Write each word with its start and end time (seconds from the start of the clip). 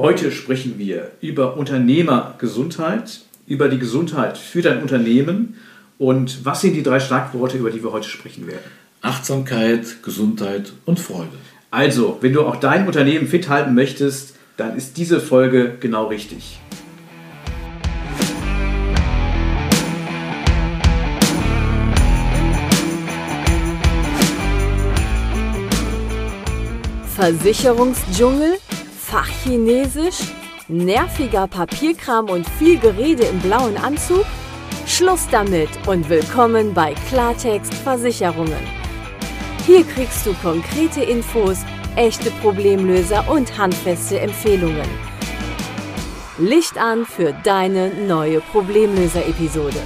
Heute 0.00 0.32
sprechen 0.32 0.78
wir 0.78 1.10
über 1.20 1.58
Unternehmergesundheit, 1.58 3.20
über 3.46 3.68
die 3.68 3.78
Gesundheit 3.78 4.38
für 4.38 4.62
dein 4.62 4.80
Unternehmen 4.80 5.56
und 5.98 6.42
was 6.42 6.62
sind 6.62 6.72
die 6.72 6.82
drei 6.82 7.00
Schlagworte, 7.00 7.58
über 7.58 7.70
die 7.70 7.84
wir 7.84 7.92
heute 7.92 8.08
sprechen 8.08 8.46
werden? 8.46 8.64
Achtsamkeit, 9.02 10.02
Gesundheit 10.02 10.72
und 10.86 10.98
Freude. 10.98 11.36
Also, 11.70 12.16
wenn 12.22 12.32
du 12.32 12.46
auch 12.46 12.56
dein 12.56 12.86
Unternehmen 12.86 13.26
fit 13.26 13.50
halten 13.50 13.74
möchtest, 13.74 14.36
dann 14.56 14.74
ist 14.74 14.96
diese 14.96 15.20
Folge 15.20 15.76
genau 15.78 16.06
richtig. 16.06 16.58
Versicherungsdschungel, 27.16 28.59
Fachchinesisch, 29.10 30.20
nerviger 30.68 31.48
Papierkram 31.48 32.30
und 32.30 32.48
viel 32.48 32.78
Gerede 32.78 33.24
im 33.24 33.40
blauen 33.40 33.76
Anzug? 33.76 34.24
Schluss 34.86 35.26
damit 35.32 35.68
und 35.88 36.08
willkommen 36.08 36.72
bei 36.72 36.94
Klartext 37.08 37.74
Versicherungen. 37.74 38.62
Hier 39.66 39.82
kriegst 39.82 40.24
du 40.26 40.34
konkrete 40.34 41.02
Infos, 41.02 41.58
echte 41.96 42.30
Problemlöser 42.40 43.28
und 43.28 43.58
handfeste 43.58 44.20
Empfehlungen. 44.20 44.88
Licht 46.38 46.78
an 46.78 47.04
für 47.04 47.32
deine 47.42 47.92
neue 48.06 48.40
Problemlöser-Episode. 48.40 49.80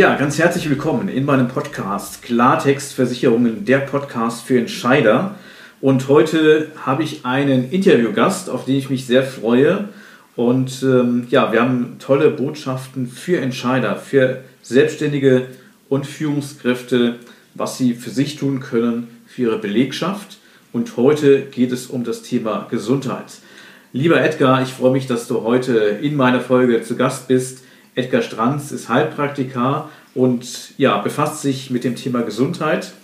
Ja, 0.00 0.16
ganz 0.16 0.38
herzlich 0.38 0.70
willkommen 0.70 1.10
in 1.10 1.26
meinem 1.26 1.48
Podcast 1.48 2.22
Klartext 2.22 2.94
Versicherungen, 2.94 3.66
der 3.66 3.80
Podcast 3.80 4.46
für 4.46 4.58
Entscheider. 4.58 5.34
Und 5.82 6.08
heute 6.08 6.68
habe 6.86 7.02
ich 7.02 7.26
einen 7.26 7.70
Interviewgast, 7.70 8.48
auf 8.48 8.64
den 8.64 8.76
ich 8.76 8.88
mich 8.88 9.04
sehr 9.04 9.22
freue. 9.22 9.90
Und 10.36 10.82
ähm, 10.82 11.26
ja, 11.28 11.52
wir 11.52 11.60
haben 11.60 11.96
tolle 11.98 12.30
Botschaften 12.30 13.08
für 13.08 13.42
Entscheider, 13.42 13.96
für 13.96 14.42
Selbstständige 14.62 15.48
und 15.90 16.06
Führungskräfte, 16.06 17.16
was 17.54 17.76
sie 17.76 17.92
für 17.92 18.08
sich 18.08 18.36
tun 18.36 18.60
können, 18.60 19.08
für 19.26 19.42
ihre 19.42 19.58
Belegschaft. 19.58 20.38
Und 20.72 20.96
heute 20.96 21.42
geht 21.42 21.72
es 21.72 21.88
um 21.88 22.04
das 22.04 22.22
Thema 22.22 22.68
Gesundheit. 22.70 23.34
Lieber 23.92 24.18
Edgar, 24.18 24.62
ich 24.62 24.70
freue 24.70 24.92
mich, 24.92 25.06
dass 25.08 25.28
du 25.28 25.42
heute 25.42 25.74
in 26.00 26.16
meiner 26.16 26.40
Folge 26.40 26.80
zu 26.80 26.96
Gast 26.96 27.28
bist. 27.28 27.64
Edgar 28.00 28.22
Stranz 28.22 28.72
ist 28.72 28.88
Heilpraktiker 28.88 29.90
und 30.14 30.72
ja, 30.78 30.96
befasst 30.98 31.42
sich 31.42 31.70
mit 31.70 31.84
dem 31.84 31.96
Thema 31.96 32.22
Gesundheit, 32.22 32.94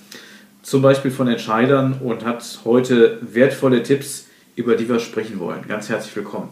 zum 0.62 0.80
Beispiel 0.80 1.10
von 1.10 1.28
Entscheidern 1.28 2.00
und 2.02 2.24
hat 2.24 2.60
heute 2.64 3.18
wertvolle 3.20 3.82
Tipps, 3.82 4.28
über 4.56 4.74
die 4.74 4.88
wir 4.88 4.98
sprechen 4.98 5.38
wollen. 5.38 5.60
Ganz 5.68 5.90
herzlich 5.90 6.16
willkommen. 6.16 6.48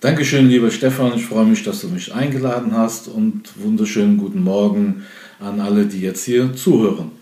Dankeschön, 0.00 0.46
lieber 0.50 0.70
Stefan. 0.70 1.14
Ich 1.14 1.24
freue 1.24 1.46
mich, 1.46 1.62
dass 1.62 1.80
du 1.80 1.88
mich 1.88 2.14
eingeladen 2.14 2.76
hast 2.76 3.08
und 3.08 3.44
wunderschönen 3.56 4.18
guten 4.18 4.44
Morgen 4.44 5.06
an 5.40 5.58
alle, 5.58 5.86
die 5.86 6.02
jetzt 6.02 6.24
hier 6.24 6.54
zuhören. 6.54 7.12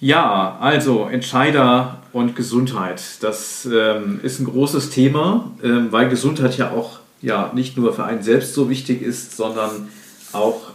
Ja, 0.00 0.56
also 0.60 1.08
Entscheider 1.12 2.04
und 2.14 2.34
Gesundheit, 2.34 3.02
das 3.20 3.68
ähm, 3.70 4.20
ist 4.22 4.40
ein 4.40 4.46
großes 4.46 4.88
Thema, 4.88 5.52
ähm, 5.62 5.88
weil 5.90 6.08
Gesundheit 6.08 6.56
ja 6.56 6.70
auch 6.70 7.00
ja 7.20 7.52
nicht 7.54 7.76
nur 7.76 7.92
für 7.92 8.04
einen 8.04 8.22
selbst 8.22 8.54
so 8.54 8.70
wichtig 8.70 9.02
ist, 9.02 9.36
sondern 9.36 9.88
auch 10.32 10.70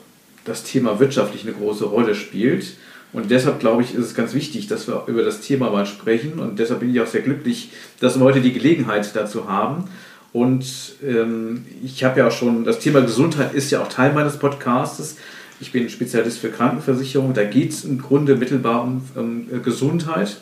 das 0.45 0.63
Thema 0.63 0.99
wirtschaftlich 0.99 1.43
eine 1.43 1.53
große 1.53 1.85
Rolle 1.85 2.15
spielt. 2.15 2.73
Und 3.13 3.29
deshalb 3.29 3.59
glaube 3.59 3.83
ich, 3.83 3.93
ist 3.93 4.05
es 4.05 4.15
ganz 4.15 4.33
wichtig, 4.33 4.67
dass 4.67 4.87
wir 4.87 5.03
über 5.07 5.23
das 5.23 5.41
Thema 5.41 5.69
mal 5.69 5.85
sprechen. 5.85 6.39
Und 6.39 6.59
deshalb 6.59 6.79
bin 6.79 6.89
ich 6.89 6.99
auch 6.99 7.07
sehr 7.07 7.21
glücklich, 7.21 7.69
dass 7.99 8.17
wir 8.17 8.25
heute 8.25 8.41
die 8.41 8.53
Gelegenheit 8.53 9.15
dazu 9.15 9.47
haben. 9.47 9.85
Und 10.33 10.65
ähm, 11.05 11.63
ich 11.83 12.03
habe 12.03 12.19
ja 12.19 12.27
auch 12.27 12.31
schon, 12.31 12.65
das 12.65 12.79
Thema 12.79 13.01
Gesundheit 13.01 13.53
ist 13.53 13.69
ja 13.69 13.83
auch 13.83 13.87
Teil 13.87 14.13
meines 14.13 14.37
Podcastes. 14.37 15.17
Ich 15.61 15.71
bin 15.71 15.87
Spezialist 15.89 16.39
für 16.39 16.49
Krankenversicherung. 16.49 17.35
Da 17.35 17.43
geht 17.43 17.71
es 17.71 17.85
im 17.85 18.01
Grunde 18.01 18.35
mittelbar 18.35 18.83
um, 18.83 19.03
um 19.15 19.63
Gesundheit. 19.63 20.37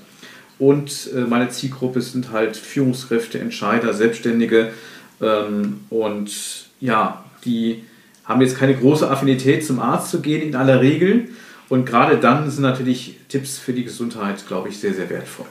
Und 0.58 1.10
äh, 1.14 1.22
meine 1.22 1.50
Zielgruppe 1.50 2.02
sind 2.02 2.32
halt 2.32 2.56
Führungskräfte, 2.56 3.40
Entscheider, 3.40 3.94
Selbstständige, 3.94 4.72
ähm, 5.22 5.82
und 5.90 6.32
ja, 6.80 7.24
die 7.46 7.84
haben 8.26 8.42
jetzt 8.42 8.58
keine 8.58 8.76
große 8.76 9.10
Affinität 9.10 9.66
zum 9.66 9.80
Arzt 9.80 10.12
zu 10.12 10.22
gehen 10.22 10.42
in 10.42 10.56
aller 10.56 10.82
Regel. 10.82 11.30
Und 11.70 11.86
gerade 11.86 12.18
dann 12.18 12.50
sind 12.50 12.64
natürlich 12.64 13.18
Tipps 13.30 13.58
für 13.58 13.74
die 13.74 13.84
Gesundheit, 13.84 14.46
glaube 14.48 14.70
ich, 14.70 14.80
sehr, 14.80 14.94
sehr 14.94 15.10
wertvoll. 15.10 15.46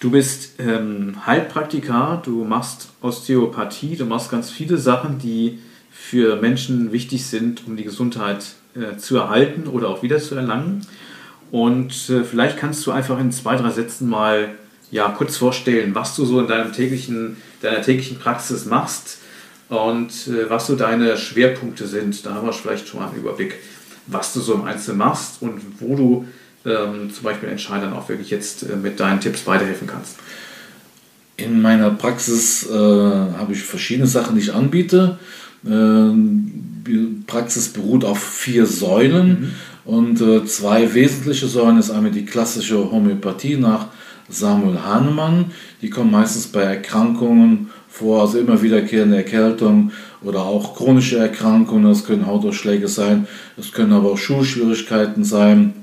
Du 0.00 0.10
bist 0.10 0.54
ähm, 0.58 1.14
Heilpraktiker, 1.26 2.22
du 2.24 2.44
machst 2.44 2.88
Osteopathie, 3.02 3.96
du 3.96 4.06
machst 4.06 4.30
ganz 4.30 4.50
viele 4.50 4.78
Sachen, 4.78 5.18
die 5.18 5.58
für 5.90 6.36
Menschen 6.36 6.90
wichtig 6.90 7.26
sind, 7.26 7.66
um 7.66 7.76
die 7.76 7.84
Gesundheit 7.84 8.54
äh, 8.74 8.96
zu 8.96 9.18
erhalten 9.18 9.66
oder 9.66 9.88
auch 9.88 10.02
wieder 10.02 10.18
zu 10.18 10.34
erlangen. 10.34 10.86
Und 11.50 12.08
äh, 12.08 12.24
vielleicht 12.24 12.56
kannst 12.56 12.86
du 12.86 12.92
einfach 12.92 13.20
in 13.20 13.30
zwei, 13.30 13.56
drei 13.56 13.70
Sätzen 13.70 14.08
mal 14.08 14.48
ja, 14.90 15.08
kurz 15.10 15.36
vorstellen, 15.36 15.94
was 15.94 16.16
du 16.16 16.24
so 16.24 16.40
in 16.40 16.48
deinem 16.48 16.72
täglichen, 16.72 17.36
deiner 17.62 17.82
täglichen 17.82 18.18
Praxis 18.18 18.66
machst 18.66 19.18
und 19.68 20.10
äh, 20.26 20.50
was 20.50 20.66
so 20.66 20.76
deine 20.76 21.16
Schwerpunkte 21.16 21.86
sind. 21.86 22.26
Da 22.26 22.34
haben 22.34 22.46
wir 22.46 22.52
vielleicht 22.52 22.88
schon 22.88 23.00
mal 23.00 23.08
einen 23.08 23.18
Überblick, 23.18 23.56
was 24.06 24.32
du 24.32 24.40
so 24.40 24.54
im 24.54 24.64
Einzelnen 24.64 24.98
machst 24.98 25.40
und 25.40 25.60
wo 25.78 25.94
du 25.96 26.24
ähm, 26.66 27.12
zum 27.12 27.22
Beispiel 27.22 27.48
Entscheidern 27.48 27.92
auch 27.92 28.08
wirklich 28.08 28.30
jetzt 28.30 28.64
äh, 28.64 28.76
mit 28.76 28.98
deinen 28.98 29.20
Tipps 29.20 29.46
weiterhelfen 29.46 29.86
kannst. 29.86 30.16
In 31.36 31.62
meiner 31.62 31.90
Praxis 31.90 32.68
äh, 32.68 32.74
habe 32.74 33.52
ich 33.52 33.62
verschiedene 33.62 34.06
Sachen, 34.06 34.34
die 34.34 34.42
ich 34.42 34.52
anbiete. 34.52 35.18
Die 35.62 37.22
Praxis 37.26 37.68
beruht 37.68 38.02
auf 38.02 38.18
vier 38.18 38.64
Säulen 38.64 39.28
mhm. 39.86 39.92
und 39.92 40.20
äh, 40.22 40.46
zwei 40.46 40.94
wesentliche 40.94 41.48
Säulen 41.48 41.76
ist 41.76 41.90
einmal 41.90 42.12
die 42.12 42.24
klassische 42.24 42.90
Homöopathie 42.90 43.56
nach 43.58 43.88
Samuel 44.30 44.82
Hahnemann. 44.82 45.52
Die 45.82 45.90
kommen 45.90 46.10
meistens 46.10 46.46
bei 46.46 46.62
Erkrankungen 46.62 47.70
vor, 47.88 48.22
also 48.22 48.38
immer 48.38 48.62
wiederkehrende 48.62 49.16
Erkältung 49.16 49.90
oder 50.22 50.40
auch 50.44 50.76
chronische 50.76 51.18
Erkrankungen. 51.18 51.84
Das 51.84 52.04
können 52.04 52.26
Hautausschläge 52.26 52.88
sein, 52.88 53.26
es 53.58 53.72
können 53.72 53.92
aber 53.92 54.12
auch 54.12 54.18
Schulschwierigkeiten 54.18 55.24
sein 55.24 55.74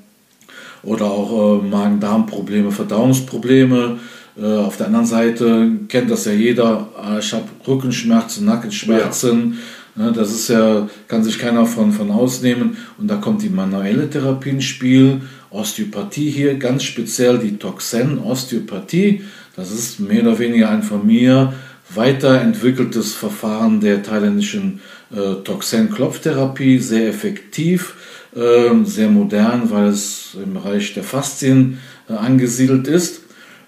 oder 0.84 1.06
auch 1.06 1.62
äh, 1.62 1.68
Magen-Darm-Probleme, 1.68 2.72
Verdauungsprobleme. 2.72 4.00
Äh, 4.40 4.46
auf 4.46 4.78
der 4.78 4.88
anderen 4.88 5.06
Seite 5.06 5.72
kennt 5.90 6.09
das 6.09 6.25
ja 6.25 6.31
jeder, 6.31 6.88
äh, 7.03 7.19
ich 7.19 7.34
habe 7.34 7.46
Rückenschmerzen, 7.68 8.46
Nackenschmerzen. 8.46 9.53
Ja 9.53 9.59
Ne, 9.97 10.12
das 10.12 10.31
ist 10.31 10.50
ja, 10.50 10.88
kann 11.08 11.24
sich 11.24 11.40
keiner 11.40 11.66
von, 11.66 11.91
von 11.91 12.12
ausnehmen. 12.12 12.78
Und 13.00 13.08
da 13.08 13.16
kommt 13.16 13.41
die 13.41 13.50
manuelle 13.50 14.08
Therapie 14.08 14.52
ins 14.52 14.66
Spiel, 14.66 15.22
Osteopathie 15.57 16.29
hier, 16.29 16.56
ganz 16.56 16.84
speziell 16.84 17.40
die 17.40 17.57
Toxen-Osteopathie. 17.57 19.23
Das 19.56 19.72
ist 19.72 20.00
mehr 20.00 20.22
oder 20.22 20.40
weniger 20.40 20.69
ein 20.69 20.84
von 20.84 21.06
mir 21.06 21.53
weiterentwickeltes 21.94 23.13
Verfahren 23.13 23.79
der 23.79 24.03
thailändischen 24.03 24.81
äh, 25.12 25.41
Toxen-Klopftherapie, 25.44 26.79
sehr 26.79 27.09
effektiv, 27.09 27.96
äh, 28.35 28.84
sehr 28.84 29.09
modern, 29.09 29.69
weil 29.72 29.88
es 29.88 30.35
im 30.41 30.53
Bereich 30.53 30.94
der 30.94 31.03
Faszien 31.03 31.79
äh, 32.09 32.13
angesiedelt 32.13 32.88
ist. 32.88 33.22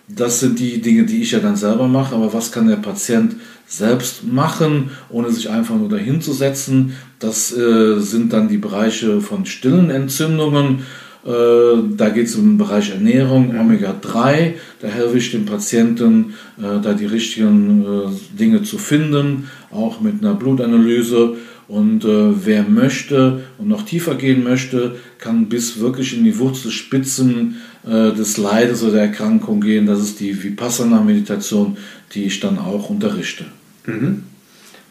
Das 0.07 0.39
sind 0.39 0.59
die 0.59 0.81
Dinge, 0.81 1.05
die 1.05 1.21
ich 1.21 1.31
ja 1.31 1.39
dann 1.39 1.55
selber 1.55 1.87
mache, 1.87 2.15
aber 2.15 2.33
was 2.33 2.51
kann 2.51 2.67
der 2.67 2.77
Patient 2.77 3.35
selbst 3.67 4.23
machen, 4.23 4.89
ohne 5.09 5.29
sich 5.29 5.49
einfach 5.49 5.75
nur 5.75 5.89
dahin 5.89 6.19
zu 6.19 6.33
setzen? 6.33 6.95
Das 7.19 7.55
äh, 7.55 7.99
sind 7.99 8.33
dann 8.33 8.49
die 8.49 8.57
Bereiche 8.57 9.21
von 9.21 9.45
stillen 9.45 9.91
Entzündungen. 9.91 10.83
Äh, 11.25 11.95
da 11.97 12.09
geht 12.09 12.27
es 12.27 12.35
um 12.35 12.45
den 12.45 12.57
Bereich 12.57 12.91
Ernährung, 12.91 13.53
Omega-3. 13.57 14.53
Da 14.81 14.87
helfe 14.87 15.17
ich 15.17 15.31
den 15.31 15.45
Patienten, 15.45 16.33
äh, 16.57 16.81
da 16.81 16.93
die 16.93 17.05
richtigen 17.05 17.83
äh, 17.83 18.37
Dinge 18.37 18.63
zu 18.63 18.77
finden, 18.77 19.49
auch 19.71 20.01
mit 20.01 20.21
einer 20.21 20.33
Blutanalyse. 20.33 21.35
Und 21.67 22.03
wer 22.03 22.63
möchte 22.63 23.43
und 23.59 23.67
noch 23.67 23.83
tiefer 23.83 24.15
gehen 24.15 24.43
möchte, 24.43 24.95
kann 25.19 25.49
bis 25.49 25.79
wirklich 25.79 26.17
in 26.17 26.23
die 26.23 26.39
Wurzelspitzen 26.39 27.57
des 27.83 28.37
Leides 28.37 28.81
oder 28.81 28.93
der 28.93 29.01
Erkrankung 29.03 29.61
gehen. 29.61 29.85
Das 29.85 29.99
ist 29.99 30.19
die 30.19 30.43
Vipassana-Meditation, 30.43 31.77
die 32.15 32.23
ich 32.23 32.39
dann 32.39 32.57
auch 32.57 32.89
unterrichte. 32.89 33.45
Mhm. 33.85 34.23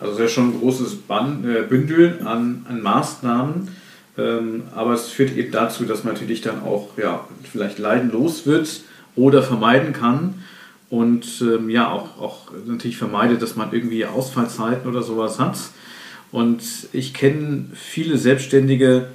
Also 0.00 0.14
sehr 0.14 0.28
schon 0.28 0.50
ein 0.50 0.60
großes 0.60 0.94
Band, 1.08 1.44
äh, 1.44 1.62
Bündel 1.69 2.20
an, 2.25 2.64
an 2.69 2.80
Maßnahmen. 2.80 3.69
Ähm, 4.19 4.65
aber 4.75 4.94
es 4.94 5.09
führt 5.09 5.37
eben 5.37 5.53
dazu, 5.53 5.85
dass 5.85 6.05
man 6.05 6.15
natürlich 6.15 6.41
dann 6.41 6.62
auch 6.62 6.99
ja, 6.99 7.26
vielleicht 7.50 7.79
leidenlos 7.79 8.47
wird 8.47 8.81
oder 9.15 9.43
vermeiden 9.43 9.93
kann. 9.93 10.35
Und 10.91 11.26
ähm, 11.43 11.70
ja, 11.70 11.91
auch, 11.91 12.19
auch 12.20 12.50
natürlich 12.67 12.97
vermeidet, 12.97 13.41
dass 13.43 13.56
man 13.56 13.73
irgendwie 13.73 14.05
Ausfallzeiten 14.06 14.91
oder 14.91 15.03
sowas 15.03 15.38
hat. 15.38 15.56
Und 16.32 16.62
ich 16.93 17.15
kenne 17.15 17.67
viele 17.75 18.19
Selbstständige, 18.19 19.09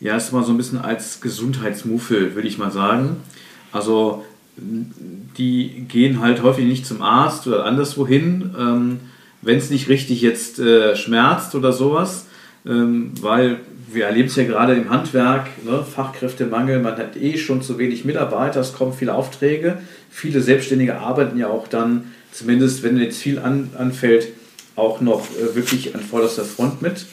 ja, 0.00 0.16
ist 0.16 0.32
mal 0.32 0.44
so 0.44 0.52
ein 0.52 0.56
bisschen 0.56 0.80
als 0.80 1.20
Gesundheitsmuffel, 1.20 2.34
würde 2.34 2.48
ich 2.48 2.58
mal 2.58 2.70
sagen. 2.70 3.16
Also 3.72 4.24
die 4.56 5.86
gehen 5.88 6.20
halt 6.20 6.42
häufig 6.42 6.66
nicht 6.66 6.86
zum 6.86 7.02
Arzt 7.02 7.46
oder 7.46 7.64
anderswohin, 7.64 8.54
ähm, 8.58 9.00
wenn 9.40 9.58
es 9.58 9.70
nicht 9.70 9.88
richtig 9.88 10.20
jetzt 10.20 10.58
äh, 10.58 10.94
schmerzt 10.94 11.54
oder 11.54 11.72
sowas, 11.72 12.26
ähm, 12.66 13.12
weil 13.20 13.60
wir 13.94 14.06
erleben 14.06 14.28
es 14.28 14.36
ja 14.36 14.44
gerade 14.44 14.74
im 14.74 14.90
Handwerk, 14.90 15.46
ne, 15.64 15.84
Fachkräftemangel, 15.84 16.80
man 16.80 16.96
hat 16.96 17.16
eh 17.16 17.36
schon 17.36 17.62
zu 17.62 17.78
wenig 17.78 18.04
Mitarbeiter, 18.04 18.60
es 18.60 18.72
kommen 18.72 18.92
viele 18.92 19.14
Aufträge, 19.14 19.78
viele 20.10 20.40
Selbstständige 20.40 20.98
arbeiten 20.98 21.38
ja 21.38 21.48
auch 21.48 21.68
dann, 21.68 22.12
zumindest 22.32 22.82
wenn 22.82 22.96
jetzt 22.96 23.20
viel 23.20 23.38
an, 23.38 23.70
anfällt, 23.76 24.28
auch 24.76 25.00
noch 25.00 25.28
äh, 25.30 25.54
wirklich 25.54 25.94
an 25.94 26.00
vorderster 26.00 26.44
Front 26.44 26.82
mit. 26.82 27.06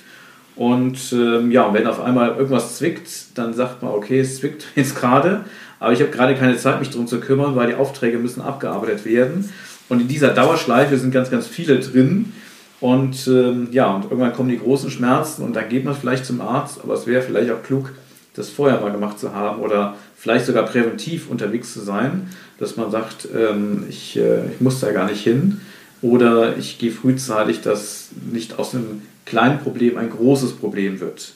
Und 0.56 1.14
ähm, 1.14 1.52
ja, 1.52 1.74
wenn 1.74 1.88
auf 1.88 2.02
einmal 2.02 2.36
irgendwas 2.36 2.78
zwickt, 2.78 3.38
dann 3.38 3.54
sagt 3.54 3.82
man, 3.82 3.92
okay, 3.94 4.20
es 4.20 4.38
zwickt 4.38 4.66
jetzt 4.76 4.96
gerade, 4.96 5.46
aber 5.80 5.94
ich 5.94 6.02
habe 6.02 6.12
gerade 6.12 6.36
keine 6.36 6.58
Zeit, 6.58 6.80
mich 6.80 6.90
darum 6.90 7.08
zu 7.08 7.20
kümmern, 7.20 7.56
weil 7.56 7.68
die 7.68 7.76
Aufträge 7.76 8.18
müssen 8.18 8.42
abgearbeitet 8.42 9.06
werden. 9.06 9.50
Und 9.88 10.02
in 10.02 10.08
dieser 10.08 10.30
Dauerschleife 10.30 10.98
sind 10.98 11.12
ganz, 11.12 11.32
ganz 11.32 11.48
viele 11.48 11.80
drin. 11.80 12.34
Und 12.82 13.28
ähm, 13.28 13.68
ja, 13.72 13.94
und 13.94 14.06
irgendwann 14.06 14.34
kommen 14.34 14.50
die 14.50 14.60
großen 14.60 14.90
Schmerzen 14.90 15.44
und 15.44 15.56
dann 15.56 15.68
geht 15.68 15.84
man 15.84 15.96
vielleicht 15.96 16.26
zum 16.26 16.40
Arzt, 16.40 16.80
aber 16.82 16.94
es 16.94 17.08
wäre 17.08 17.22
vielleicht 17.22 17.52
auch 17.52 17.62
klug, 17.62 17.92
das 18.36 18.50
vorher 18.50 18.80
mal 18.80 18.92
gemacht 18.92 19.20
zu 19.20 19.34
haben 19.34 19.62
oder 19.62 19.96
vielleicht 20.16 20.46
sogar 20.46 20.64
präventiv 20.64 21.30
unterwegs 21.30 21.74
zu 21.74 21.82
sein, 21.82 22.30
dass 22.58 22.78
man 22.78 22.90
sagt, 22.90 23.28
ähm, 23.36 23.84
ich, 23.90 24.18
äh, 24.18 24.46
ich 24.54 24.62
muss 24.62 24.80
da 24.80 24.92
gar 24.92 25.10
nicht 25.10 25.24
hin 25.24 25.60
oder 26.02 26.58
ich 26.58 26.78
gehe 26.78 26.92
frühzeitig, 26.92 27.62
dass 27.62 28.10
nicht 28.32 28.58
aus 28.58 28.74
einem 28.74 29.02
kleinen 29.26 29.60
Problem 29.60 29.98
ein 29.98 30.10
großes 30.10 30.54
Problem 30.54 31.02
wird. 31.02 31.34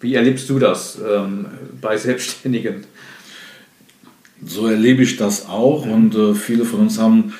Wie 0.00 0.14
erlebst 0.14 0.50
du 0.50 0.58
das 0.58 0.98
ähm, 1.06 1.46
bei 1.80 1.96
Selbstständigen? 1.96 2.84
So 4.44 4.66
erlebe 4.66 5.02
ich 5.02 5.16
das 5.16 5.48
auch 5.48 5.86
und 5.86 6.14
äh, 6.14 6.34
viele 6.34 6.66
von 6.66 6.80
uns 6.80 6.98
haben 6.98 7.32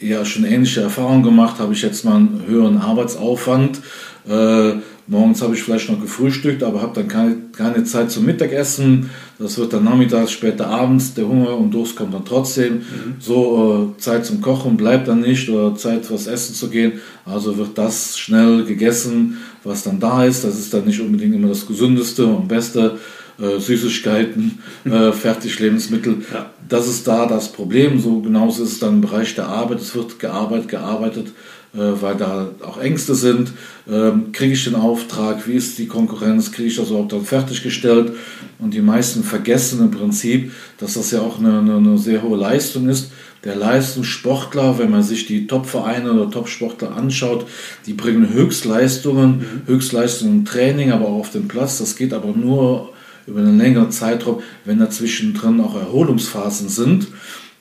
ja 0.00 0.24
schon 0.24 0.44
ähnliche 0.44 0.80
Erfahrungen 0.80 1.22
gemacht. 1.22 1.58
Habe 1.58 1.72
ich 1.72 1.82
jetzt 1.82 2.04
mal 2.04 2.16
einen 2.16 2.44
höheren 2.46 2.78
Arbeitsaufwand. 2.78 3.80
Äh, 4.28 4.74
morgens 5.08 5.42
habe 5.42 5.54
ich 5.54 5.62
vielleicht 5.62 5.90
noch 5.90 6.00
gefrühstückt, 6.00 6.62
aber 6.62 6.80
habe 6.80 6.94
dann 6.94 7.08
keine, 7.08 7.36
keine 7.52 7.84
Zeit 7.84 8.10
zum 8.10 8.24
Mittagessen. 8.24 9.10
Das 9.38 9.58
wird 9.58 9.72
dann 9.72 9.84
nachmittags, 9.84 10.30
später 10.30 10.68
abends. 10.68 11.14
Der 11.14 11.26
Hunger 11.26 11.56
und 11.56 11.72
Durst 11.72 11.96
kommt 11.96 12.14
dann 12.14 12.24
trotzdem. 12.24 12.74
Mhm. 12.74 12.82
So 13.18 13.94
äh, 13.96 14.00
Zeit 14.00 14.24
zum 14.24 14.40
Kochen 14.40 14.76
bleibt 14.76 15.08
dann 15.08 15.20
nicht 15.20 15.48
oder 15.48 15.74
Zeit 15.74 16.10
was 16.10 16.26
essen 16.26 16.54
zu 16.54 16.68
gehen. 16.68 16.92
Also 17.24 17.56
wird 17.56 17.76
das 17.76 18.16
schnell 18.18 18.64
gegessen, 18.64 19.38
was 19.64 19.82
dann 19.82 19.98
da 19.98 20.24
ist. 20.24 20.44
Das 20.44 20.58
ist 20.58 20.72
dann 20.72 20.84
nicht 20.84 21.00
unbedingt 21.00 21.34
immer 21.34 21.48
das 21.48 21.66
gesündeste 21.66 22.26
und 22.26 22.46
beste. 22.48 22.98
Äh, 23.42 23.58
Süßigkeiten, 23.58 24.60
äh, 24.84 25.10
Fertiglebensmittel. 25.12 26.18
Ja. 26.32 26.50
Das 26.68 26.86
ist 26.86 27.08
da 27.08 27.26
das 27.26 27.50
Problem. 27.50 27.98
So 27.98 28.20
genauso 28.20 28.62
ist 28.62 28.72
es 28.72 28.78
dann 28.78 28.94
im 28.94 29.00
Bereich 29.00 29.34
der 29.34 29.48
Arbeit. 29.48 29.80
Es 29.80 29.96
wird 29.96 30.20
gearbeitet, 30.20 30.68
gearbeitet, 30.68 31.26
äh, 31.74 31.78
weil 32.00 32.14
da 32.14 32.50
auch 32.64 32.78
Ängste 32.78 33.16
sind. 33.16 33.52
Ähm, 33.90 34.30
kriege 34.30 34.52
ich 34.52 34.62
den 34.62 34.76
Auftrag? 34.76 35.48
Wie 35.48 35.54
ist 35.54 35.76
die 35.78 35.88
Konkurrenz? 35.88 36.52
Kriege 36.52 36.68
ich 36.68 36.76
das 36.76 36.90
überhaupt 36.90 37.12
dann 37.12 37.24
fertiggestellt? 37.24 38.12
Und 38.60 38.74
die 38.74 38.80
meisten 38.80 39.24
vergessen 39.24 39.80
im 39.80 39.90
Prinzip, 39.90 40.52
dass 40.78 40.94
das 40.94 41.10
ja 41.10 41.20
auch 41.20 41.40
eine, 41.40 41.58
eine, 41.58 41.76
eine 41.78 41.98
sehr 41.98 42.22
hohe 42.22 42.38
Leistung 42.38 42.88
ist. 42.88 43.10
Der 43.42 43.56
Leistungssportler, 43.56 44.78
wenn 44.78 44.92
man 44.92 45.02
sich 45.02 45.26
die 45.26 45.48
Top-Vereine 45.48 46.12
oder 46.12 46.30
Top-Sportler 46.30 46.96
anschaut, 46.96 47.44
die 47.86 47.92
bringen 47.92 48.32
Höchstleistungen, 48.32 49.38
mhm. 49.38 49.62
Höchstleistungen 49.66 50.38
im 50.38 50.44
Training, 50.44 50.92
aber 50.92 51.08
auch 51.08 51.18
auf 51.18 51.30
dem 51.32 51.48
Platz. 51.48 51.78
Das 51.78 51.96
geht 51.96 52.14
aber 52.14 52.28
nur 52.28 52.92
über 53.26 53.40
einen 53.40 53.58
längeren 53.58 53.90
Zeitraum, 53.90 54.40
wenn 54.64 54.78
dazwischen 54.78 55.34
drin 55.34 55.60
auch 55.60 55.76
Erholungsphasen 55.76 56.68
sind. 56.68 57.08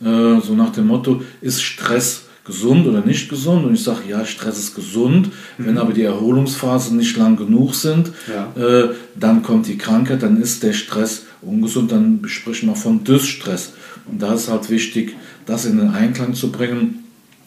Äh, 0.01 0.41
so 0.41 0.55
nach 0.55 0.71
dem 0.71 0.87
Motto, 0.87 1.21
ist 1.41 1.61
Stress 1.61 2.23
gesund 2.45 2.87
oder 2.87 3.01
nicht 3.01 3.29
gesund? 3.29 3.65
Und 3.65 3.73
ich 3.73 3.83
sage, 3.83 4.01
ja, 4.09 4.25
Stress 4.25 4.57
ist 4.57 4.75
gesund. 4.75 5.27
Mhm. 5.57 5.65
Wenn 5.65 5.77
aber 5.77 5.93
die 5.93 6.03
Erholungsphasen 6.03 6.97
nicht 6.97 7.17
lang 7.17 7.37
genug 7.37 7.75
sind, 7.75 8.11
ja. 8.27 8.51
äh, 8.61 8.89
dann 9.15 9.43
kommt 9.43 9.67
die 9.67 9.77
Krankheit, 9.77 10.23
dann 10.23 10.41
ist 10.41 10.63
der 10.63 10.73
Stress 10.73 11.25
ungesund, 11.41 11.91
dann 11.91 12.21
sprechen 12.25 12.69
wir 12.69 12.75
von 12.75 13.03
Dysstress. 13.03 13.73
Und 14.05 14.21
da 14.21 14.33
ist 14.33 14.49
halt 14.49 14.69
wichtig, 14.69 15.15
das 15.45 15.65
in 15.65 15.77
den 15.77 15.89
Einklang 15.89 16.33
zu 16.33 16.51
bringen, 16.51 17.03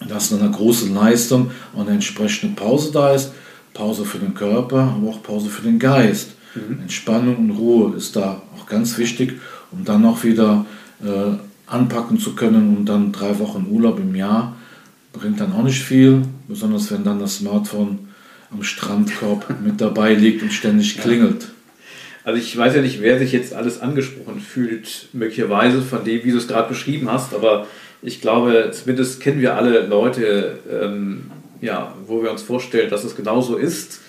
dass 0.09 0.33
eine 0.33 0.51
große 0.51 0.89
Leistung 0.93 1.51
und 1.73 1.83
eine 1.83 1.93
entsprechende 1.93 2.55
Pause 2.55 2.91
da 2.93 3.15
ist. 3.15 3.33
Pause 3.73 4.05
für 4.05 4.19
den 4.19 4.35
Körper, 4.35 4.95
aber 4.97 5.11
auch 5.11 5.23
Pause 5.23 5.49
für 5.49 5.63
den 5.63 5.81
Geist. 5.81 6.34
Mhm. 6.55 6.81
Entspannung 6.83 7.37
und 7.37 7.51
Ruhe 7.51 7.97
ist 7.97 8.17
da 8.17 8.43
auch 8.57 8.67
ganz 8.67 8.99
wichtig, 8.99 9.35
um 9.71 9.85
dann 9.85 10.05
auch 10.05 10.25
wieder 10.25 10.67
äh, 11.03 11.37
anpacken 11.67 12.19
zu 12.19 12.35
können 12.35 12.77
und 12.77 12.87
dann 12.87 13.13
drei 13.13 13.39
Wochen 13.39 13.67
Urlaub 13.71 13.99
im 13.99 14.15
Jahr 14.15 14.57
bringt 15.13 15.41
dann 15.41 15.53
auch 15.53 15.63
nicht 15.63 15.83
viel, 15.83 16.23
besonders 16.49 16.91
wenn 16.91 17.05
dann 17.05 17.21
das 17.21 17.37
Smartphone 17.37 18.09
am 18.51 18.63
Strandkorb 18.63 19.55
mit 19.65 19.81
dabei 19.81 20.15
liegt 20.15 20.43
und 20.43 20.53
ständig 20.53 20.99
klingelt. 20.99 21.49
Also 22.25 22.41
ich 22.41 22.57
weiß 22.57 22.75
ja 22.75 22.81
nicht, 22.81 23.03
wer 23.03 23.19
sich 23.19 23.33
jetzt 23.33 23.53
alles 23.53 23.81
angesprochen 23.81 24.41
fühlt, 24.41 25.09
möglicherweise 25.13 25.83
von 25.83 26.05
dem, 26.05 26.25
wie 26.25 26.31
du 26.31 26.39
es 26.39 26.49
gerade 26.49 26.69
beschrieben 26.69 27.11
hast, 27.11 27.35
aber 27.35 27.67
ich 28.01 28.21
glaube, 28.21 28.71
zumindest 28.73 29.21
kennen 29.21 29.41
wir 29.41 29.57
alle 29.57 29.87
Leute, 29.87 30.59
ähm, 30.71 31.31
ja, 31.61 31.95
wo 32.07 32.23
wir 32.23 32.31
uns 32.31 32.43
vorstellen, 32.43 32.91
dass 32.91 33.05
es 33.05 33.17
genauso 33.17 33.57
ist 33.57 34.01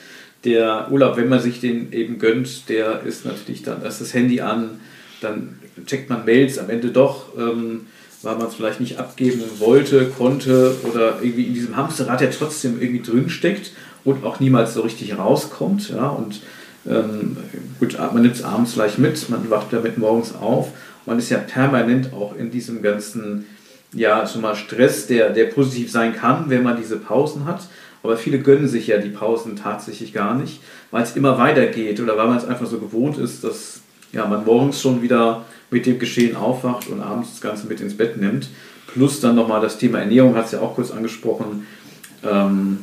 der 0.45 0.87
Urlaub, 0.91 1.17
wenn 1.17 1.27
man 1.27 1.39
sich 1.39 1.59
den 1.59 1.91
eben 1.91 2.19
gönnt, 2.19 2.69
der 2.69 3.01
ist 3.03 3.25
natürlich 3.25 3.63
dann, 3.63 3.81
da 3.81 3.87
ist 3.87 3.99
das 3.99 4.13
Handy 4.13 4.41
an, 4.41 4.79
dann 5.21 5.59
checkt 5.85 6.09
man 6.09 6.23
Mails 6.25 6.57
am 6.59 6.69
Ende 6.69 6.89
doch, 6.89 7.37
ähm, 7.37 7.87
weil 8.21 8.37
man 8.37 8.47
es 8.47 8.55
vielleicht 8.55 8.79
nicht 8.79 8.97
abgeben 8.97 9.41
wollte, 9.59 10.05
konnte 10.05 10.75
oder 10.83 11.19
irgendwie 11.21 11.45
in 11.45 11.53
diesem 11.53 11.75
Hamsterrad 11.75 12.21
ja 12.21 12.27
trotzdem 12.27 12.81
irgendwie 12.81 13.01
drin 13.01 13.29
steckt 13.29 13.71
und 14.03 14.23
auch 14.23 14.39
niemals 14.39 14.73
so 14.73 14.81
richtig 14.81 15.17
rauskommt. 15.17 15.89
Ja, 15.89 16.09
und 16.09 16.41
ähm, 16.87 17.37
gut, 17.79 17.97
man 17.97 18.21
nimmt 18.21 18.35
es 18.35 18.43
abends 18.43 18.73
gleich 18.73 18.97
mit, 18.97 19.29
man 19.29 19.49
wacht 19.49 19.67
damit 19.71 19.97
morgens 19.97 20.33
auf. 20.35 20.69
Man 21.05 21.19
ist 21.19 21.29
ja 21.29 21.37
permanent 21.37 22.13
auch 22.13 22.35
in 22.35 22.51
diesem 22.51 22.81
ganzen, 22.81 23.45
ja, 23.93 24.25
schon 24.27 24.41
mal 24.41 24.55
Stress, 24.55 25.07
der, 25.07 25.29
der 25.31 25.45
positiv 25.45 25.91
sein 25.91 26.15
kann, 26.15 26.49
wenn 26.49 26.63
man 26.63 26.77
diese 26.77 26.97
Pausen 26.97 27.45
hat. 27.45 27.67
Aber 28.05 28.17
viele 28.17 28.39
gönnen 28.39 28.67
sich 28.67 28.87
ja 28.87 28.99
die 28.99 29.09
Pausen 29.09 29.55
tatsächlich 29.55 30.13
gar 30.13 30.35
nicht, 30.35 30.61
weil 30.91 31.03
es 31.03 31.15
immer 31.15 31.37
weitergeht 31.39 31.99
oder 31.99 32.17
weil 32.17 32.27
man 32.27 32.37
es 32.37 32.45
einfach 32.45 32.67
so 32.67 32.77
gewohnt 32.77 33.17
ist, 33.17 33.43
dass 33.43 33.81
ja, 34.11 34.25
man 34.27 34.45
morgens 34.45 34.79
schon 34.79 35.01
wieder 35.01 35.43
mit 35.71 35.85
dem 35.87 35.97
Geschehen 35.97 36.35
aufwacht 36.35 36.87
und 36.89 37.01
abends 37.01 37.31
das 37.31 37.41
Ganze 37.41 37.67
mit 37.67 37.81
ins 37.81 37.97
Bett 37.97 38.17
nimmt. 38.17 38.49
Plus 38.87 39.19
dann 39.19 39.35
nochmal 39.35 39.59
das 39.59 39.77
Thema 39.77 39.99
Ernährung, 39.99 40.35
hat 40.35 40.45
es 40.45 40.51
ja 40.51 40.59
auch 40.59 40.75
kurz 40.75 40.91
angesprochen. 40.91 41.65
Ähm, 42.23 42.77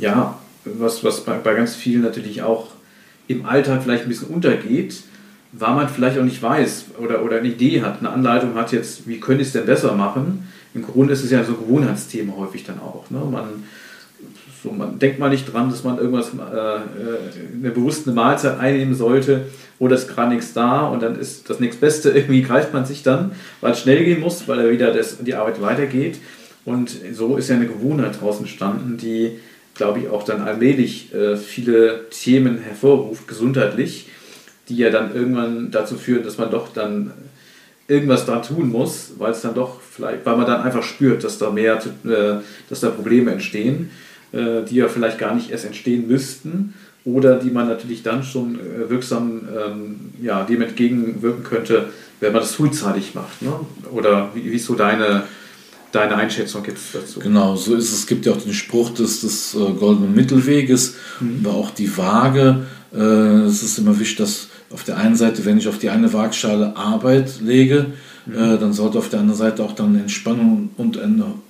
ja, 0.00 0.38
was, 0.64 1.04
was 1.04 1.20
bei, 1.24 1.34
bei 1.34 1.54
ganz 1.54 1.74
vielen 1.74 2.02
natürlich 2.02 2.42
auch 2.42 2.68
im 3.28 3.44
Alltag 3.44 3.82
vielleicht 3.82 4.04
ein 4.04 4.08
bisschen 4.08 4.28
untergeht, 4.28 5.02
weil 5.52 5.74
man 5.74 5.88
vielleicht 5.88 6.18
auch 6.18 6.24
nicht 6.24 6.42
weiß 6.42 6.86
oder, 6.98 7.22
oder 7.22 7.38
eine 7.38 7.48
Idee 7.48 7.82
hat, 7.82 8.00
eine 8.00 8.10
Anleitung 8.10 8.54
hat 8.54 8.72
jetzt, 8.72 9.06
wie 9.06 9.20
könnte 9.20 9.42
ich 9.42 9.48
es 9.48 9.52
denn 9.52 9.66
besser 9.66 9.94
machen. 9.94 10.48
Im 10.74 10.82
Grunde 10.82 11.12
ist 11.12 11.22
es 11.22 11.30
ja 11.30 11.44
so 11.44 11.52
ein 11.52 11.58
Gewohnheitsthema 11.58 12.34
häufig 12.36 12.64
dann 12.64 12.80
auch. 12.80 13.10
Ne? 13.10 13.18
Man 13.30 13.64
so, 14.62 14.70
man 14.70 14.98
denkt 14.98 15.18
mal 15.18 15.30
nicht 15.30 15.52
dran, 15.52 15.70
dass 15.70 15.82
man 15.82 15.98
irgendwas, 15.98 16.30
äh, 16.34 16.76
äh 16.76 16.80
eine 17.60 17.70
bewusste 17.70 18.12
Mahlzeit 18.12 18.60
einnehmen 18.60 18.94
sollte 18.94 19.46
oder 19.78 19.96
ist 19.96 20.08
gerade 20.08 20.34
nichts 20.34 20.52
da 20.52 20.86
und 20.86 21.02
dann 21.02 21.18
ist 21.18 21.50
das 21.50 21.58
nächstbeste, 21.58 22.10
irgendwie 22.14 22.42
greift 22.42 22.72
man 22.72 22.84
sich 22.84 23.02
dann, 23.02 23.32
weil 23.60 23.72
es 23.72 23.80
schnell 23.80 24.04
gehen 24.04 24.20
muss, 24.20 24.46
weil 24.46 24.60
er 24.60 24.70
wieder 24.70 24.92
das, 24.92 25.18
die 25.18 25.34
Arbeit 25.34 25.60
weitergeht. 25.60 26.18
Und 26.64 26.96
so 27.12 27.36
ist 27.36 27.48
ja 27.48 27.56
eine 27.56 27.66
Gewohnheit 27.66 28.20
draußen 28.20 28.42
entstanden, 28.44 28.96
die, 28.96 29.40
glaube 29.74 29.98
ich, 29.98 30.08
auch 30.08 30.22
dann 30.22 30.42
allmählich 30.42 31.12
äh, 31.12 31.36
viele 31.36 32.08
Themen 32.10 32.58
hervorruft, 32.58 33.26
gesundheitlich, 33.26 34.08
die 34.68 34.76
ja 34.76 34.90
dann 34.90 35.12
irgendwann 35.12 35.72
dazu 35.72 35.96
führen, 35.96 36.22
dass 36.22 36.38
man 36.38 36.52
doch 36.52 36.72
dann 36.72 37.12
irgendwas 37.88 38.26
dran 38.26 38.42
tun 38.42 38.70
muss, 38.70 39.14
weil 39.18 39.32
es 39.32 39.40
dann 39.40 39.54
doch 39.54 39.80
vielleicht, 39.80 40.24
weil 40.24 40.36
man 40.36 40.46
dann 40.46 40.62
einfach 40.62 40.84
spürt, 40.84 41.24
dass 41.24 41.38
da 41.38 41.50
mehr, 41.50 41.82
äh, 42.04 42.40
dass 42.68 42.80
da 42.80 42.90
Probleme 42.90 43.32
entstehen. 43.32 43.90
Äh, 44.32 44.64
die 44.64 44.76
ja 44.76 44.88
vielleicht 44.88 45.18
gar 45.18 45.34
nicht 45.34 45.50
erst 45.50 45.66
entstehen 45.66 46.08
müssten 46.08 46.72
oder 47.04 47.36
die 47.36 47.50
man 47.50 47.68
natürlich 47.68 48.02
dann 48.02 48.22
schon 48.22 48.58
äh, 48.58 48.88
wirksam 48.88 49.42
ähm, 49.54 49.96
ja, 50.22 50.44
dem 50.44 50.62
entgegenwirken 50.62 51.44
könnte, 51.44 51.90
wenn 52.20 52.32
man 52.32 52.40
das 52.40 52.54
frühzeitig 52.54 53.14
macht. 53.14 53.42
Ne? 53.42 53.52
Oder 53.90 54.30
wie, 54.32 54.50
wie 54.50 54.56
ist 54.56 54.64
so 54.64 54.74
deine, 54.74 55.24
deine 55.90 56.16
Einschätzung 56.16 56.64
jetzt 56.66 56.94
dazu? 56.94 57.20
Genau, 57.20 57.56
so 57.56 57.74
ist 57.74 57.92
es. 57.92 57.98
Es 57.98 58.06
gibt 58.06 58.24
ja 58.24 58.32
auch 58.32 58.40
den 58.40 58.54
Spruch 58.54 58.90
des, 58.94 59.20
des 59.20 59.54
äh, 59.54 59.58
goldenen 59.58 60.14
Mittelweges, 60.14 60.94
mhm. 61.20 61.44
aber 61.44 61.54
auch 61.54 61.70
die 61.70 61.94
Waage. 61.98 62.64
Äh, 62.94 62.98
es 63.00 63.62
ist 63.62 63.78
immer 63.78 63.98
wichtig, 64.00 64.16
dass 64.16 64.48
auf 64.70 64.84
der 64.84 64.96
einen 64.96 65.16
Seite, 65.16 65.44
wenn 65.44 65.58
ich 65.58 65.68
auf 65.68 65.78
die 65.78 65.90
eine 65.90 66.10
Waagschale 66.14 66.74
Arbeit 66.74 67.40
lege, 67.42 67.92
mhm. 68.26 68.34
äh, 68.34 68.58
dann 68.58 68.72
sollte 68.72 68.98
auf 68.98 69.08
der 69.08 69.20
anderen 69.20 69.38
Seite 69.38 69.62
auch 69.62 69.72
dann 69.72 69.94
Entspannung 69.94 70.70
und, 70.76 70.98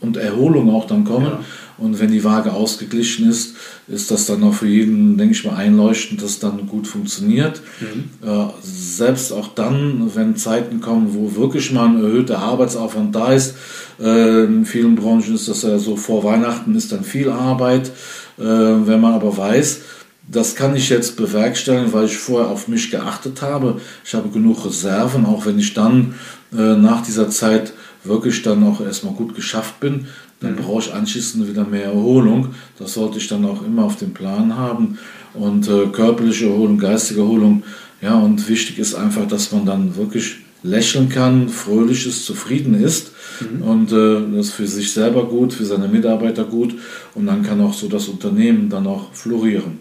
und 0.01 0.17
Erholung 0.17 0.71
auch 0.71 0.87
dann 0.87 1.05
kommen. 1.05 1.27
Ja. 1.27 1.41
Und 1.79 1.99
wenn 1.99 2.13
die 2.13 2.23
Waage 2.23 2.53
ausgeglichen 2.53 3.29
ist, 3.29 3.57
ist 3.89 4.11
das 4.11 4.27
dann 4.27 4.43
auch 4.45 4.55
für 4.55 4.69
jeden, 4.69 5.17
denke 5.19 5.35
ich 5.35 5.45
mal, 5.45 5.57
einleuchtend, 5.57 6.23
dass 6.23 6.39
dann 6.39 6.67
gut 6.67 6.87
funktioniert. 6.87 7.61
Mhm. 7.81 8.29
Äh, 8.29 8.47
selbst 8.63 9.33
auch 9.33 9.49
dann, 9.49 10.11
wenn 10.15 10.37
Zeiten 10.37 10.81
kommen, 10.81 11.15
wo 11.15 11.35
wirklich 11.35 11.73
mal 11.73 11.87
ein 11.87 12.03
erhöhter 12.03 12.39
Arbeitsaufwand 12.39 13.15
da 13.15 13.33
ist, 13.33 13.57
äh, 14.01 14.45
in 14.45 14.65
vielen 14.65 14.95
Branchen 14.95 15.35
ist 15.35 15.49
das 15.49 15.63
ja 15.63 15.79
so, 15.79 15.97
vor 15.97 16.25
Weihnachten 16.25 16.75
ist 16.75 16.93
dann 16.93 17.05
viel 17.05 17.31
Arbeit. 17.31 17.91
Äh, 18.39 18.45
wenn 18.45 19.01
man 19.01 19.15
aber 19.15 19.37
weiß, 19.37 19.81
das 20.31 20.55
kann 20.55 20.77
ich 20.77 20.89
jetzt 20.89 21.17
bewerkstelligen, 21.17 21.93
weil 21.93 22.07
ich 22.07 22.17
vorher 22.17 22.51
auf 22.51 22.69
mich 22.69 22.91
geachtet 22.91 23.43
habe. 23.43 23.81
Ich 24.05 24.15
habe 24.15 24.29
genug 24.29 24.65
Reserven, 24.65 25.27
auch 25.27 25.47
wenn 25.47 25.59
ich 25.59 25.75
dann 25.75 26.15
äh, 26.53 26.77
nach 26.77 27.03
dieser 27.03 27.31
Zeit 27.31 27.73
wirklich 28.05 28.43
dann 28.43 28.65
auch 28.65 28.81
erstmal 28.81 29.15
gut 29.15 29.35
geschafft 29.35 29.81
bin, 29.81 30.07
dann 30.41 30.53
mhm. 30.53 30.57
brauche 30.57 30.81
ich 30.81 30.93
anschließend 30.93 31.49
wieder 31.49 31.65
mehr 31.65 31.85
Erholung. 31.85 32.55
Das 32.79 32.95
sollte 32.95 33.19
ich 33.19 33.29
dann 33.29 33.45
auch 33.45 33.65
immer 33.65 33.85
auf 33.85 33.97
dem 33.97 34.13
Plan 34.13 34.57
haben. 34.57 34.99
Und 35.35 35.69
äh, 35.69 35.87
körperliche 35.87 36.47
Erholung, 36.47 36.79
geistige 36.79 37.21
Erholung. 37.21 37.63
Ja, 38.01 38.19
und 38.19 38.49
wichtig 38.49 38.79
ist 38.79 38.95
einfach, 38.95 39.27
dass 39.29 39.53
man 39.53 39.65
dann 39.65 39.97
wirklich 39.97 40.39
lächeln 40.63 41.09
kann, 41.09 41.49
fröhlich 41.49 42.07
ist, 42.07 42.25
zufrieden 42.25 42.75
ist 42.75 43.13
mhm. 43.41 43.63
und 43.63 43.93
äh, 43.93 44.37
das 44.37 44.47
ist 44.47 44.55
für 44.55 44.67
sich 44.67 44.93
selber 44.93 45.27
gut, 45.27 45.53
für 45.53 45.65
seine 45.65 45.89
Mitarbeiter 45.89 46.45
gut 46.45 46.75
und 47.15 47.27
dann 47.27 47.43
kann 47.43 47.61
auch 47.61 47.75
so 47.75 47.89
das 47.89 48.09
Unternehmen 48.09 48.69
dann 48.69 48.87
auch 48.87 49.13
florieren. 49.13 49.81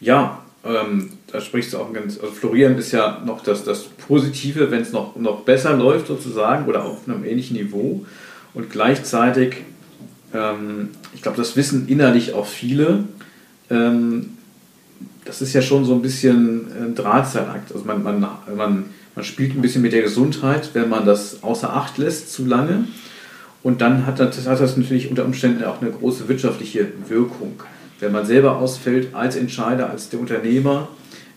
Ja, 0.00 0.42
ähm, 0.64 1.10
da 1.30 1.40
sprichst 1.40 1.72
du 1.72 1.78
auch 1.78 1.92
ganz, 1.92 2.18
also 2.18 2.32
florieren 2.32 2.78
ist 2.78 2.92
ja 2.92 3.22
noch 3.24 3.42
das, 3.42 3.64
das 3.64 3.84
Positive, 3.84 4.70
wenn 4.70 4.82
es 4.82 4.92
noch, 4.92 5.16
noch 5.16 5.42
besser 5.42 5.74
läuft 5.74 6.06
sozusagen 6.06 6.66
oder 6.66 6.84
auf 6.84 7.06
einem 7.06 7.24
ähnlichen 7.24 7.56
Niveau 7.56 8.06
und 8.54 8.70
gleichzeitig, 8.70 9.56
ähm, 10.32 10.90
ich 11.14 11.22
glaube, 11.22 11.36
das 11.36 11.54
wissen 11.56 11.86
innerlich 11.88 12.32
auch 12.32 12.46
viele, 12.46 13.04
ähm, 13.70 14.30
das 15.24 15.42
ist 15.42 15.52
ja 15.52 15.60
schon 15.60 15.84
so 15.84 15.94
ein 15.94 16.00
bisschen 16.00 16.66
ein 16.72 16.94
Drahtseilakt. 16.94 17.72
Also 17.72 17.84
man, 17.84 18.02
man, 18.02 18.26
man, 18.56 18.84
man 19.14 19.24
spielt 19.24 19.54
ein 19.54 19.60
bisschen 19.60 19.82
mit 19.82 19.92
der 19.92 20.00
Gesundheit, 20.00 20.70
wenn 20.72 20.88
man 20.88 21.04
das 21.04 21.42
außer 21.42 21.74
Acht 21.74 21.98
lässt 21.98 22.32
zu 22.32 22.46
lange. 22.46 22.84
Und 23.62 23.82
dann 23.82 24.06
hat 24.06 24.20
das, 24.20 24.46
hat 24.46 24.60
das 24.60 24.78
natürlich 24.78 25.10
unter 25.10 25.26
Umständen 25.26 25.64
auch 25.64 25.82
eine 25.82 25.90
große 25.90 26.28
wirtschaftliche 26.28 26.88
Wirkung. 27.08 27.60
Wenn 28.00 28.12
man 28.12 28.24
selber 28.24 28.56
ausfällt 28.56 29.14
als 29.14 29.36
Entscheider, 29.36 29.90
als 29.90 30.08
der 30.08 30.20
Unternehmer, 30.20 30.88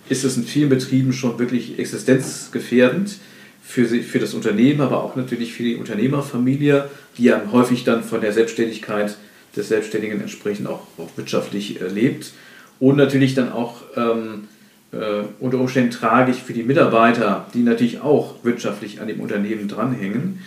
ist 0.09 0.23
es 0.23 0.37
in 0.37 0.43
vielen 0.43 0.69
Betrieben 0.69 1.13
schon 1.13 1.39
wirklich 1.39 1.79
existenzgefährdend 1.79 3.17
für, 3.63 3.85
für 3.85 4.19
das 4.19 4.33
Unternehmen, 4.33 4.81
aber 4.81 5.03
auch 5.03 5.15
natürlich 5.15 5.53
für 5.53 5.63
die 5.63 5.75
Unternehmerfamilie, 5.75 6.89
die 7.17 7.23
ja 7.23 7.41
häufig 7.51 7.83
dann 7.83 8.03
von 8.03 8.21
der 8.21 8.33
Selbstständigkeit 8.33 9.15
des 9.55 9.69
Selbstständigen 9.69 10.21
entsprechend 10.21 10.67
auch, 10.67 10.87
auch 10.97 11.09
wirtschaftlich 11.15 11.81
äh, 11.81 11.87
lebt. 11.87 12.31
Und 12.79 12.97
natürlich 12.97 13.35
dann 13.35 13.51
auch 13.51 13.83
ähm, 13.95 14.47
äh, 14.91 15.23
unter 15.39 15.59
Umständen 15.59 15.91
tragisch 15.91 16.37
für 16.37 16.53
die 16.53 16.63
Mitarbeiter, 16.63 17.47
die 17.53 17.61
natürlich 17.61 18.01
auch 18.01 18.43
wirtschaftlich 18.43 18.99
an 19.01 19.07
dem 19.07 19.19
Unternehmen 19.19 19.67
dranhängen. 19.67 20.39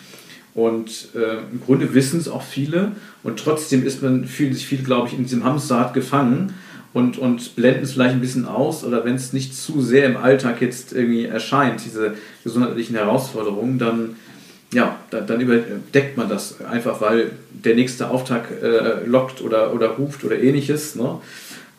Und 0.54 1.08
äh, 1.14 1.38
im 1.50 1.60
Grunde 1.64 1.94
wissen 1.94 2.20
es 2.20 2.28
auch 2.28 2.42
viele 2.42 2.92
und 3.22 3.40
trotzdem 3.40 3.84
ist 3.84 4.02
man, 4.02 4.24
fühlen 4.24 4.54
sich 4.54 4.66
viele, 4.66 4.84
glaube 4.84 5.08
ich, 5.08 5.14
in 5.14 5.24
diesem 5.24 5.44
Hamsterrad 5.44 5.94
gefangen 5.94 6.54
und, 6.94 7.18
und 7.18 7.56
blenden 7.56 7.82
es 7.82 7.92
vielleicht 7.92 8.14
ein 8.14 8.20
bisschen 8.20 8.46
aus 8.46 8.84
oder 8.84 9.04
wenn 9.04 9.16
es 9.16 9.32
nicht 9.32 9.54
zu 9.54 9.82
sehr 9.82 10.06
im 10.06 10.16
Alltag 10.16 10.62
jetzt 10.62 10.92
irgendwie 10.92 11.26
erscheint, 11.26 11.84
diese 11.84 12.14
gesundheitlichen 12.44 12.94
Herausforderungen, 12.94 13.78
dann, 13.78 14.16
ja, 14.72 14.96
dann, 15.10 15.26
dann 15.26 15.40
überdeckt 15.40 16.16
man 16.16 16.28
das 16.28 16.64
einfach, 16.64 17.00
weil 17.00 17.32
der 17.52 17.74
nächste 17.74 18.08
Auftrag 18.08 18.48
äh, 18.62 19.04
lockt 19.06 19.42
oder, 19.42 19.74
oder 19.74 19.88
ruft 19.88 20.24
oder 20.24 20.38
ähnliches. 20.38 20.94
Ne? 20.94 21.18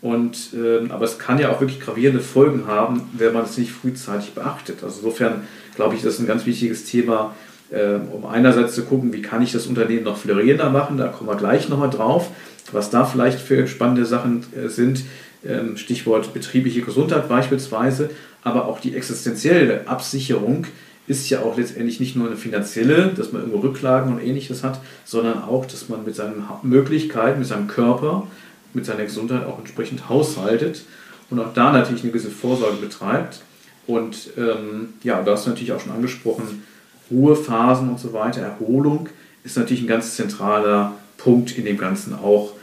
Und, 0.01 0.49
äh, 0.53 0.89
aber 0.89 1.05
es 1.05 1.17
kann 1.17 1.39
ja 1.39 1.49
auch 1.49 1.61
wirklich 1.61 1.79
gravierende 1.79 2.21
Folgen 2.21 2.67
haben, 2.67 3.09
wenn 3.17 3.31
man 3.31 3.45
es 3.45 3.57
nicht 3.57 3.71
frühzeitig 3.71 4.33
beachtet. 4.33 4.83
Also 4.83 4.97
insofern 4.97 5.47
glaube 5.77 5.95
ich, 5.95 6.01
das 6.01 6.15
ist 6.15 6.19
ein 6.19 6.27
ganz 6.27 6.45
wichtiges 6.45 6.83
Thema, 6.83 7.33
ähm, 7.71 8.09
um 8.11 8.25
einerseits 8.25 8.75
zu 8.75 8.83
gucken, 8.83 9.13
wie 9.13 9.21
kann 9.21 9.41
ich 9.41 9.53
das 9.53 9.65
Unternehmen 9.65 10.03
noch 10.03 10.17
florierender 10.17 10.69
machen, 10.69 10.97
da 10.97 11.07
kommen 11.07 11.29
wir 11.29 11.37
gleich 11.37 11.69
nochmal 11.69 11.89
drauf, 11.89 12.29
was 12.71 12.89
da 12.89 13.05
vielleicht 13.05 13.39
für 13.39 13.67
spannende 13.67 14.05
Sachen 14.05 14.45
äh, 14.55 14.69
sind, 14.69 15.03
ähm, 15.45 15.77
Stichwort 15.77 16.33
betriebliche 16.33 16.81
Gesundheit 16.81 17.29
beispielsweise, 17.29 18.09
aber 18.43 18.65
auch 18.65 18.79
die 18.79 18.95
existenzielle 18.95 19.87
Absicherung 19.87 20.65
ist 21.07 21.29
ja 21.29 21.41
auch 21.41 21.57
letztendlich 21.57 21.99
nicht 21.99 22.15
nur 22.15 22.27
eine 22.27 22.35
finanzielle, 22.35 23.13
dass 23.15 23.31
man 23.31 23.41
irgendwo 23.43 23.59
Rücklagen 23.59 24.11
und 24.11 24.19
ähnliches 24.19 24.63
hat, 24.63 24.81
sondern 25.03 25.43
auch, 25.43 25.65
dass 25.65 25.87
man 25.87 26.03
mit 26.03 26.15
seinen 26.15 26.43
Möglichkeiten, 26.63 27.39
mit 27.39 27.47
seinem 27.47 27.67
Körper, 27.67 28.27
mit 28.73 28.85
seiner 28.85 29.03
Gesundheit 29.03 29.45
auch 29.45 29.59
entsprechend 29.59 30.09
haushaltet 30.09 30.83
und 31.29 31.39
auch 31.39 31.53
da 31.53 31.71
natürlich 31.71 32.01
eine 32.01 32.11
gewisse 32.11 32.31
Vorsorge 32.31 32.77
betreibt. 32.77 33.41
Und 33.87 34.31
ähm, 34.35 34.93
ja, 35.03 35.21
da 35.21 35.33
hast 35.33 35.45
du 35.45 35.51
natürlich 35.51 35.73
auch 35.73 35.79
schon 35.79 35.91
angesprochen, 35.91 36.63
Ruhephasen 37.11 37.89
und 37.89 37.99
so 37.99 38.13
weiter, 38.13 38.41
Erholung 38.41 39.09
ist 39.43 39.57
natürlich 39.57 39.83
ein 39.83 39.87
ganz 39.87 40.15
zentraler 40.15 40.93
Punkt 41.17 41.55
in 41.55 41.65
dem 41.65 41.77
Ganzen 41.77 42.15
auch, 42.15 42.53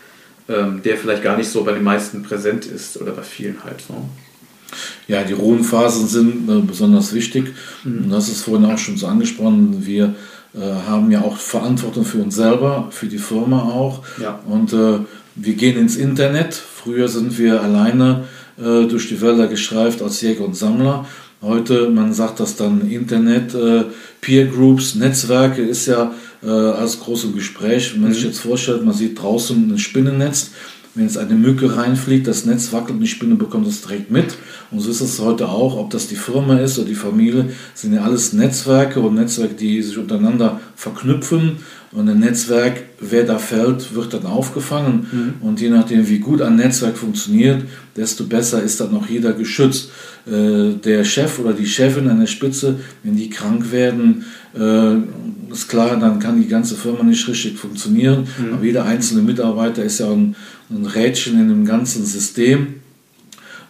ähm, 0.53 0.83
der 0.83 0.97
vielleicht 0.97 1.23
gar 1.23 1.37
nicht 1.37 1.49
so 1.49 1.65
bei 1.65 1.73
den 1.73 1.85
meisten 1.85 2.23
präsent 2.23 2.67
ist 2.67 3.01
oder 3.01 3.13
bei 3.13 3.23
vielen 3.23 3.63
halt. 3.65 3.81
So. 3.87 3.95
Ja, 5.09 5.23
die 5.23 5.33
Ruhephasen 5.33 6.07
sind 6.07 6.49
äh, 6.49 6.61
besonders 6.61 7.13
wichtig. 7.13 7.55
Mhm. 7.85 8.11
Das 8.11 8.29
ist 8.29 8.43
vorhin 8.43 8.71
auch 8.71 8.79
schon 8.79 8.97
so 8.97 9.07
angesprochen. 9.07 9.85
Wir 9.87 10.15
äh, 10.55 10.61
haben 10.61 11.11
ja 11.11 11.23
auch 11.23 11.37
Verantwortung 11.37 12.05
für 12.05 12.19
uns 12.19 12.37
selber, 12.37 12.89
für 12.91 13.07
die 13.07 13.19
Firma 13.19 13.63
auch. 13.63 14.03
Ja. 14.21 14.41
Und 14.47 14.73
äh, 14.73 14.99
wir 15.35 15.55
gehen 15.55 15.79
ins 15.79 15.97
Internet. 15.97 16.55
Früher 16.55 17.09
sind 17.09 17.39
wir 17.39 17.63
alleine 17.63 18.25
äh, 18.59 18.87
durch 18.87 19.09
die 19.09 19.21
Wälder 19.21 19.47
gestreift 19.47 20.03
als 20.03 20.21
Jäger 20.21 20.45
und 20.45 20.57
Sammler. 20.57 21.07
Heute, 21.41 21.89
man 21.91 22.13
sagt 22.13 22.39
das 22.39 22.55
dann 22.57 22.89
Internet, 22.89 23.55
äh, 23.55 23.85
Peer 24.21 24.47
Groups, 24.47 24.95
Netzwerke 24.95 25.63
ist 25.63 25.87
ja 25.87 26.13
äh, 26.43 26.49
alles 26.49 27.01
groß 27.01 27.25
im 27.25 27.35
Gespräch. 27.35 27.95
Wenn 27.95 28.03
man 28.03 28.11
mhm. 28.11 28.15
sich 28.15 28.25
jetzt 28.25 28.41
vorstellt, 28.41 28.85
man 28.85 28.95
sieht 28.95 29.21
draußen 29.21 29.71
ein 29.71 29.79
Spinnennetz, 29.79 30.51
wenn 30.95 31.05
jetzt 31.05 31.17
eine 31.17 31.35
Mücke 31.35 31.77
reinfliegt, 31.77 32.27
das 32.27 32.45
Netz 32.45 32.73
wackelt 32.73 32.97
und 32.97 33.01
die 33.01 33.07
Spinne 33.07 33.37
bekommt 33.37 33.67
das 33.67 33.81
direkt 33.81 34.11
mit. 34.11 34.37
Und 34.71 34.81
so 34.81 34.91
ist 34.91 35.01
es 35.01 35.21
heute 35.21 35.49
auch, 35.49 35.77
ob 35.77 35.91
das 35.91 36.09
die 36.09 36.17
Firma 36.17 36.59
ist 36.59 36.79
oder 36.79 36.89
die 36.89 36.95
Familie, 36.95 37.51
sind 37.75 37.95
ja 37.95 38.03
alles 38.03 38.35
Netzwerke 38.35 39.01
und 39.01 39.15
Netzwerke, 39.15 39.55
die 39.55 39.81
sich 39.83 39.97
untereinander 39.97 40.61
verknüpfen 40.77 41.59
und 41.93 42.09
ein 42.09 42.21
Netzwerk, 42.21 42.85
wer 43.01 43.25
da 43.25 43.39
fällt, 43.39 43.95
wird 43.95 44.15
dann 44.15 44.25
aufgefangen. 44.25 45.07
Mhm. 45.13 45.47
Und 45.47 45.61
je 45.61 45.69
nachdem, 45.69 46.09
wie 46.09 46.21
gut 46.21 46.41
ein 46.41 46.57
Netzwerk 46.57 46.97
funktioniert, 46.97 47.63
desto 47.97 48.25
besser 48.25 48.63
ist 48.63 48.81
dann 48.81 48.97
auch 48.97 49.07
jeder 49.07 49.35
geschützt. 49.35 49.91
Äh, 50.27 50.75
der 50.83 51.05
Chef 51.05 51.39
oder 51.39 51.53
die 51.53 51.67
Chefin 51.67 52.09
an 52.09 52.21
der 52.21 52.27
Spitze, 52.27 52.77
wenn 53.03 53.17
die 53.17 53.29
krank 53.29 53.73
werden, 53.73 54.25
äh, 54.55 54.95
ist 55.53 55.69
klar, 55.69 55.97
dann 55.97 56.19
kann 56.19 56.41
die 56.41 56.49
ganze 56.49 56.75
Firma 56.75 57.03
nicht 57.03 57.27
richtig 57.29 57.59
funktionieren. 57.59 58.27
Mhm. 58.39 58.55
Aber 58.55 58.65
jeder 58.65 58.85
einzelne 58.85 59.23
Mitarbeiter 59.23 59.85
ist 59.85 60.01
ja 60.01 60.11
ein, 60.11 60.37
ein 60.71 60.87
Rädchen 60.87 61.41
in 61.41 61.49
dem 61.49 61.65
ganzen 61.65 62.05
System. 62.05 62.75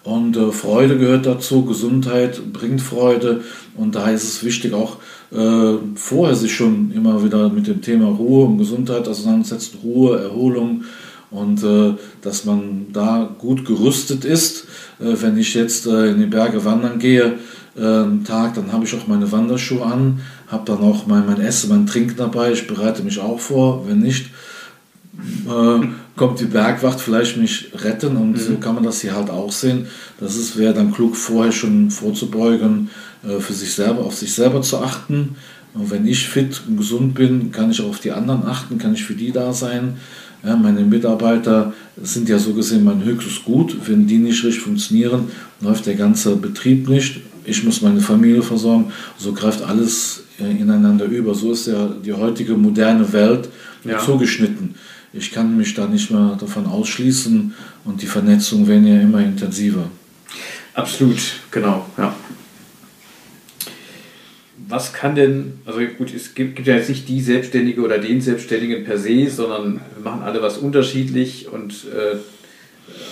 Und 0.05 0.37
äh, 0.37 0.51
Freude 0.51 0.99
gehört 0.99 1.27
dazu, 1.27 1.65
Gesundheit 1.65 2.53
bringt 2.53 2.81
Freude. 2.81 3.43
Und 3.77 3.95
daher 3.95 4.15
ist 4.15 4.25
es 4.25 4.45
wichtig, 4.45 4.73
auch 4.75 4.99
äh, 5.31 5.75
vorher 5.95 6.35
sich 6.35 6.55
schon 6.55 6.93
immer 6.93 7.25
wieder 7.25 7.49
mit 7.49 7.67
dem 7.67 7.81
Thema 7.81 8.09
Ruhe 8.09 8.47
und 8.47 8.59
Gesundheit 8.59 9.07
auseinandersetzt, 9.07 9.77
Ruhe, 9.83 10.21
Erholung 10.21 10.85
und 11.31 11.62
äh, 11.62 11.95
dass 12.21 12.45
man 12.45 12.87
da 12.93 13.31
gut 13.39 13.65
gerüstet 13.65 14.25
ist. 14.25 14.67
Äh, 15.01 15.15
wenn 15.21 15.39
ich 15.39 15.55
jetzt 15.55 15.87
äh, 15.87 16.11
in 16.11 16.19
die 16.19 16.27
Berge 16.27 16.65
wandern 16.65 16.99
gehe, 16.99 17.39
äh, 17.77 17.81
einen 17.81 18.25
Tag, 18.25 18.55
dann 18.55 18.73
habe 18.73 18.85
ich 18.85 18.95
auch 18.95 19.07
meine 19.07 19.33
Wanderschuhe 19.33 19.85
an, 19.85 20.21
habe 20.52 20.64
dann 20.66 20.78
auch 20.78 21.06
mein, 21.06 21.26
mein 21.26 21.40
Essen, 21.40 21.71
mein 21.71 21.87
Trinken 21.87 22.16
dabei, 22.16 22.52
ich 22.52 22.66
bereite 22.66 23.02
mich 23.02 23.18
auch 23.18 23.40
vor, 23.40 23.88
wenn 23.88 24.00
nicht, 24.00 24.26
äh, 25.49 25.87
kommt 26.16 26.40
die 26.40 26.44
Bergwacht 26.44 27.00
vielleicht 27.00 27.38
mich 27.38 27.73
retten 27.75 28.16
und 28.16 28.32
mhm. 28.32 28.37
so 28.37 28.56
kann 28.56 28.75
man 28.75 28.85
das 28.85 29.00
hier 29.00 29.16
halt 29.16 29.30
auch 29.30 29.50
sehen. 29.50 29.87
Das 30.21 30.56
wäre 30.56 30.75
dann 30.75 30.92
klug, 30.92 31.16
vorher 31.16 31.52
schon 31.52 31.90
vorzubeugen, 31.90 32.90
äh, 33.26 33.40
für 33.40 33.54
sich 33.54 33.73
selber, 33.75 34.04
auf 34.04 34.14
sich 34.14 34.35
selber 34.35 34.62
zu 34.62 34.78
achten. 34.78 35.37
Und 35.75 35.90
wenn 35.90 36.06
ich 36.06 36.28
fit 36.28 36.61
und 36.68 36.76
gesund 36.76 37.14
bin, 37.14 37.50
kann 37.50 37.71
ich 37.71 37.80
auch 37.80 37.88
auf 37.88 38.00
die 38.00 38.12
anderen 38.12 38.44
achten, 38.44 38.76
kann 38.76 38.92
ich 38.92 39.04
für 39.04 39.14
die 39.14 39.32
da 39.32 39.54
sein. 39.54 39.97
Ja, 40.44 40.54
meine 40.56 40.80
Mitarbeiter 40.80 41.73
sind 42.02 42.28
ja 42.28 42.38
so 42.38 42.52
gesehen 42.52 42.85
mein 42.85 43.04
höchstes 43.04 43.44
Gut. 43.44 43.76
Wenn 43.87 44.06
die 44.06 44.18
nicht 44.18 44.44
richtig 44.44 44.62
funktionieren, 44.62 45.30
läuft 45.61 45.87
der 45.87 45.94
ganze 45.94 46.37
Betrieb 46.37 46.88
nicht. 46.88 47.21
Ich 47.44 47.64
muss 47.64 47.80
meine 47.80 48.00
Familie 48.00 48.42
versorgen. 48.42 48.92
So 49.18 49.32
greift 49.32 49.62
alles 49.62 50.25
ineinander 50.49 51.07
über. 51.07 51.35
So 51.35 51.53
ist 51.53 51.67
ja 51.67 51.89
die 51.89 52.13
heutige 52.13 52.55
moderne 52.55 53.13
Welt 53.13 53.49
ja. 53.85 53.99
zugeschnitten. 53.99 54.75
Ich 55.13 55.31
kann 55.31 55.57
mich 55.57 55.75
da 55.75 55.87
nicht 55.87 56.11
mehr 56.11 56.37
davon 56.41 56.67
ausschließen 56.67 57.55
und 57.85 58.03
die 58.03 58.07
Vernetzung 58.07 58.67
werden 58.67 58.87
ja 58.87 59.01
immer 59.01 59.21
intensiver. 59.21 59.91
Absolut, 60.75 61.21
genau, 61.51 61.87
ja. 61.99 62.15
was 64.73 64.95
kann 64.95 65.15
denn, 65.15 65.61
also 65.67 65.81
gut, 65.99 66.15
es 66.15 66.35
gibt, 66.35 66.57
gibt 66.57 66.67
ja 66.67 66.77
jetzt 66.77 66.89
nicht 66.89 67.07
die 67.07 67.21
Selbstständige 67.21 67.83
oder 67.83 67.99
den 67.99 68.23
Selbstständigen 68.23 68.85
per 68.85 68.97
se, 68.97 69.29
sondern 69.29 69.83
wir 69.97 70.03
machen 70.03 70.23
alle 70.23 70.41
was 70.41 70.57
unterschiedlich 70.57 71.49
und 71.53 71.73
äh, 71.95 72.17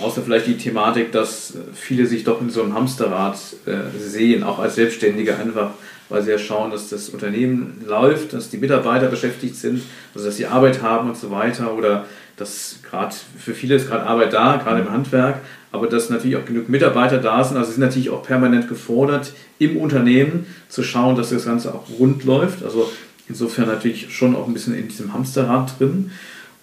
außer 0.01 0.23
vielleicht 0.23 0.47
die 0.47 0.57
Thematik, 0.57 1.13
dass 1.13 1.55
viele 1.75 2.07
sich 2.07 2.25
doch 2.25 2.41
in 2.41 2.51
so 2.51 2.63
einem 2.63 2.75
Hamsterrad 2.75 3.39
äh, 3.67 3.99
sehen, 3.99 4.43
auch 4.43 4.59
als 4.59 4.75
Selbstständige 4.75 5.37
einfach, 5.37 5.71
weil 6.09 6.23
sie 6.23 6.31
ja 6.31 6.39
schauen, 6.39 6.71
dass 6.71 6.89
das 6.89 7.09
Unternehmen 7.09 7.85
läuft, 7.87 8.33
dass 8.33 8.51
die 8.51 8.59
Mitarbeiter 8.59 9.09
beschäftigt 9.09 9.57
sind, 9.57 9.83
also 10.15 10.27
dass 10.27 10.37
sie 10.37 10.47
Arbeit 10.47 10.83
haben 10.83 11.09
und 11.09 11.17
so 11.17 11.31
weiter 11.31 11.75
oder 11.75 12.07
dass 12.37 12.77
gerade 12.89 13.15
für 13.39 13.55
viele 13.55 13.75
ist 13.75 13.89
gerade 13.89 14.07
Arbeit 14.07 14.33
da, 14.33 14.57
gerade 14.57 14.81
im 14.81 14.91
Handwerk, 14.91 15.41
aber 15.73 15.87
dass 15.87 16.11
natürlich 16.11 16.37
auch 16.37 16.45
genug 16.45 16.69
Mitarbeiter 16.69 17.19
da 17.19 17.45
sind. 17.45 17.57
Also 17.57 17.73
sind 17.73 17.81
natürlich 17.81 18.11
auch 18.11 18.23
permanent 18.23 18.69
gefordert, 18.69 19.33
im 19.59 19.77
Unternehmen 19.77 20.47
zu 20.69 20.83
schauen, 20.83 21.17
dass 21.17 21.31
das 21.31 21.45
Ganze 21.45 21.75
auch 21.75 21.85
rund 21.99 22.25
läuft. 22.25 22.65
Also 22.65 22.91
insofern 23.29 23.67
natürlich 23.67 24.13
schon 24.13 24.35
auch 24.35 24.49
ein 24.49 24.55
bisschen 24.55 24.75
in 24.75 24.89
diesem 24.89 25.13
Hamsterrad 25.13 25.79
drin. 25.79 26.11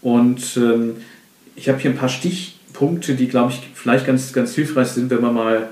Und 0.02 0.58
ähm, 0.58 0.98
ich 1.56 1.70
habe 1.70 1.80
hier 1.80 1.92
ein 1.92 1.98
paar 1.98 2.10
Stichpunkte, 2.78 3.16
die, 3.16 3.28
glaube 3.28 3.52
ich, 3.52 3.70
vielleicht 3.74 4.06
ganz, 4.06 4.34
ganz 4.34 4.54
hilfreich 4.54 4.90
sind, 4.90 5.10
wenn 5.10 5.22
man 5.22 5.34
mal, 5.34 5.70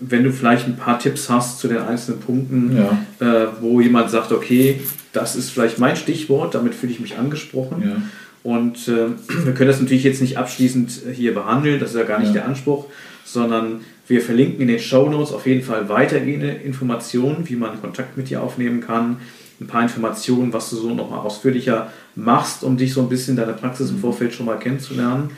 wenn 0.00 0.24
du 0.24 0.32
vielleicht 0.32 0.66
ein 0.66 0.76
paar 0.76 0.98
Tipps 0.98 1.30
hast 1.30 1.60
zu 1.60 1.68
den 1.68 1.78
einzelnen 1.78 2.20
Punkten, 2.20 2.76
ja. 2.76 3.44
äh, 3.44 3.48
wo 3.60 3.80
jemand 3.80 4.10
sagt, 4.10 4.32
okay, 4.32 4.80
das 5.12 5.36
ist 5.36 5.50
vielleicht 5.50 5.78
mein 5.78 5.96
Stichwort, 5.96 6.54
damit 6.54 6.74
fühle 6.74 6.92
ich 6.92 7.00
mich 7.00 7.18
angesprochen. 7.18 7.82
Ja. 7.82 8.02
Und 8.42 8.88
äh, 8.88 9.10
wir 9.44 9.54
können 9.54 9.68
das 9.68 9.80
natürlich 9.80 10.04
jetzt 10.04 10.20
nicht 10.20 10.38
abschließend 10.38 10.90
hier 11.12 11.34
behandeln, 11.34 11.78
das 11.78 11.90
ist 11.90 11.96
ja 11.96 12.04
gar 12.04 12.18
nicht 12.18 12.34
ja. 12.34 12.40
der 12.40 12.46
Anspruch, 12.46 12.86
sondern 13.24 13.80
wir 14.08 14.20
verlinken 14.20 14.60
in 14.60 14.68
den 14.68 14.80
Show 14.80 15.08
Notes 15.08 15.32
auf 15.32 15.46
jeden 15.46 15.62
Fall 15.62 15.88
weitergehende 15.88 16.50
Informationen, 16.50 17.48
wie 17.48 17.56
man 17.56 17.80
Kontakt 17.80 18.16
mit 18.16 18.28
dir 18.28 18.42
aufnehmen 18.42 18.80
kann, 18.80 19.18
ein 19.60 19.68
paar 19.68 19.82
Informationen, 19.82 20.52
was 20.52 20.70
du 20.70 20.76
so 20.76 20.92
nochmal 20.92 21.20
ausführlicher 21.20 21.92
machst, 22.16 22.64
um 22.64 22.76
dich 22.76 22.92
so 22.92 23.00
ein 23.00 23.08
bisschen 23.08 23.36
deine 23.36 23.52
Praxis 23.52 23.90
im 23.90 23.96
mhm. 23.96 24.00
Vorfeld 24.00 24.34
schon 24.34 24.46
mal 24.46 24.58
kennenzulernen. 24.58 25.30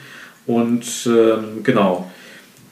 Und 0.47 0.85
ähm, 1.07 1.63
genau, 1.63 2.11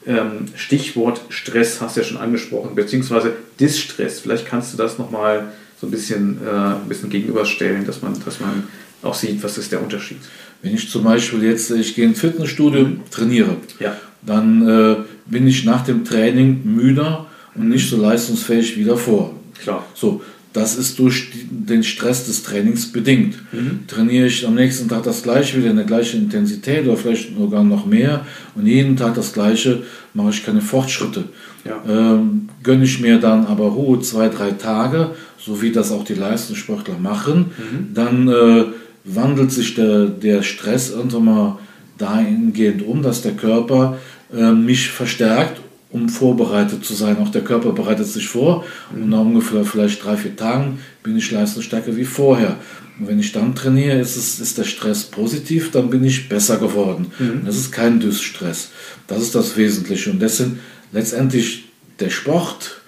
ähm, 0.05 0.45
Stichwort 0.55 1.21
Stress 1.29 1.81
hast 1.81 1.95
du 1.95 2.01
ja 2.01 2.05
schon 2.05 2.17
angesprochen, 2.17 2.75
beziehungsweise 2.75 3.33
Distress. 3.59 4.19
Vielleicht 4.19 4.45
kannst 4.45 4.73
du 4.73 4.77
das 4.77 4.97
nochmal 4.97 5.53
so 5.79 5.87
ein 5.87 5.91
bisschen, 5.91 6.39
äh, 6.45 6.49
ein 6.49 6.87
bisschen 6.87 7.09
gegenüberstellen, 7.09 7.85
dass 7.85 8.01
man, 8.01 8.13
dass 8.23 8.39
man 8.39 8.63
auch 9.01 9.13
sieht, 9.13 9.43
was 9.43 9.57
ist 9.57 9.71
der 9.71 9.81
Unterschied. 9.81 10.19
Wenn 10.61 10.73
ich 10.73 10.89
zum 10.89 11.03
Beispiel 11.03 11.43
jetzt, 11.43 11.71
ich 11.71 11.95
gehe 11.95 12.05
ins 12.05 12.19
Fitnessstudio, 12.19 12.81
mhm. 12.81 13.01
trainiere, 13.11 13.57
ja. 13.79 13.95
dann 14.21 14.67
äh, 14.67 14.95
bin 15.25 15.47
ich 15.47 15.65
nach 15.65 15.83
dem 15.83 16.05
Training 16.05 16.61
müder 16.63 17.27
und 17.55 17.69
nicht 17.69 17.89
so 17.89 18.01
leistungsfähig 18.01 18.77
wie 18.77 18.85
davor. 18.85 19.33
Klar. 19.61 19.85
So, 19.93 20.21
das 20.53 20.77
ist 20.77 20.99
durch 20.99 21.31
den 21.49 21.83
Stress 21.83 22.25
des 22.27 22.43
Trainings 22.43 22.91
bedingt. 22.91 23.35
Mhm. 23.51 23.87
Trainiere 23.87 24.27
ich 24.27 24.45
am 24.45 24.53
nächsten 24.53 24.87
Tag 24.87 25.03
das 25.03 25.23
gleiche 25.23 25.57
wieder 25.57 25.71
in 25.71 25.77
der 25.77 25.85
gleichen 25.85 26.21
Intensität 26.21 26.85
oder 26.85 26.95
vielleicht 26.95 27.35
sogar 27.35 27.63
noch 27.63 27.87
mehr 27.87 28.25
und 28.55 28.67
jeden 28.67 28.95
Tag 28.95 29.15
das 29.15 29.33
gleiche, 29.33 29.81
mache 30.13 30.29
ich 30.29 30.45
keine 30.45 30.61
Fortschritte. 30.61 31.25
Ja. 31.65 31.81
Ähm, 31.87 32.49
gönne 32.61 32.83
ich 32.83 32.99
mir 32.99 33.19
dann 33.19 33.47
aber 33.47 33.65
Ruhe 33.65 33.99
zwei, 34.01 34.29
drei 34.29 34.51
Tage, 34.51 35.11
so 35.39 35.61
wie 35.61 35.71
das 35.71 35.91
auch 35.91 36.05
die 36.05 36.13
Leistungssportler 36.13 36.99
machen, 36.99 37.47
mhm. 37.57 37.93
dann 37.95 38.27
äh, 38.27 38.65
wandelt 39.05 39.51
sich 39.51 39.73
der, 39.73 40.05
der 40.05 40.43
Stress 40.43 40.91
irgendwann 40.91 41.25
mal 41.25 41.59
dahingehend 41.97 42.85
um, 42.85 43.01
dass 43.01 43.21
der 43.21 43.33
Körper 43.33 43.97
äh, 44.33 44.51
mich 44.51 44.89
verstärkt, 44.89 45.61
um 45.93 46.09
vorbereitet 46.09 46.83
zu 46.83 46.93
sein. 46.93 47.17
Auch 47.19 47.29
der 47.29 47.43
Körper 47.43 47.71
bereitet 47.71 48.07
sich 48.07 48.27
vor 48.27 48.65
und 48.91 49.09
nach 49.09 49.19
ungefähr 49.19 49.63
vielleicht 49.63 50.03
drei, 50.03 50.17
vier 50.17 50.35
Tagen 50.35 50.79
bin 51.03 51.15
ich 51.15 51.31
leistungsstärker 51.31 51.95
wie 51.95 52.03
vorher. 52.03 52.57
Und 52.99 53.07
wenn 53.07 53.19
ich 53.19 53.31
dann 53.31 53.55
trainiere, 53.55 53.99
ist, 53.99 54.17
es, 54.17 54.39
ist 54.39 54.57
der 54.57 54.65
Stress 54.65 55.03
positiv, 55.03 55.71
dann 55.71 55.89
bin 55.89 56.03
ich 56.03 56.27
besser 56.29 56.57
geworden. 56.57 57.11
Mhm. 57.19 57.43
Das 57.45 57.55
ist 57.55 57.71
kein 57.71 57.99
Dysstress. 57.99 58.69
Das 59.07 59.21
ist 59.21 59.35
das 59.35 59.55
Wesentliche. 59.55 60.11
Und 60.11 60.27
sind 60.29 60.59
letztendlich 60.91 61.65
der 61.99 62.09
Sport 62.09 62.81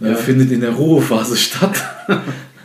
äh, 0.00 0.10
ja. 0.10 0.14
findet 0.14 0.50
in 0.52 0.60
der 0.60 0.70
Ruhephase 0.70 1.36
statt. 1.48 1.82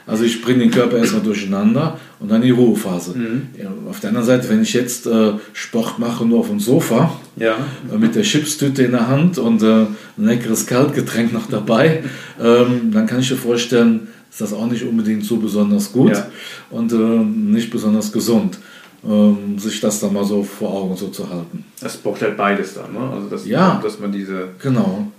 Also 0.08 0.24
ich 0.24 0.41
bringe 0.41 0.60
den 0.60 0.72
Körper 0.72 0.98
erstmal 0.98 1.22
durcheinander 1.22 2.00
und 2.20 2.32
dann 2.32 2.41
die 2.41 2.52
Ruhephase. 2.52 3.17
Mhm. 3.17 3.48
Auf 3.89 4.00
der 4.00 4.10
anderen 4.10 4.26
Seite, 4.26 4.48
wenn 4.50 4.62
ich 4.62 4.74
jetzt 4.74 5.06
äh, 5.06 5.34
Sport 5.52 6.00
mache 6.00 6.26
nur 6.26 6.39
auf 6.39 6.48
dem 6.48 6.62
Sofa, 6.62 7.12
ja. 7.36 7.58
äh, 7.93 7.98
mit 7.98 8.15
der 8.15 8.24
Chipstüte 8.24 8.84
in 8.84 8.91
der 8.91 9.10
Hand 9.10 9.38
und 9.38 9.62
äh, 9.62 9.67
ein 9.67 9.89
leckeres 10.17 10.65
Kaltgetränk 10.65 11.34
noch 11.34 11.48
dabei, 11.48 12.04
ähm, 12.41 12.91
dann 12.93 13.06
kann 13.06 13.20
ich 13.20 13.28
dir 13.28 13.36
vorstellen, 13.36 14.08
ist 14.30 14.39
das 14.39 14.54
auch 14.54 14.67
nicht 14.67 14.84
unbedingt 14.84 15.26
so 15.26 15.38
besonders 15.38 15.91
gut 15.91 16.12
ja. 16.12 16.28
und 16.70 16.93
äh, 16.93 16.96
nicht 16.96 17.70
besonders 17.70 18.12
gesund. 18.12 18.60
Ähm, 19.08 19.60
sich 19.60 19.80
das 19.80 20.00
dann 20.00 20.13
mal 20.13 20.24
so 20.24 20.41
vor 20.41 20.74
Augen 20.74 20.96
so 20.96 21.10
zu 21.10 21.30
halten. 21.30 21.63
Es 21.82 21.98
braucht 21.98 22.22
halt 22.22 22.36
beides 22.36 22.74
dann, 22.74 22.93
ne? 22.93 23.12
Also 23.13 23.30
dass, 23.30 23.46
ja, 23.46 23.80
dass 23.82 24.00
man 24.00 24.12
diese 24.12 24.50
genau 24.60 25.12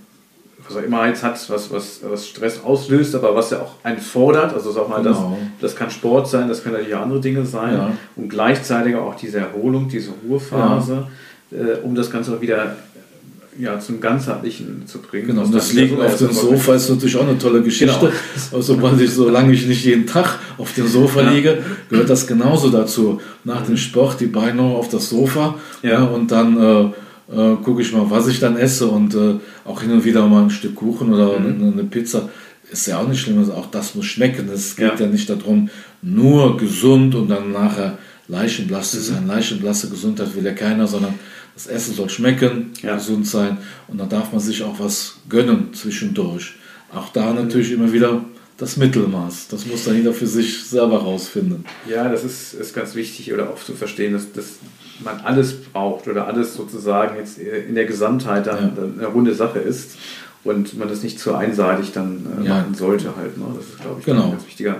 immer 0.77 1.07
jetzt 1.07 1.23
hat, 1.23 1.39
was, 1.49 1.71
was, 1.71 2.01
was 2.03 2.27
Stress 2.27 2.61
auslöst, 2.63 3.15
aber 3.15 3.35
was 3.35 3.49
ja 3.51 3.61
auch 3.61 3.75
einen 3.83 3.99
fordert. 3.99 4.53
Also 4.53 4.71
sag 4.71 4.89
mal, 4.89 5.01
genau. 5.01 5.37
das, 5.59 5.71
das 5.71 5.75
kann 5.75 5.89
Sport 5.89 6.27
sein, 6.29 6.47
das 6.47 6.63
können 6.63 6.75
natürlich 6.75 6.95
andere 6.95 7.19
Dinge 7.19 7.45
sein. 7.45 7.73
Ja. 7.73 7.91
Und 8.15 8.29
gleichzeitig 8.29 8.95
auch 8.95 9.15
diese 9.15 9.39
Erholung, 9.39 9.87
diese 9.87 10.11
Ruhephase, 10.23 11.07
ja. 11.51 11.57
äh, 11.57 11.77
um 11.83 11.95
das 11.95 12.11
Ganze 12.11 12.39
wieder 12.41 12.75
ja, 13.59 13.77
zum 13.79 13.99
Ganzheitlichen 13.99 14.87
zu 14.87 14.99
bringen. 14.99 15.27
Genau, 15.27 15.43
und 15.43 15.53
das 15.53 15.73
Liegen 15.73 16.01
auf 16.01 16.17
dem 16.17 16.31
Sofa 16.31 16.75
ist 16.75 16.89
natürlich 16.89 17.17
auch 17.17 17.27
eine 17.27 17.37
tolle 17.37 17.61
Geschichte. 17.61 17.99
Genau. 17.99 18.11
Also, 18.53 18.77
man 18.77 18.97
sich, 18.97 19.11
solange 19.11 19.51
ich 19.51 19.67
nicht 19.67 19.83
jeden 19.83 20.07
Tag 20.07 20.39
auf 20.57 20.73
dem 20.73 20.87
Sofa 20.87 21.23
ja. 21.23 21.31
liege, 21.31 21.57
gehört 21.89 22.09
das 22.09 22.25
genauso 22.25 22.69
dazu. 22.69 23.19
Nach 23.43 23.61
dem 23.65 23.75
Sport 23.75 24.21
die 24.21 24.27
Beine 24.27 24.61
auf 24.61 24.87
das 24.87 25.09
Sofa 25.09 25.55
ja. 25.83 26.03
und 26.03 26.31
dann 26.31 26.57
äh, 26.57 26.89
äh, 27.31 27.55
gucke 27.63 27.81
ich 27.81 27.91
mal, 27.91 28.09
was 28.09 28.27
ich 28.27 28.39
dann 28.39 28.57
esse 28.57 28.87
und 28.87 29.15
äh, 29.15 29.35
auch 29.65 29.81
hin 29.81 29.91
und 29.91 30.05
wieder 30.05 30.27
mal 30.27 30.43
ein 30.43 30.49
Stück 30.49 30.75
Kuchen 30.75 31.13
oder 31.13 31.39
mhm. 31.39 31.45
eine, 31.45 31.71
eine, 31.71 31.83
Pizza. 31.83 32.29
Ist 32.71 32.87
ja 32.87 32.99
auch 32.99 33.07
nicht 33.07 33.21
schlimm, 33.21 33.39
also 33.39 33.53
auch 33.53 33.67
das 33.71 33.95
muss 33.95 34.05
schmecken. 34.05 34.49
Es 34.53 34.75
geht 34.75 34.99
ja. 34.99 35.05
ja 35.05 35.07
nicht 35.07 35.29
darum, 35.29 35.69
nur 36.01 36.57
gesund 36.57 37.15
und 37.15 37.29
dann 37.29 37.51
nachher 37.51 37.97
leichenblass 38.27 38.91
zu 38.91 38.97
mhm. 38.97 39.01
sein. 39.01 39.27
Leichenblasse 39.27 39.89
Gesundheit 39.89 40.35
will 40.35 40.45
ja 40.45 40.53
keiner, 40.53 40.87
sondern 40.87 41.15
das 41.53 41.67
Essen 41.67 41.93
soll 41.93 42.09
schmecken, 42.09 42.71
ja. 42.81 42.95
gesund 42.95 43.27
sein 43.27 43.57
und 43.87 43.97
dann 43.97 44.09
darf 44.09 44.31
man 44.31 44.39
sich 44.39 44.63
auch 44.63 44.79
was 44.79 45.17
gönnen 45.27 45.73
zwischendurch. 45.73 46.53
Auch 46.93 47.09
da 47.09 47.33
natürlich 47.33 47.71
immer 47.71 47.91
wieder 47.91 48.23
das 48.59 48.77
Mittelmaß. 48.77 49.47
Das 49.47 49.65
muss 49.65 49.85
dann 49.85 49.95
jeder 49.95 50.13
für 50.13 50.27
sich 50.27 50.65
selber 50.65 50.97
rausfinden. 50.97 51.65
Ja, 51.87 52.09
das 52.09 52.23
ist, 52.23 52.53
ist 52.53 52.75
ganz 52.75 52.93
wichtig 52.93 53.33
oder 53.33 53.49
auch 53.49 53.63
zu 53.63 53.73
verstehen, 53.73 54.13
dass, 54.13 54.31
dass 54.33 54.55
man 55.03 55.19
alles 55.21 55.53
braucht 55.53 56.07
oder 56.07 56.27
alles 56.27 56.55
sozusagen 56.55 57.15
jetzt 57.15 57.37
in 57.39 57.75
der 57.75 57.85
Gesamtheit 57.85 58.47
dann 58.47 58.73
ja. 58.75 58.83
eine 58.83 59.07
runde 59.07 59.33
Sache 59.33 59.59
ist 59.59 59.91
und 60.43 60.77
man 60.77 60.89
das 60.89 61.03
nicht 61.03 61.19
zu 61.19 61.33
einseitig 61.35 61.93
dann 61.93 62.25
äh, 62.41 62.47
ja. 62.47 62.55
machen 62.55 62.75
sollte 62.75 63.15
halt. 63.15 63.37
Ne? 63.37 63.45
Das 63.55 63.65
ist, 63.65 63.79
glaube 63.79 63.99
ich, 63.99 64.05
genau. 64.05 64.25
ein 64.25 64.31
ganz 64.31 64.45
wichtiger 64.45 64.77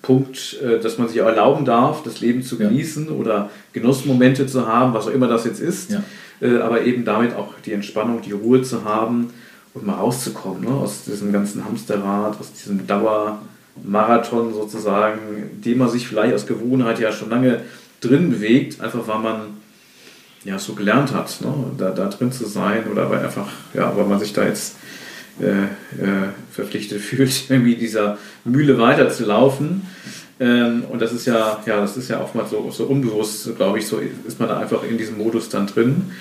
Punkt, 0.00 0.56
äh, 0.62 0.80
dass 0.80 0.96
man 0.96 1.08
sich 1.08 1.20
auch 1.20 1.26
erlauben 1.26 1.66
darf, 1.66 2.02
das 2.02 2.20
Leben 2.20 2.42
zu 2.42 2.56
genießen 2.56 3.06
ja. 3.06 3.12
oder 3.12 3.50
Genussmomente 3.74 4.46
zu 4.46 4.66
haben, 4.66 4.94
was 4.94 5.06
auch 5.06 5.12
immer 5.12 5.28
das 5.28 5.44
jetzt 5.44 5.60
ist, 5.60 5.94
äh, 6.40 6.56
aber 6.56 6.84
eben 6.84 7.04
damit 7.04 7.34
auch 7.34 7.52
die 7.66 7.72
Entspannung, 7.72 8.22
die 8.22 8.32
Ruhe 8.32 8.62
zu 8.62 8.84
haben 8.84 9.30
und 9.74 9.86
mal 9.86 9.94
rauszukommen 9.94 10.64
ne? 10.64 10.70
aus 10.70 11.04
diesem 11.04 11.32
ganzen 11.32 11.64
Hamsterrad, 11.64 12.38
aus 12.38 12.52
diesem 12.52 12.86
Dauermarathon 12.86 14.52
sozusagen, 14.52 15.18
den 15.64 15.78
man 15.78 15.88
sich 15.88 16.08
vielleicht 16.08 16.34
aus 16.34 16.46
Gewohnheit 16.46 16.98
ja 16.98 17.12
schon 17.12 17.30
lange 17.30 17.62
drin 18.00 18.30
bewegt, 18.30 18.80
einfach 18.80 19.06
weil 19.06 19.18
man 19.18 19.40
ja 20.44 20.58
so 20.58 20.74
gelernt 20.74 21.12
hat, 21.12 21.40
ne? 21.40 21.52
da, 21.76 21.90
da 21.90 22.08
drin 22.08 22.32
zu 22.32 22.46
sein 22.46 22.84
oder 22.90 23.10
weil 23.10 23.24
einfach, 23.24 23.48
ja, 23.74 23.94
weil 23.96 24.06
man 24.06 24.18
sich 24.18 24.32
da 24.32 24.44
jetzt 24.44 24.76
äh, 25.40 25.64
äh, 26.02 26.28
verpflichtet 26.50 27.00
fühlt, 27.00 27.50
irgendwie 27.50 27.76
dieser 27.76 28.18
Mühle 28.44 28.78
weiterzulaufen. 28.78 29.82
Ähm, 30.40 30.84
und 30.90 31.02
das 31.02 31.12
ist 31.12 31.26
ja, 31.26 31.62
ja, 31.66 31.82
das 31.82 31.98
ist 31.98 32.08
ja 32.08 32.22
oftmals 32.22 32.50
so, 32.50 32.70
so 32.70 32.84
unbewusst, 32.84 33.54
glaube 33.56 33.78
ich, 33.78 33.86
so 33.86 33.98
ist 33.98 34.40
man 34.40 34.48
da 34.48 34.58
einfach 34.58 34.82
in 34.82 34.96
diesem 34.96 35.18
Modus 35.18 35.50
dann 35.50 35.66
drin. 35.66 36.12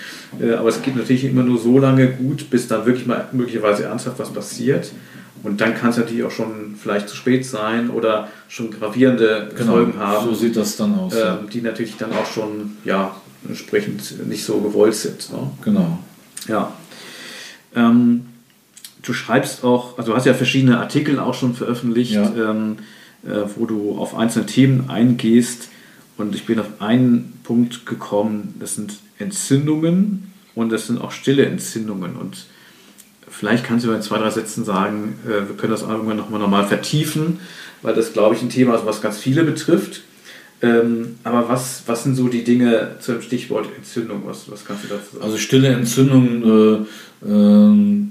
Äh, 0.42 0.54
aber 0.56 0.68
es 0.68 0.82
geht 0.82 0.98
natürlich 0.98 1.24
immer 1.24 1.44
nur 1.44 1.58
so 1.58 1.80
lange 1.80 2.10
gut, 2.10 2.50
bis 2.50 2.68
dann 2.68 2.86
wirklich 2.86 3.08
mal 3.08 3.30
möglicherweise 3.32 3.86
ernsthaft 3.86 4.20
was 4.20 4.32
passiert. 4.34 4.92
Und 5.42 5.62
dann 5.62 5.74
kann 5.74 5.92
es 5.92 5.98
natürlich 5.98 6.26
auch 6.26 6.32
schon 6.32 6.76
vielleicht 6.78 7.08
zu 7.08 7.16
spät 7.16 7.46
sein 7.46 7.90
oder 7.90 8.28
schon 8.50 8.72
gravierende 8.72 9.52
genau, 9.56 9.72
Folgen 9.72 9.98
haben. 9.98 10.28
So 10.28 10.36
sieht 10.36 10.58
das 10.58 10.76
dann 10.76 11.00
aus. 11.00 11.16
Äh, 11.16 11.36
die 11.54 11.62
natürlich 11.62 11.96
dann 11.96 12.12
auch 12.12 12.26
schon 12.26 12.78
ja, 12.84 13.16
entsprechend 13.48 14.28
nicht 14.28 14.44
so 14.44 14.60
gewollt 14.60 14.96
sind. 14.96 15.32
Ne? 15.32 15.50
Genau. 15.64 16.00
Ja. 16.50 16.74
Ähm, 17.74 18.26
du 19.02 19.14
schreibst 19.14 19.64
auch, 19.64 19.98
also 19.98 20.12
du 20.12 20.18
hast 20.18 20.26
ja 20.26 20.34
verschiedene 20.34 20.78
Artikel 20.78 21.20
auch 21.20 21.34
schon 21.34 21.54
veröffentlicht, 21.56 22.16
ja. 22.16 22.30
ähm, 22.36 22.76
äh, 22.80 22.82
wo 23.24 23.66
du 23.66 23.98
auf 23.98 24.16
einzelne 24.16 24.46
Themen 24.46 24.90
eingehst. 24.90 25.70
Und 26.18 26.36
ich 26.36 26.46
bin 26.46 26.60
auf 26.60 26.82
einen 26.82 27.40
Punkt 27.44 27.86
gekommen, 27.86 28.56
das 28.60 28.76
sind 28.76 29.00
Entzündungen 29.18 30.32
und 30.56 30.70
das 30.72 30.88
sind 30.88 31.00
auch 31.00 31.12
stille 31.12 31.46
Entzündungen. 31.46 32.16
Und 32.16 32.46
Vielleicht 33.30 33.64
kannst 33.64 33.86
du 33.86 33.92
in 33.92 34.02
zwei, 34.02 34.18
drei 34.18 34.30
Sätzen 34.32 34.66
sagen, 34.66 35.20
äh, 35.26 35.48
wir 35.48 35.56
können 35.56 35.72
das 35.72 35.84
irgendwann 35.84 36.18
nochmal 36.18 36.40
normal 36.40 36.68
vertiefen, 36.68 37.40
weil 37.82 37.94
das, 37.94 38.12
glaube 38.12 38.36
ich, 38.36 38.42
ein 38.42 38.50
Thema 38.50 38.76
ist, 38.76 38.86
was 38.86 39.02
ganz 39.02 39.18
viele 39.20 39.44
betrifft. 39.44 40.02
Ähm, 40.62 41.20
aber 41.24 41.48
was, 41.48 41.84
was 41.86 42.04
sind 42.04 42.16
so 42.16 42.28
die 42.28 42.44
Dinge 42.44 42.98
zu 43.00 43.14
dem 43.14 43.22
Stichwort 43.22 43.68
Entzündung? 43.78 44.24
Was, 44.26 44.52
was 44.52 44.66
kannst 44.66 44.84
du 44.84 44.88
dazu 44.90 45.14
sagen? 45.14 45.24
Also 45.24 45.38
stille 45.38 45.70
Entzündungen, 45.70 46.88
äh, 47.24 47.30
äh, 47.30 48.09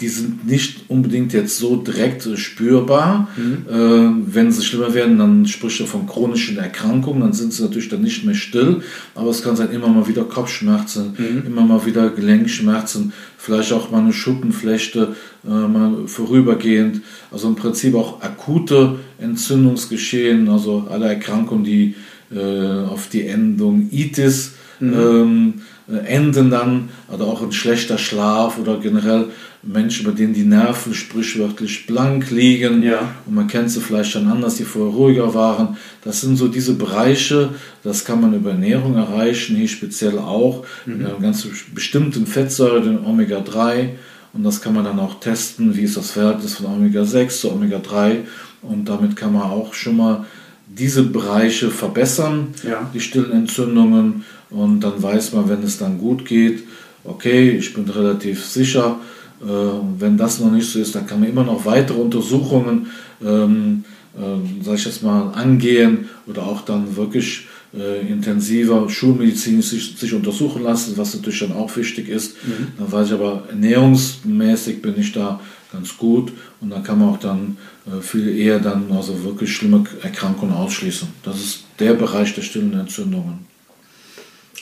die 0.00 0.08
sind 0.08 0.46
nicht 0.46 0.90
unbedingt 0.90 1.32
jetzt 1.32 1.56
so 1.56 1.76
direkt 1.76 2.28
spürbar. 2.38 3.28
Mhm. 3.36 3.64
Äh, 3.68 4.34
wenn 4.34 4.52
sie 4.52 4.62
schlimmer 4.62 4.92
werden, 4.92 5.18
dann 5.18 5.46
spricht 5.46 5.80
er 5.80 5.86
von 5.86 6.06
chronischen 6.06 6.58
Erkrankungen, 6.58 7.20
dann 7.20 7.32
sind 7.32 7.54
sie 7.54 7.62
natürlich 7.62 7.88
dann 7.88 8.02
nicht 8.02 8.24
mehr 8.24 8.34
still, 8.34 8.82
aber 9.14 9.30
es 9.30 9.42
kann 9.42 9.56
sein 9.56 9.70
immer 9.70 9.88
mal 9.88 10.06
wieder 10.06 10.24
Kopfschmerzen, 10.24 11.14
mhm. 11.16 11.44
immer 11.46 11.62
mal 11.62 11.86
wieder 11.86 12.10
Gelenkschmerzen, 12.10 13.14
vielleicht 13.38 13.72
auch 13.72 13.90
mal 13.90 14.00
eine 14.02 14.12
Schuppenflechte, 14.12 15.14
äh, 15.46 15.48
mal 15.48 16.06
vorübergehend. 16.06 17.00
Also 17.30 17.48
im 17.48 17.56
Prinzip 17.56 17.94
auch 17.94 18.20
akute 18.20 18.96
Entzündungsgeschehen, 19.18 20.48
also 20.50 20.88
alle 20.90 21.06
Erkrankungen, 21.06 21.64
die 21.64 21.94
äh, 22.34 22.84
auf 22.84 23.08
die 23.08 23.26
Endung 23.26 23.88
Itis 23.90 24.52
mhm. 24.78 24.94
ähm, 24.94 25.54
äh, 25.88 25.98
enden 26.06 26.50
dann, 26.50 26.88
oder 27.08 27.26
auch 27.26 27.42
ein 27.42 27.52
schlechter 27.52 27.96
Schlaf 27.96 28.58
oder 28.58 28.78
generell 28.78 29.26
Menschen, 29.62 30.06
bei 30.06 30.12
denen 30.12 30.34
die 30.34 30.44
Nerven 30.44 30.94
sprichwörtlich 30.94 31.86
blank 31.86 32.30
liegen. 32.30 32.82
Ja. 32.82 33.14
Und 33.26 33.34
man 33.34 33.46
kennt 33.46 33.70
sie 33.70 33.80
vielleicht 33.80 34.12
schon 34.12 34.28
anders, 34.28 34.56
die 34.56 34.64
vorher 34.64 34.94
ruhiger 34.94 35.34
waren. 35.34 35.76
Das 36.04 36.20
sind 36.20 36.36
so 36.36 36.48
diese 36.48 36.74
Bereiche, 36.74 37.50
das 37.82 38.04
kann 38.04 38.20
man 38.20 38.34
über 38.34 38.50
Ernährung 38.50 38.94
erreichen, 38.94 39.56
hier 39.56 39.68
speziell 39.68 40.18
auch. 40.18 40.64
Mhm. 40.84 40.98
Mit 40.98 41.06
einer 41.06 41.18
ganz 41.18 41.46
bestimmten 41.74 42.26
Fettsäure, 42.26 42.82
den 42.82 43.04
Omega-3. 43.04 43.90
Und 44.32 44.44
das 44.44 44.60
kann 44.60 44.74
man 44.74 44.84
dann 44.84 44.98
auch 44.98 45.18
testen, 45.18 45.76
wie 45.76 45.82
ist 45.82 45.96
das 45.96 46.10
Verhältnis 46.10 46.56
von 46.56 46.66
Omega-6 46.66 47.28
zu 47.40 47.52
Omega-3. 47.52 48.18
Und 48.62 48.88
damit 48.88 49.16
kann 49.16 49.32
man 49.32 49.42
auch 49.42 49.74
schon 49.74 49.96
mal 49.96 50.26
diese 50.68 51.04
Bereiche 51.04 51.70
verbessern, 51.70 52.48
ja. 52.62 52.90
die 52.92 53.00
stillen 53.00 53.32
Entzündungen. 53.32 54.24
Und 54.50 54.80
dann 54.80 55.02
weiß 55.02 55.32
man, 55.32 55.48
wenn 55.48 55.62
es 55.62 55.78
dann 55.78 55.98
gut 55.98 56.24
geht, 56.24 56.64
okay, 57.04 57.50
ich 57.50 57.74
bin 57.74 57.88
relativ 57.88 58.44
sicher, 58.44 58.98
wenn 59.40 60.16
das 60.16 60.40
noch 60.40 60.50
nicht 60.50 60.68
so 60.68 60.78
ist, 60.78 60.94
dann 60.94 61.06
kann 61.06 61.20
man 61.20 61.28
immer 61.28 61.44
noch 61.44 61.64
weitere 61.64 61.98
Untersuchungen, 61.98 62.86
ähm, 63.24 63.84
äh, 64.16 64.64
sag 64.64 64.76
ich 64.76 64.84
jetzt 64.86 65.02
mal, 65.02 65.32
angehen 65.32 66.08
oder 66.26 66.42
auch 66.44 66.62
dann 66.62 66.96
wirklich 66.96 67.46
äh, 67.76 68.00
intensiver 68.08 68.88
schulmedizinisch 68.88 69.66
sich, 69.66 69.98
sich, 69.98 70.14
untersuchen 70.14 70.62
lassen, 70.62 70.96
was 70.96 71.14
natürlich 71.14 71.40
dann 71.40 71.52
auch 71.52 71.76
wichtig 71.76 72.08
ist. 72.08 72.36
Mhm. 72.46 72.68
Dann 72.78 72.92
weiß 72.92 73.08
ich 73.08 73.14
aber, 73.14 73.44
ernährungsmäßig 73.50 74.80
bin 74.80 74.98
ich 74.98 75.12
da 75.12 75.40
ganz 75.72 75.96
gut 75.96 76.32
und 76.60 76.70
dann 76.70 76.82
kann 76.82 76.98
man 76.98 77.10
auch 77.10 77.18
dann 77.18 77.58
äh, 77.86 78.00
viel 78.00 78.28
eher 78.28 78.60
dann 78.60 78.90
also 78.92 79.24
wirklich 79.24 79.54
schlimme 79.54 79.84
Erkrankungen 80.02 80.54
ausschließen. 80.54 81.08
Das 81.22 81.36
ist 81.36 81.64
der 81.78 81.94
Bereich 81.94 82.34
der 82.34 82.42
stillen 82.42 82.72
Entzündungen. 82.72 83.55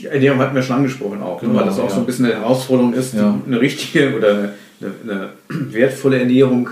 Ernährung 0.03 0.41
hatten 0.41 0.55
wir 0.55 0.63
schon 0.63 0.77
angesprochen 0.77 1.23
auch, 1.23 1.41
genau, 1.41 1.55
weil 1.55 1.67
das 1.67 1.79
auch 1.79 1.89
ja. 1.89 1.95
so 1.95 2.01
ein 2.01 2.07
bisschen 2.07 2.27
eine 2.27 2.35
Herausforderung 2.35 2.95
ist, 2.95 3.15
ja. 3.15 3.39
eine 3.47 3.61
richtige 3.61 4.15
oder 4.17 4.31
eine 4.31 4.55
eine, 4.81 5.31
wertvolle 5.49 6.19
Ernährung 6.19 6.71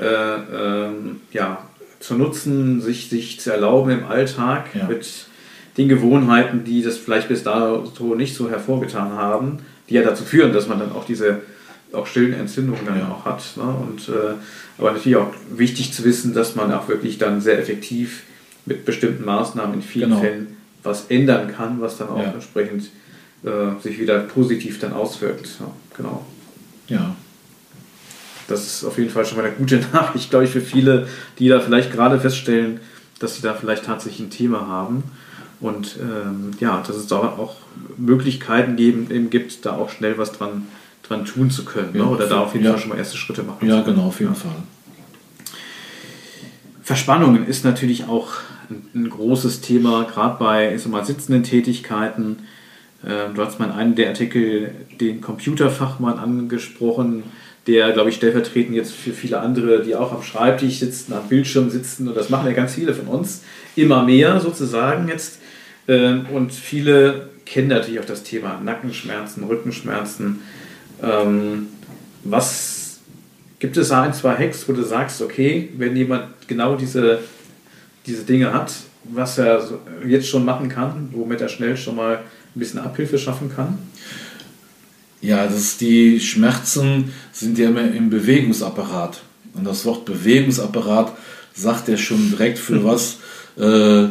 äh, 0.00 0.06
ähm, 0.06 1.20
ja, 1.32 1.64
zu 2.00 2.14
nutzen, 2.14 2.80
sich, 2.80 3.08
sich 3.08 3.40
zu 3.40 3.52
erlauben 3.52 3.90
im 3.90 4.04
Alltag 4.04 4.66
mit 4.88 5.26
den 5.76 5.88
Gewohnheiten, 5.88 6.64
die 6.64 6.82
das 6.82 6.96
vielleicht 6.96 7.28
bis 7.28 7.42
dato 7.42 8.14
nicht 8.14 8.34
so 8.34 8.50
hervorgetan 8.50 9.12
haben, 9.12 9.58
die 9.88 9.94
ja 9.94 10.02
dazu 10.02 10.24
führen, 10.24 10.52
dass 10.52 10.68
man 10.68 10.78
dann 10.78 10.92
auch 10.92 11.04
diese 11.04 11.40
auch 11.92 12.06
stillen 12.06 12.32
Entzündungen 12.32 12.84
dann 12.84 12.98
ja. 12.98 13.08
auch 13.08 13.24
hat. 13.24 13.42
Ne? 13.56 13.62
Und, 13.62 14.08
äh, 14.08 14.34
aber 14.78 14.92
natürlich 14.92 15.16
auch 15.16 15.32
wichtig 15.50 15.92
zu 15.92 16.04
wissen, 16.04 16.34
dass 16.34 16.56
man 16.56 16.72
auch 16.72 16.88
wirklich 16.88 17.18
dann 17.18 17.40
sehr 17.40 17.58
effektiv 17.58 18.24
mit 18.66 18.84
bestimmten 18.84 19.24
Maßnahmen 19.24 19.74
in 19.74 19.82
vielen 19.82 20.10
genau. 20.10 20.20
Fällen 20.20 20.56
was 20.84 21.06
ändern 21.06 21.52
kann, 21.52 21.80
was 21.80 21.98
dann 21.98 22.08
auch 22.08 22.22
ja. 22.22 22.32
entsprechend 22.32 22.90
äh, 23.42 23.80
sich 23.82 23.98
wieder 23.98 24.20
positiv 24.20 24.78
dann 24.78 24.92
auswirkt. 24.92 25.48
Ja, 25.58 25.66
genau. 25.96 26.24
Ja, 26.88 27.16
das 28.48 28.66
ist 28.66 28.84
auf 28.84 28.98
jeden 28.98 29.10
Fall 29.10 29.24
schon 29.24 29.38
mal 29.38 29.46
eine 29.46 29.54
gute 29.54 29.76
Nachricht, 29.92 30.30
glaube 30.30 30.44
ich, 30.44 30.50
für 30.50 30.60
viele, 30.60 31.08
die 31.38 31.48
da 31.48 31.60
vielleicht 31.60 31.92
gerade 31.92 32.20
feststellen, 32.20 32.80
dass 33.18 33.36
sie 33.36 33.42
da 33.42 33.54
vielleicht 33.54 33.84
tatsächlich 33.84 34.26
ein 34.26 34.30
Thema 34.30 34.66
haben. 34.66 35.04
Und 35.60 35.96
ähm, 36.00 36.50
ja, 36.60 36.82
dass 36.86 36.96
es 36.96 37.06
da 37.06 37.16
auch 37.16 37.56
Möglichkeiten 37.96 38.76
geben, 38.76 39.08
eben 39.10 39.30
gibt, 39.30 39.64
da 39.64 39.76
auch 39.76 39.88
schnell 39.88 40.18
was 40.18 40.32
dran, 40.32 40.66
dran 41.02 41.24
tun 41.24 41.50
zu 41.50 41.64
können. 41.64 41.92
Ne? 41.92 42.00
Ja, 42.00 42.04
ne? 42.04 42.10
Oder 42.10 42.26
da 42.26 42.40
auf 42.40 42.52
jeden 42.52 42.66
ja. 42.66 42.72
Fall 42.72 42.80
schon 42.80 42.90
mal 42.90 42.98
erste 42.98 43.16
Schritte 43.16 43.42
machen 43.44 43.66
Ja, 43.66 43.80
genau, 43.82 44.08
auf 44.08 44.20
jeden 44.20 44.34
ja. 44.34 44.38
Fall. 44.38 44.56
Verspannungen 46.82 47.46
ist 47.46 47.64
natürlich 47.64 48.04
auch 48.04 48.32
ein, 48.94 49.10
großes 49.10 49.60
Thema, 49.60 50.04
gerade 50.04 50.38
bei 50.38 50.74
ich 50.74 50.86
mal, 50.86 51.04
sitzenden 51.04 51.42
Tätigkeiten. 51.42 52.38
Ähm, 53.06 53.34
du 53.34 53.42
hast 53.44 53.58
mal 53.58 53.66
in 53.66 53.72
einem 53.72 53.94
der 53.94 54.08
Artikel 54.08 54.70
den 55.00 55.20
Computerfachmann 55.20 56.18
angesprochen, 56.18 57.24
der, 57.66 57.92
glaube 57.92 58.10
ich, 58.10 58.16
stellvertretend 58.16 58.76
jetzt 58.76 58.92
für 58.92 59.12
viele 59.12 59.40
andere, 59.40 59.82
die 59.82 59.96
auch 59.96 60.12
am 60.12 60.22
Schreibtisch 60.22 60.80
sitzen, 60.80 61.12
am 61.14 61.28
Bildschirm 61.28 61.70
sitzen, 61.70 62.08
und 62.08 62.16
das 62.16 62.28
machen 62.28 62.46
ja 62.46 62.52
ganz 62.52 62.74
viele 62.74 62.94
von 62.94 63.06
uns, 63.06 63.42
immer 63.74 64.04
mehr 64.04 64.40
sozusagen 64.40 65.08
jetzt. 65.08 65.38
Ähm, 65.88 66.26
und 66.32 66.52
viele 66.52 67.30
kennen 67.46 67.68
natürlich 67.68 68.00
auch 68.00 68.04
das 68.04 68.22
Thema 68.22 68.60
Nackenschmerzen, 68.62 69.44
Rückenschmerzen. 69.44 70.40
Ähm, 71.02 71.68
was 72.24 73.00
gibt 73.58 73.76
es 73.76 73.88
da 73.88 74.02
ein, 74.02 74.14
zwei 74.14 74.34
Hacks, 74.36 74.68
wo 74.68 74.72
du 74.72 74.82
sagst, 74.82 75.22
okay, 75.22 75.70
wenn 75.76 75.96
jemand 75.96 76.24
genau 76.48 76.76
diese, 76.76 77.20
diese 78.06 78.24
Dinge 78.24 78.52
hat, 78.52 78.72
was 79.04 79.38
er 79.38 79.62
jetzt 80.06 80.28
schon 80.28 80.44
machen 80.44 80.68
kann, 80.68 81.08
womit 81.12 81.40
er 81.40 81.48
schnell 81.48 81.76
schon 81.76 81.96
mal 81.96 82.16
ein 82.16 82.58
bisschen 82.58 82.80
Abhilfe 82.80 83.18
schaffen 83.18 83.50
kann? 83.54 83.78
Ja, 85.20 85.46
das 85.46 85.78
die 85.78 86.20
Schmerzen 86.20 87.12
sind 87.32 87.58
ja 87.58 87.68
immer 87.68 87.90
im 87.90 88.10
Bewegungsapparat. 88.10 89.22
Und 89.54 89.64
das 89.64 89.84
Wort 89.84 90.04
Bewegungsapparat 90.04 91.12
sagt 91.54 91.88
ja 91.88 91.96
schon 91.96 92.30
direkt 92.30 92.58
für 92.58 92.84
was 92.84 93.18
äh, 93.58 94.04
äh, 94.04 94.10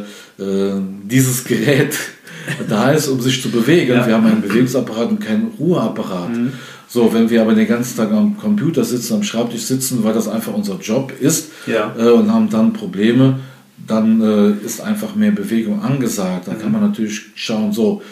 dieses 1.04 1.44
Gerät 1.44 1.96
da 2.68 2.90
ist, 2.90 3.08
um 3.08 3.20
sich 3.20 3.40
zu 3.40 3.50
bewegen. 3.50 3.92
Ja. 3.92 4.06
Wir 4.06 4.14
haben 4.14 4.26
einen 4.26 4.42
Bewegungsapparat 4.42 5.10
und 5.10 5.20
keinen 5.20 5.52
Ruheapparat. 5.58 6.30
Mhm. 6.30 6.52
So, 6.88 7.12
wenn 7.12 7.28
wir 7.30 7.42
aber 7.42 7.54
den 7.54 7.66
ganzen 7.66 7.96
Tag 7.96 8.12
am 8.12 8.36
Computer 8.36 8.84
sitzen, 8.84 9.14
am 9.14 9.22
Schreibtisch 9.22 9.62
sitzen, 9.62 10.04
weil 10.04 10.14
das 10.14 10.28
einfach 10.28 10.52
unser 10.52 10.78
Job 10.78 11.12
ist 11.18 11.50
ja. 11.66 11.94
äh, 11.98 12.10
und 12.10 12.32
haben 12.32 12.50
dann 12.50 12.72
Probleme, 12.72 13.40
dann 13.86 14.20
äh, 14.20 14.64
ist 14.64 14.80
einfach 14.80 15.14
mehr 15.14 15.32
Bewegung 15.32 15.82
angesagt. 15.82 16.48
Da 16.48 16.52
mhm. 16.52 16.58
kann 16.60 16.72
man 16.72 16.82
natürlich 16.82 17.20
schauen, 17.34 17.72
so 17.72 18.02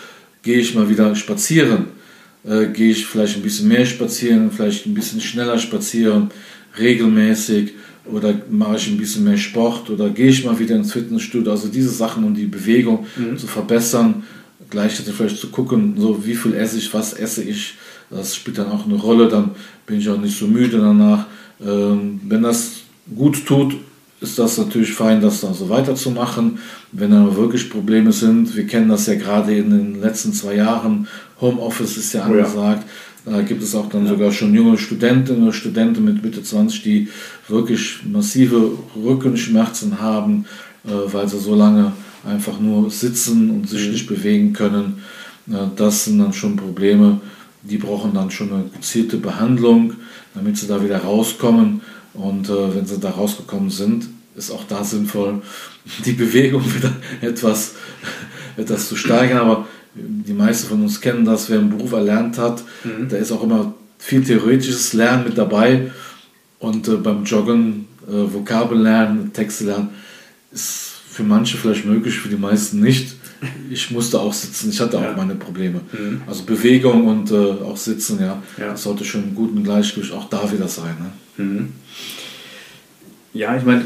gehe 0.43 0.59
ich 0.59 0.75
mal 0.75 0.89
wieder 0.89 1.15
spazieren 1.15 1.87
äh, 2.45 2.67
gehe 2.67 2.91
ich 2.91 3.07
vielleicht 3.07 3.37
ein 3.37 3.43
bisschen 3.43 3.69
mehr 3.69 3.87
spazieren, 3.87 4.51
vielleicht 4.51 4.87
ein 4.87 4.95
bisschen 4.95 5.21
schneller 5.21 5.59
spazieren, 5.59 6.31
regelmäßig 6.79 7.73
oder 8.05 8.35
mache 8.51 8.77
ich 8.77 8.89
ein 8.89 8.97
bisschen 8.97 9.25
mehr 9.25 9.37
Sport 9.37 9.91
oder 9.91 10.11
gehe 10.11 10.29
ich 10.29 10.45
mal 10.45 10.59
wieder 10.59 10.75
ins 10.75 10.93
Fitnessstudio. 10.93 11.53
Also 11.53 11.69
diese 11.69 11.91
Sachen, 11.91 12.25
um 12.25 12.35
die 12.35 12.47
Bewegung 12.47 13.07
mhm. 13.17 13.39
zu 13.39 13.47
verbessern, 13.47 14.25
gleichzeitig 14.71 15.15
vielleicht 15.15 15.39
zu 15.39 15.51
gucken, 15.51 15.95
so 15.97 16.25
wie 16.27 16.35
viel 16.35 16.55
esse 16.55 16.79
ich, 16.79 16.93
was 16.93 17.13
esse 17.13 17.43
ich. 17.43 17.75
Das 18.11 18.35
spielt 18.35 18.59
dann 18.59 18.71
auch 18.71 18.85
eine 18.85 18.97
Rolle, 18.97 19.29
dann 19.29 19.53
bin 19.87 19.99
ich 19.99 20.09
auch 20.09 20.19
nicht 20.19 20.37
so 20.37 20.47
müde 20.47 20.79
danach. 20.79 21.27
Ähm, 21.65 22.21
wenn 22.25 22.43
das 22.43 22.73
gut 23.15 23.47
tut, 23.47 23.77
ist 24.23 24.39
das 24.39 24.57
natürlich 24.59 24.95
fein, 24.95 25.21
das 25.21 25.41
dann 25.41 25.55
so 25.55 25.69
weiterzumachen. 25.69 26.59
Wenn 26.93 27.11
dann 27.11 27.37
wirklich 27.37 27.69
Probleme 27.69 28.13
sind, 28.13 28.57
wir 28.57 28.67
kennen 28.67 28.89
das 28.89 29.07
ja 29.07 29.15
gerade 29.15 29.55
in 29.57 29.71
den 29.71 30.01
letzten 30.01 30.33
zwei 30.33 30.55
Jahren, 30.55 31.09
Homeoffice 31.41 31.97
ist 31.97 32.13
ja 32.15 32.23
angesagt. 32.23 32.85
Oh 33.27 33.31
ja. 33.31 33.37
Da 33.37 33.43
gibt 33.43 33.63
es 33.63 33.75
auch 33.75 33.89
dann 33.89 34.05
ja. 34.05 34.13
sogar 34.13 34.33
schon 34.33 34.55
junge 34.55 34.79
Studentinnen 34.79 35.43
oder 35.43 35.53
Studenten 35.53 36.05
mit 36.05 36.23
Mitte 36.23 36.43
20, 36.43 36.83
die 36.83 37.09
wirklich 37.49 38.01
massive 38.05 38.73
Rückenschmerzen 38.97 40.01
haben, 40.01 40.47
äh, 40.85 40.91
weil 41.13 41.29
sie 41.29 41.39
so 41.39 41.55
lange 41.55 41.93
einfach 42.25 42.59
nur 42.61 42.91
sitzen 42.91 43.51
und 43.51 43.69
sich 43.69 43.87
mhm. 43.87 43.93
nicht 43.93 44.07
bewegen 44.07 44.53
können. 44.53 45.03
Äh, 45.49 45.67
das 45.77 46.05
sind 46.05 46.19
dann 46.19 46.33
schon 46.33 46.57
Probleme, 46.57 47.21
die 47.63 47.79
brauchen 47.79 48.15
dann 48.15 48.31
schon 48.31 48.53
eine 48.53 48.65
gezielte 48.65 49.19
Behandlung, 49.19 49.95
damit 50.35 50.57
sie 50.57 50.67
da 50.67 50.83
wieder 50.83 50.99
rauskommen. 50.99 51.83
Und 52.15 52.49
äh, 52.49 52.75
wenn 52.75 52.87
sie 52.87 52.99
da 52.99 53.11
rausgekommen 53.11 53.71
sind, 53.71 54.09
ist 54.37 54.51
auch 54.51 54.65
da 54.65 54.85
sinnvoll, 54.85 55.43
die 56.05 56.13
Bewegung 56.13 56.63
wieder 56.75 56.93
etwas, 57.21 57.75
etwas 58.57 58.89
zu 58.89 58.97
steigern. 58.97 59.39
Aber 59.39 59.67
die 59.95 60.33
meisten 60.33 60.69
von 60.69 60.83
uns 60.83 61.01
kennen 61.01 61.25
das, 61.25 61.51
wer 61.51 61.59
einen 61.59 61.71
Beruf 61.71 61.93
erlernt 61.93 62.39
hat, 62.39 62.63
mhm. 62.85 63.09
da 63.09 63.17
ist 63.17 63.31
auch 63.31 63.43
immer 63.43 63.75
viel 63.99 64.25
theoretisches 64.25 64.95
Lernen 64.95 65.25
mit 65.25 65.39
dabei. 65.39 65.91
Und 66.59 66.89
äh, 66.89 66.97
beim 66.97 67.25
Joggen, 67.25 67.89
äh, 68.07 68.33
Vokabeln 68.33 68.83
lernen, 68.83 69.33
Texte 69.33 69.65
lernen, 69.65 69.91
ist 70.53 70.92
für 71.13 71.23
manche 71.23 71.57
vielleicht 71.59 71.85
möglich, 71.85 72.19
für 72.19 72.29
die 72.29 72.37
meisten 72.37 72.81
nicht. 72.81 73.17
Ich 73.71 73.91
musste 73.91 74.21
auch 74.21 74.33
sitzen, 74.33 74.71
ich 74.71 74.81
hatte 74.81 74.99
Ja. 74.99 75.11
auch 75.11 75.17
meine 75.17 75.35
Probleme. 75.35 75.81
Mhm. 75.93 76.23
Also 76.29 76.45
Bewegung 76.45 77.09
und 77.09 77.31
äh, 77.33 77.35
auch 77.35 77.77
Sitzen, 77.77 78.21
ja, 78.21 78.41
Ja. 78.57 78.69
das 78.71 78.85
sollte 78.85 79.05
schon 79.05 79.25
im 79.25 79.35
guten 79.35 79.65
Gleichgewicht 79.65 80.13
auch 80.13 80.29
da 80.31 80.51
wieder 80.53 80.69
sein. 80.69 80.95
Ne? 81.39 81.45
Mhm. 81.45 81.69
Ja, 83.33 83.57
ich 83.57 83.65
meine, 83.65 83.85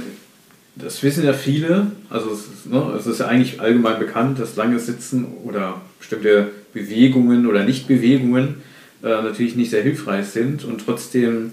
das 0.75 1.03
wissen 1.03 1.25
ja 1.25 1.33
viele. 1.33 1.87
Also 2.11 2.31
es 2.33 2.41
ist, 2.41 2.67
ne, 2.71 2.83
es 2.99 3.07
ist 3.07 3.21
ja 3.21 3.29
eigentlich 3.29 3.61
allgemein 3.61 3.99
bekannt, 3.99 4.39
dass 4.39 4.57
lange 4.57 4.79
Sitzen 4.79 5.25
oder 5.45 5.81
bestimmte 5.99 6.51
Bewegungen 6.75 7.47
oder 7.47 7.65
Nichtbewegungen 7.65 8.57
äh, 9.03 9.07
natürlich 9.09 9.57
nicht 9.57 9.71
sehr 9.71 9.83
hilfreich 9.83 10.27
sind. 10.27 10.65
Und 10.65 10.83
trotzdem 10.85 11.53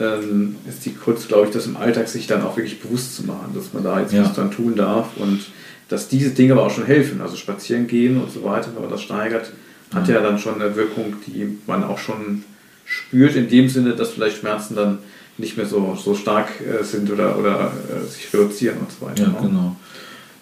ähm, 0.00 0.56
ist 0.68 0.84
die 0.84 0.94
Kunst, 0.94 1.28
glaube 1.28 1.46
ich, 1.48 1.52
das 1.52 1.66
im 1.66 1.76
Alltag 1.76 2.08
sich 2.08 2.26
dann 2.26 2.42
auch 2.42 2.56
wirklich 2.56 2.80
bewusst 2.80 3.16
zu 3.16 3.24
machen, 3.24 3.52
dass 3.54 3.72
man 3.72 3.84
da 3.84 4.00
jetzt 4.00 4.12
Ja. 4.12 4.24
was 4.24 4.34
dran 4.34 4.50
tun 4.50 4.74
darf 4.74 5.08
und 5.16 5.40
dass 5.88 6.08
diese 6.08 6.30
Dinge 6.30 6.52
aber 6.54 6.64
auch 6.64 6.70
schon 6.70 6.86
helfen. 6.86 7.20
Also 7.20 7.36
spazieren 7.36 7.86
gehen 7.86 8.20
und 8.20 8.30
so 8.32 8.42
weiter, 8.44 8.70
wenn 8.74 8.82
man 8.82 8.90
das 8.90 9.02
steigert, 9.02 9.52
hat 9.94 10.08
ja 10.08 10.20
dann 10.22 10.38
schon 10.38 10.60
eine 10.60 10.74
Wirkung, 10.74 11.16
die 11.26 11.58
man 11.66 11.84
auch 11.84 11.98
schon 11.98 12.44
spürt, 12.86 13.36
in 13.36 13.48
dem 13.48 13.68
Sinne, 13.68 13.92
dass 13.94 14.10
vielleicht 14.10 14.38
Schmerzen 14.38 14.74
dann 14.74 14.98
nicht 15.38 15.56
mehr 15.56 15.66
so, 15.66 15.96
so 16.02 16.14
stark 16.14 16.48
äh, 16.60 16.82
sind 16.84 17.10
oder, 17.10 17.38
oder 17.38 17.72
äh, 17.90 18.06
sich 18.06 18.32
reduzieren 18.32 18.78
und 18.78 18.90
so 18.90 19.06
weiter. 19.06 19.24
Ja, 19.24 19.28
ne? 19.30 19.36
genau. 19.42 19.76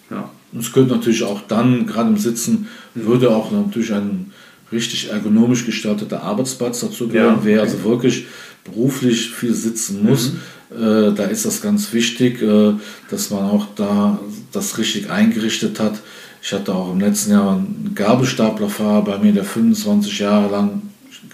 Ja. 0.09 0.29
Und 0.53 0.59
es 0.59 0.71
könnte 0.71 0.93
natürlich 0.95 1.23
auch 1.23 1.41
dann, 1.47 1.85
gerade 1.85 2.09
im 2.09 2.17
Sitzen, 2.17 2.67
Mhm. 2.93 3.05
würde 3.05 3.29
auch 3.29 3.51
natürlich 3.51 3.93
ein 3.93 4.31
richtig 4.71 5.09
ergonomisch 5.09 5.65
gestalteter 5.65 6.23
Arbeitsplatz 6.23 6.81
dazu 6.81 7.07
gehören. 7.07 7.35
Ja, 7.35 7.39
okay. 7.39 7.59
also 7.59 7.83
wirklich 7.85 8.25
beruflich 8.63 9.31
viel 9.31 9.53
sitzen 9.53 10.03
muss, 10.03 10.33
Mhm. 10.69 10.83
äh, 10.83 11.11
da 11.13 11.25
ist 11.25 11.45
das 11.45 11.61
ganz 11.61 11.91
wichtig, 11.93 12.41
äh, 12.41 12.73
dass 13.09 13.29
man 13.29 13.43
auch 13.43 13.67
da 13.75 14.19
das 14.51 14.77
richtig 14.77 15.09
eingerichtet 15.09 15.79
hat. 15.79 15.99
Ich 16.43 16.53
hatte 16.53 16.73
auch 16.73 16.91
im 16.91 16.99
letzten 16.99 17.31
Jahr 17.31 17.53
einen 17.53 17.91
Gabelstaplerfahrer 17.95 19.03
bei 19.03 19.17
mir, 19.19 19.31
der 19.33 19.43
25 19.43 20.19
Jahre 20.19 20.51
lang 20.51 20.81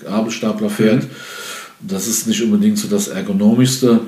Gabelstapler 0.03 0.69
fährt. 0.69 1.03
Mhm. 1.03 1.07
Das 1.87 2.07
ist 2.07 2.27
nicht 2.27 2.41
unbedingt 2.41 2.77
so 2.77 2.87
das 2.87 3.07
ergonomischste. 3.07 3.99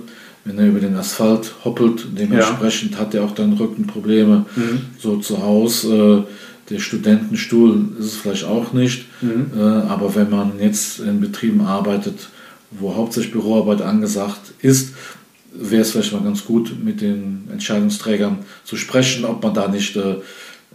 Wenn 0.45 0.57
er 0.57 0.67
über 0.67 0.79
den 0.79 0.95
Asphalt 0.95 1.53
hoppelt, 1.63 2.07
dementsprechend 2.17 2.97
hat 2.97 3.13
er 3.13 3.23
auch 3.23 3.35
dann 3.35 3.53
Rückenprobleme. 3.53 4.45
Mhm. 4.55 4.81
So 4.99 5.17
zu 5.17 5.43
Hause, 5.43 6.25
äh, 6.27 6.73
der 6.73 6.79
Studentenstuhl 6.79 7.89
ist 7.99 8.05
es 8.05 8.15
vielleicht 8.15 8.45
auch 8.45 8.73
nicht. 8.73 9.05
Mhm. 9.21 9.51
Äh, 9.57 9.61
aber 9.61 10.15
wenn 10.15 10.29
man 10.29 10.53
jetzt 10.59 10.99
in 10.99 11.19
Betrieben 11.19 11.61
arbeitet, 11.61 12.29
wo 12.71 12.95
hauptsächlich 12.95 13.33
Büroarbeit 13.33 13.81
angesagt 13.81 14.53
ist, 14.61 14.93
wäre 15.53 15.81
es 15.81 15.91
vielleicht 15.91 16.13
mal 16.13 16.23
ganz 16.23 16.45
gut, 16.45 16.73
mit 16.83 17.01
den 17.01 17.47
Entscheidungsträgern 17.51 18.39
zu 18.63 18.75
sprechen, 18.75 19.25
ob 19.25 19.43
man 19.43 19.53
da 19.53 19.67
nicht 19.67 19.95
äh, 19.95 20.11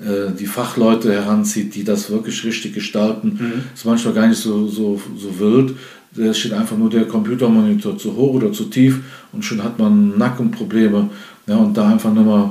äh, 0.01 0.33
die 0.39 0.47
Fachleute 0.47 1.13
heranzieht, 1.13 1.75
die 1.75 1.85
das 1.85 2.11
wirklich 2.11 2.45
richtig 2.45 2.75
gestalten. 2.75 3.65
Ist 3.75 3.85
manchmal 3.85 4.15
gar 4.15 4.27
nicht 4.27 4.41
so, 4.41 4.67
so, 4.67 5.01
so 5.17 5.39
wild. 5.39 5.77
Da 6.17 6.35
steht 6.35 6.53
einfach 6.53 6.77
nur 6.77 6.91
der 6.91 7.07
Computermonitor 7.07 7.97
zu 7.99 8.17
hoch 8.17 8.35
oder 8.35 8.53
zu 8.53 8.65
tief 8.65 9.01
und 9.33 9.45
schon 9.45 9.63
hat 9.63 9.79
man 9.79 10.19
Nackenprobleme. 10.19 11.11
Ja, 11.47 11.57
und 11.57 11.77
da 11.77 11.89
einfach 11.89 12.13
nur 12.13 12.25
mal 12.25 12.51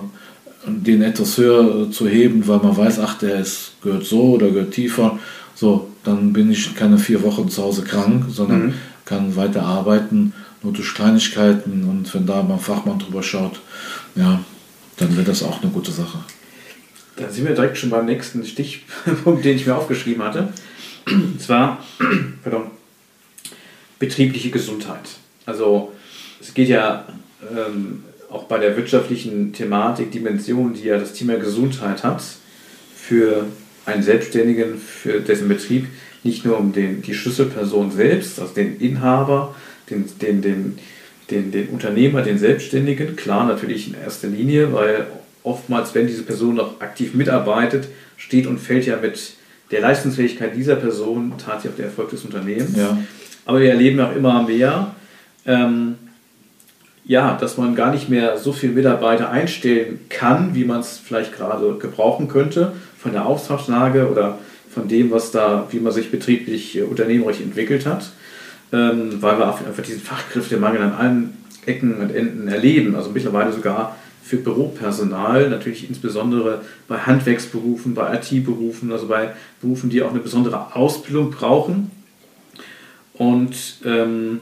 den 0.65 1.01
etwas 1.01 1.38
höher 1.38 1.88
äh, 1.88 1.91
zu 1.91 2.08
heben, 2.08 2.47
weil 2.47 2.60
man 2.60 2.75
weiß, 2.77 2.99
ach, 2.99 3.17
der 3.17 3.39
ist, 3.41 3.73
gehört 3.82 4.06
so 4.06 4.36
oder 4.36 4.49
gehört 4.49 4.71
tiefer. 4.71 5.19
So, 5.56 5.89
dann 6.03 6.32
bin 6.32 6.49
ich 6.51 6.73
keine 6.75 6.97
vier 6.97 7.21
Wochen 7.23 7.49
zu 7.49 7.62
Hause 7.62 7.84
krank, 7.84 8.25
sondern 8.29 8.67
Mhm. 8.67 8.73
Kann 9.06 9.36
weiter 9.36 9.63
arbeiten, 9.63 10.34
nur 10.62 10.74
durch 10.74 10.94
Kleinigkeiten. 10.94 11.89
Und 11.89 12.13
wenn 12.13 12.26
da 12.26 12.42
mal 12.44 12.56
ein 12.56 12.60
Fachmann 12.60 13.00
drüber 13.00 13.24
schaut, 13.24 13.62
ja, 14.16 14.44
dann 14.98 15.18
wird 15.18 15.28
das 15.28 15.44
auch 15.44 15.62
eine 15.62 15.72
gute 15.72 15.92
Sache. 15.92 16.20
Dann 17.18 17.32
sind 17.32 17.48
wir 17.48 17.56
direkt 17.56 17.78
schon 17.78 17.89
beim 17.89 18.06
nächsten 18.06 18.46
Stichpunkt, 18.46 19.46
den 19.46 19.56
ich 19.56 19.66
mir 19.66 19.76
aufgeschrieben 19.76 20.24
hatte. 20.24 20.54
Und 21.06 21.42
zwar, 21.42 21.84
pardon, 22.44 22.68
betriebliche 24.00 24.50
Gesundheit. 24.50 25.10
Also 25.46 25.92
es 26.42 26.54
geht 26.54 26.70
ja 26.70 27.06
ähm, 27.52 28.04
auch 28.30 28.46
bei 28.46 28.58
der 28.58 28.76
wirtschaftlichen 28.76 29.54
Thematik, 29.54 30.12
Dimension, 30.12 30.74
die 30.74 30.84
ja 30.84 30.98
das 30.98 31.13
Thema 31.13 31.38
Gesundheit 31.38 32.04
hat, 32.04 32.24
für 32.96 33.46
einen 33.86 34.02
Selbstständigen, 34.02 34.78
für 34.78 35.20
dessen 35.20 35.48
Betrieb, 35.48 35.88
nicht 36.24 36.46
nur 36.46 36.58
um 36.58 36.74
den, 36.74 37.02
die 37.02 37.14
Schlüsselperson 37.14 37.92
selbst, 37.92 38.40
also 38.40 38.54
den 38.54 38.80
Inhaber, 38.80 39.56
den, 39.90 40.06
den, 40.22 40.42
den, 40.42 40.80
den, 41.30 41.52
den 41.52 41.70
Unternehmer, 41.70 42.22
den 42.22 42.38
Selbstständigen, 42.38 43.16
klar 43.16 43.46
natürlich 43.46 43.88
in 43.88 43.96
erster 43.96 44.28
Linie, 44.28 44.74
weil 44.74 45.08
oftmals, 45.44 45.94
wenn 45.94 46.08
diese 46.08 46.24
Person 46.24 46.56
noch 46.56 46.80
aktiv 46.82 47.14
mitarbeitet, 47.14 47.88
steht 48.18 48.48
und 48.48 48.60
fällt 48.60 48.86
ja 48.86 48.98
mit 48.98 49.34
der 49.72 49.82
Leistungsfähigkeit 49.82 50.56
dieser 50.56 50.76
Person 50.76 51.34
tatsächlich 51.38 51.72
auch 51.72 51.78
der 51.78 51.86
Erfolg 51.86 52.10
des 52.10 52.24
Unternehmens. 52.24 52.78
Ja. 52.78 52.98
Aber 53.46 53.60
wir 53.60 53.70
erleben 53.70 54.00
auch 54.00 54.16
immer 54.16 54.44
mehr, 54.44 54.96
ähm, 55.46 55.96
ja, 57.06 57.38
dass 57.40 57.58
man 57.58 57.76
gar 57.76 57.92
nicht 57.92 58.08
mehr 58.08 58.38
so 58.38 58.54
viele 58.54 58.74
Mitarbeiter 58.74 59.30
einstellen 59.30 60.00
kann, 60.10 60.56
wie 60.56 60.64
man 60.64 60.80
es 60.80 60.98
vielleicht 61.04 61.36
gerade 61.36 61.76
gebrauchen 61.78 62.30
könnte, 62.30 62.74
von 62.98 63.12
der 63.12 63.26
Auftragslage 63.26 64.10
oder 64.10 64.40
von 64.74 64.88
dem, 64.88 65.12
was 65.12 65.32
da, 65.32 65.68
wie 65.72 65.80
man 65.80 65.94
sich 65.94 66.12
betrieblich, 66.12 66.78
äh, 66.78 66.82
unternehmerisch 66.82 67.42
entwickelt 67.42 67.86
hat, 67.86 68.12
ähm, 68.72 69.22
weil 69.22 69.38
wir 69.38 69.48
einfach 69.48 69.84
diesen 69.84 70.02
Fachkräftemangel 70.02 70.82
an 70.82 70.94
allen 70.94 71.38
Ecken 71.66 71.96
und 71.96 72.14
Enden 72.14 72.48
erleben. 72.48 72.96
Also 72.96 73.12
mittlerweile 73.12 73.54
sogar 73.54 73.96
für 74.24 74.38
Büropersonal, 74.38 75.50
natürlich 75.50 75.88
insbesondere 75.88 76.62
bei 76.88 76.98
Handwerksberufen, 76.98 77.94
bei 77.94 78.16
IT-Berufen, 78.18 78.92
also 78.92 79.08
bei 79.08 79.34
Berufen, 79.62 79.90
die 79.90 80.02
auch 80.02 80.12
eine 80.12 80.20
besondere 80.20 80.76
Ausbildung 80.76 81.32
brauchen. 81.32 81.92
Und 83.14 83.56
ähm, 83.86 84.40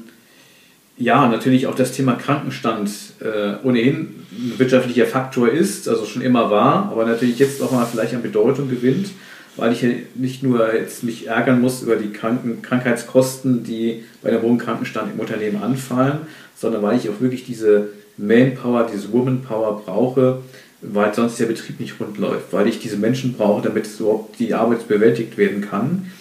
ja, 0.97 1.27
natürlich 1.27 1.67
auch 1.67 1.75
das 1.75 1.93
Thema 1.93 2.13
Krankenstand 2.13 2.91
äh, 3.21 3.55
ohnehin 3.63 4.23
ein 4.31 4.53
wirtschaftlicher 4.57 5.07
Faktor 5.07 5.49
ist, 5.49 5.89
also 5.89 6.05
schon 6.05 6.21
immer 6.21 6.51
war, 6.51 6.89
aber 6.91 7.05
natürlich 7.05 7.39
jetzt 7.39 7.61
auch 7.61 7.71
mal 7.71 7.85
vielleicht 7.85 8.13
an 8.13 8.21
Bedeutung 8.21 8.69
gewinnt, 8.69 9.09
weil 9.57 9.73
ich 9.73 9.85
nicht 10.15 10.43
nur 10.43 10.73
jetzt 10.73 11.03
mich 11.03 11.27
ärgern 11.27 11.61
muss 11.61 11.81
über 11.81 11.95
die 11.95 12.11
Kranken 12.11 12.61
Krankheitskosten, 12.61 13.63
die 13.63 14.03
bei 14.21 14.29
einem 14.29 14.41
hohen 14.41 14.57
Krankenstand 14.57 15.13
im 15.13 15.19
Unternehmen 15.19 15.61
anfallen, 15.61 16.19
sondern 16.55 16.81
weil 16.81 16.97
ich 16.97 17.09
auch 17.09 17.19
wirklich 17.19 17.43
diese 17.43 17.89
Manpower, 18.17 18.89
diese 18.91 19.11
Womanpower 19.11 19.81
brauche, 19.85 20.41
weil 20.81 21.13
sonst 21.13 21.39
der 21.39 21.45
Betrieb 21.45 21.79
nicht 21.79 21.99
rund 21.99 22.17
läuft, 22.17 22.53
weil 22.53 22.67
ich 22.67 22.79
diese 22.79 22.97
Menschen 22.97 23.33
brauche, 23.33 23.61
damit 23.61 23.87
überhaupt 23.99 24.39
die 24.39 24.53
Arbeit 24.53 24.87
bewältigt 24.87 25.37
werden 25.37 25.61
kann. 25.61 26.11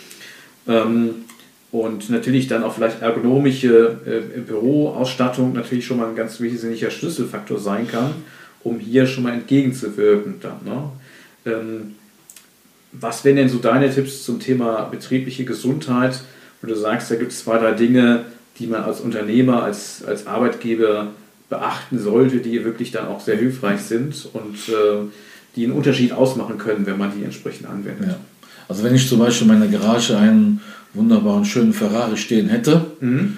Ähm, 0.66 1.24
und 1.72 2.10
natürlich 2.10 2.48
dann 2.48 2.64
auch 2.64 2.74
vielleicht 2.74 3.00
ergonomische 3.00 4.00
äh, 4.04 4.40
Büroausstattung 4.40 5.52
natürlich 5.52 5.86
schon 5.86 5.98
mal 5.98 6.08
ein 6.08 6.16
ganz 6.16 6.40
wesentlicher 6.40 6.90
Schlüsselfaktor 6.90 7.60
sein 7.60 7.86
kann, 7.86 8.12
um 8.64 8.80
hier 8.80 9.06
schon 9.06 9.22
mal 9.22 9.32
entgegenzuwirken. 9.32 10.40
Dann, 10.40 10.64
ne? 10.64 11.92
Was 12.92 13.24
wären 13.24 13.37
denn 13.37 13.48
so 13.48 13.59
deine 13.59 13.92
Tipps 13.92 14.24
zum 14.24 14.40
Thema 14.40 14.83
betriebliche 14.90 15.44
Gesundheit, 15.44 16.20
wo 16.61 16.66
du 16.68 16.74
sagst, 16.74 17.11
da 17.11 17.14
gibt 17.16 17.33
es 17.33 17.44
zwei, 17.44 17.59
drei 17.59 17.72
Dinge, 17.72 18.24
die 18.59 18.66
man 18.66 18.83
als 18.83 19.00
Unternehmer, 19.00 19.62
als, 19.62 20.03
als 20.07 20.26
Arbeitgeber 20.26 21.09
beachten 21.48 21.98
sollte, 21.98 22.38
die 22.38 22.64
wirklich 22.64 22.90
dann 22.92 23.07
auch 23.09 23.20
sehr 23.20 23.37
hilfreich 23.37 23.81
sind 23.81 24.29
und 24.33 24.57
äh, 24.68 25.09
die 25.57 25.64
einen 25.64 25.72
Unterschied 25.72 26.12
ausmachen 26.12 26.59
können, 26.59 26.87
wenn 26.87 26.98
man 26.98 27.12
die 27.16 27.24
entsprechend 27.24 27.68
anwendet. 27.68 28.09
Ja. 28.09 28.16
Also 28.68 28.85
wenn 28.85 28.94
ich 28.94 29.09
zum 29.09 29.18
Beispiel 29.18 29.48
in 29.50 29.59
meiner 29.59 29.70
Garage 29.70 30.16
einen 30.16 30.61
wunderbaren, 30.94 31.44
schönen 31.44 31.72
Ferrari 31.72 32.16
stehen 32.16 32.48
hätte, 32.48 32.87
Mhm. 33.00 33.37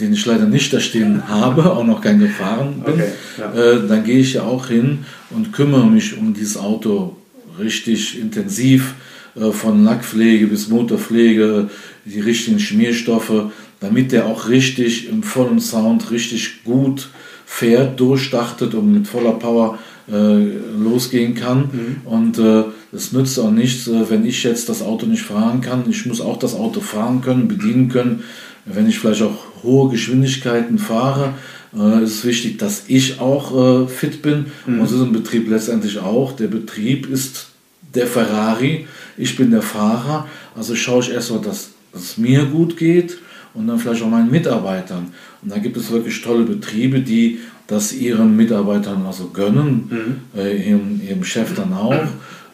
den 0.00 0.12
ich 0.12 0.24
leider 0.26 0.46
nicht 0.46 0.72
da 0.72 0.80
stehen 0.80 1.28
habe, 1.28 1.70
auch 1.70 1.84
noch 1.84 2.00
kein 2.00 2.18
gefahren 2.18 2.82
bin, 2.84 2.94
Okay, 2.94 3.08
ja. 3.38 3.52
äh, 3.54 3.86
dann 3.86 4.02
gehe 4.04 4.18
ich 4.18 4.34
ja 4.34 4.42
auch 4.42 4.66
hin 4.68 5.04
und 5.30 5.52
kümmere 5.52 5.86
mich 5.86 6.16
um 6.16 6.34
dieses 6.34 6.56
Auto 6.56 7.16
richtig 7.58 8.18
intensiv, 8.18 8.94
äh, 9.34 9.50
von 9.50 9.84
Lackpflege 9.84 10.46
bis 10.46 10.68
Motorpflege, 10.68 11.70
die 12.04 12.20
richtigen 12.20 12.58
Schmierstoffe, 12.58 13.50
damit 13.80 14.12
der 14.12 14.26
auch 14.26 14.48
richtig 14.48 15.08
im 15.08 15.22
vollen 15.22 15.60
Sound 15.60 16.10
richtig 16.10 16.64
gut 16.64 17.08
fährt, 17.46 17.98
durchstartet 18.00 18.74
und 18.74 18.92
mit 18.92 19.06
voller 19.06 19.32
Power 19.32 19.78
äh, 20.10 20.36
losgehen 20.78 21.34
kann. 21.34 22.00
Und 22.04 22.38
äh, 22.38 22.64
es 22.92 23.12
nützt 23.12 23.38
auch 23.38 23.50
nichts, 23.50 23.86
äh, 23.88 24.10
wenn 24.10 24.24
ich 24.24 24.42
jetzt 24.42 24.68
das 24.68 24.82
Auto 24.82 25.06
nicht 25.06 25.22
fahren 25.22 25.60
kann. 25.60 25.84
Ich 25.88 26.06
muss 26.06 26.20
auch 26.20 26.38
das 26.38 26.54
Auto 26.54 26.80
fahren 26.80 27.20
können, 27.20 27.48
bedienen 27.48 27.88
können. 27.88 28.24
Wenn 28.64 28.88
ich 28.88 28.98
vielleicht 28.98 29.22
auch 29.22 29.62
hohe 29.62 29.90
Geschwindigkeiten 29.90 30.78
fahre, 30.78 31.34
äh, 31.76 32.02
ist 32.02 32.16
es 32.18 32.24
wichtig, 32.24 32.58
dass 32.58 32.84
ich 32.88 33.20
auch 33.20 33.84
äh, 33.84 33.88
fit 33.88 34.22
bin. 34.22 34.46
Und 34.66 34.80
das 34.80 34.92
ist 34.92 35.00
im 35.00 35.12
Betrieb 35.12 35.48
letztendlich 35.48 35.98
auch. 35.98 36.32
Der 36.32 36.48
Betrieb 36.48 37.08
ist 37.08 37.48
der 37.94 38.06
Ferrari, 38.06 38.86
ich 39.16 39.36
bin 39.36 39.50
der 39.50 39.62
Fahrer. 39.62 40.26
Also 40.56 40.74
schaue 40.74 41.02
ich 41.02 41.10
erstmal, 41.10 41.40
dass 41.40 41.72
dass 41.92 42.02
es 42.02 42.18
mir 42.18 42.46
gut 42.46 42.76
geht 42.76 43.18
und 43.54 43.66
dann 43.66 43.78
vielleicht 43.78 44.02
auch 44.02 44.08
meinen 44.08 44.30
Mitarbeitern. 44.30 45.12
Und 45.42 45.52
da 45.52 45.58
gibt 45.58 45.76
es 45.76 45.90
wirklich 45.90 46.20
tolle 46.22 46.44
Betriebe, 46.44 47.00
die 47.00 47.40
das 47.66 47.92
ihren 47.92 48.36
Mitarbeitern 48.36 49.04
also 49.06 49.28
gönnen, 49.28 50.20
mhm. 50.34 50.40
äh, 50.40 50.56
ihrem, 50.56 51.00
ihrem 51.06 51.24
Chef 51.24 51.54
dann 51.54 51.72
auch. 51.72 52.06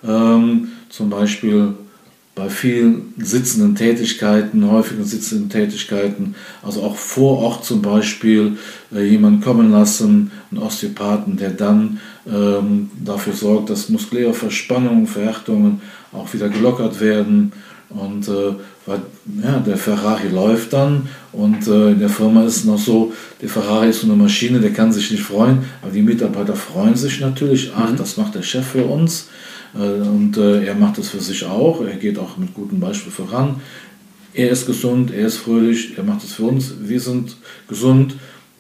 Ähm, 0.07 0.69
zum 0.89 1.11
Beispiel 1.11 1.75
bei 2.39 2.49
vielen 2.49 3.15
sitzenden 3.19 3.75
Tätigkeiten, 3.75 4.71
häufigen 4.71 5.05
sitzenden 5.05 5.51
Tätigkeiten, 5.51 6.37
also 6.63 6.83
auch 6.85 6.97
vor 6.97 7.39
Ort 7.39 7.65
zum 7.65 7.83
Beispiel 7.83 8.57
äh, 8.95 9.03
jemanden 9.03 9.41
kommen 9.41 9.73
lassen, 9.73 10.31
einen 10.51 10.63
Osteopathen, 10.63 11.37
der 11.37 11.51
dann 11.51 11.99
ähm, 12.31 12.91
dafür 13.05 13.33
sorgt, 13.33 13.71
dass 13.71 13.89
muskuläre 13.89 14.35
Verspannungen, 14.35 15.09
Verhärtungen 15.09 15.81
auch 16.13 16.33
wieder 16.33 16.49
gelockert 16.49 17.01
werden. 17.01 17.53
Und 17.91 18.29
äh, 18.29 18.53
weil, 18.87 19.01
ja, 19.43 19.59
der 19.59 19.77
Ferrari 19.77 20.29
läuft 20.29 20.75
dann 20.75 21.09
und 21.33 21.67
äh, 21.67 21.93
in 21.93 21.99
der 21.99 22.11
Firma 22.11 22.45
ist 22.45 22.59
es 22.59 22.65
noch 22.65 22.79
so, 22.79 23.13
der 23.41 23.49
Ferrari 23.49 23.89
ist 23.89 24.03
so 24.03 24.07
eine 24.07 24.17
Maschine, 24.17 24.61
der 24.61 24.75
kann 24.75 24.93
sich 24.93 25.11
nicht 25.11 25.23
freuen, 25.23 25.65
aber 25.83 25.91
die 25.91 26.03
Mitarbeiter 26.03 26.55
freuen 26.55 26.97
sich 26.97 27.21
natürlich, 27.21 27.73
ach, 27.75 27.91
mhm. 27.91 27.97
das 27.97 28.19
macht 28.19 28.35
der 28.35 28.43
Chef 28.43 28.67
für 28.67 28.85
uns. 28.85 29.29
Äh, 29.75 29.79
und 29.79 30.37
äh, 30.37 30.65
er 30.65 30.75
macht 30.75 30.99
das 30.99 31.09
für 31.09 31.21
sich 31.21 31.45
auch. 31.45 31.81
Er 31.81 31.97
geht 31.97 32.19
auch 32.19 32.37
mit 32.37 32.55
gutem 32.55 32.81
Beispiel 32.81 33.13
voran. 33.13 33.57
Er 34.35 34.51
ist 34.51 34.67
gesund, 34.67 35.13
er 35.13 35.27
ist 35.27 35.39
fröhlich, 35.39 35.97
er 35.97 36.05
macht 36.05 36.23
es 36.25 36.35
für 36.35 36.45
uns. 36.45 36.75
Wir 36.83 37.01
sind 37.01 37.37
gesund, 37.69 38.15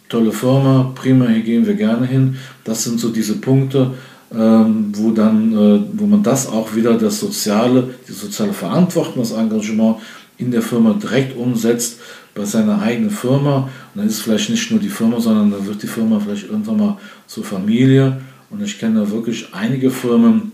tolle 0.09 0.33
Firma, 0.33 0.93
prima, 0.95 1.27
hier 1.29 1.43
gehen 1.43 1.67
wir 1.67 1.75
gerne 1.75 2.07
hin. 2.07 2.37
Das 2.65 2.85
sind 2.85 2.99
so 2.99 3.11
diese 3.11 3.37
Punkte, 3.37 3.93
ähm, 4.35 4.93
wo, 4.97 5.11
dann, 5.13 5.53
äh, 5.53 5.81
wo 5.93 6.07
man 6.07 6.23
das 6.23 6.49
auch 6.49 6.75
wieder, 6.75 6.95
das 6.95 7.21
soziale, 7.21 7.95
die 8.09 8.13
soziale 8.13 8.53
Verantwortung, 8.53 9.23
das 9.23 9.33
Engagement 9.33 9.97
in 10.39 10.51
der 10.51 10.63
Firma 10.63 10.95
direkt 10.95 11.37
umsetzt 11.37 12.01
bei 12.35 12.45
seiner 12.45 12.81
eigenen 12.81 13.11
Firma. 13.11 13.69
Und 13.95 14.01
dann 14.01 14.07
ist 14.07 14.15
es 14.15 14.21
vielleicht 14.23 14.51
nicht 14.51 14.71
nur 14.71 14.81
die 14.81 14.89
Firma, 14.89 15.21
sondern 15.21 15.51
dann 15.51 15.67
wird 15.67 15.83
die 15.83 15.87
Firma 15.87 16.21
vielleicht 16.21 16.49
irgendwann 16.49 16.77
mal 16.77 16.99
zur 17.27 17.45
Familie. 17.45 18.21
Und 18.51 18.63
ich 18.63 18.79
kenne 18.79 19.01
da 19.01 19.11
wirklich 19.11 19.49
einige 19.53 19.91
Firmen, 19.91 20.53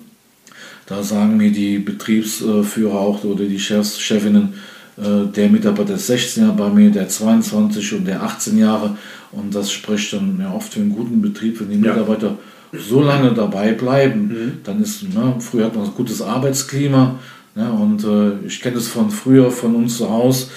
da 0.86 1.02
sagen 1.02 1.36
mir 1.36 1.50
die 1.50 1.78
Betriebsführer 1.78 2.98
auch 2.98 3.24
oder 3.24 3.44
die 3.44 3.58
Chefs, 3.58 3.98
Chefinnen, 3.98 4.54
äh, 4.96 5.26
der 5.34 5.48
Mitarbeiter 5.48 5.94
ist 5.94 6.06
16 6.06 6.44
Jahre 6.44 6.56
bei 6.56 6.68
mir, 6.68 6.90
der 6.90 7.08
22 7.08 7.94
und 7.94 8.06
der 8.06 8.22
18 8.22 8.58
Jahre. 8.58 8.96
Und 9.32 9.54
das 9.54 9.72
spricht 9.72 10.12
dann 10.12 10.38
ja, 10.40 10.52
oft 10.52 10.74
für 10.74 10.80
einen 10.80 10.94
guten 10.94 11.20
Betrieb, 11.20 11.60
wenn 11.60 11.70
die 11.70 11.76
Mitarbeiter 11.76 12.36
ja. 12.72 12.78
so 12.78 13.00
lange 13.00 13.32
dabei 13.32 13.72
bleiben. 13.72 14.28
Mhm. 14.28 14.52
Dann 14.62 14.82
ist, 14.82 15.02
ne, 15.02 15.34
früher 15.40 15.66
hat 15.66 15.74
man 15.74 15.86
ein 15.86 15.94
gutes 15.94 16.22
Arbeitsklima. 16.22 17.18
Ne, 17.56 17.72
und 17.72 18.04
äh, 18.04 18.46
ich 18.46 18.60
kenne 18.60 18.76
es 18.76 18.88
von 18.88 19.10
früher, 19.10 19.50
von 19.50 19.74
uns 19.74 19.96
zu 19.96 20.10
Hause. 20.10 20.48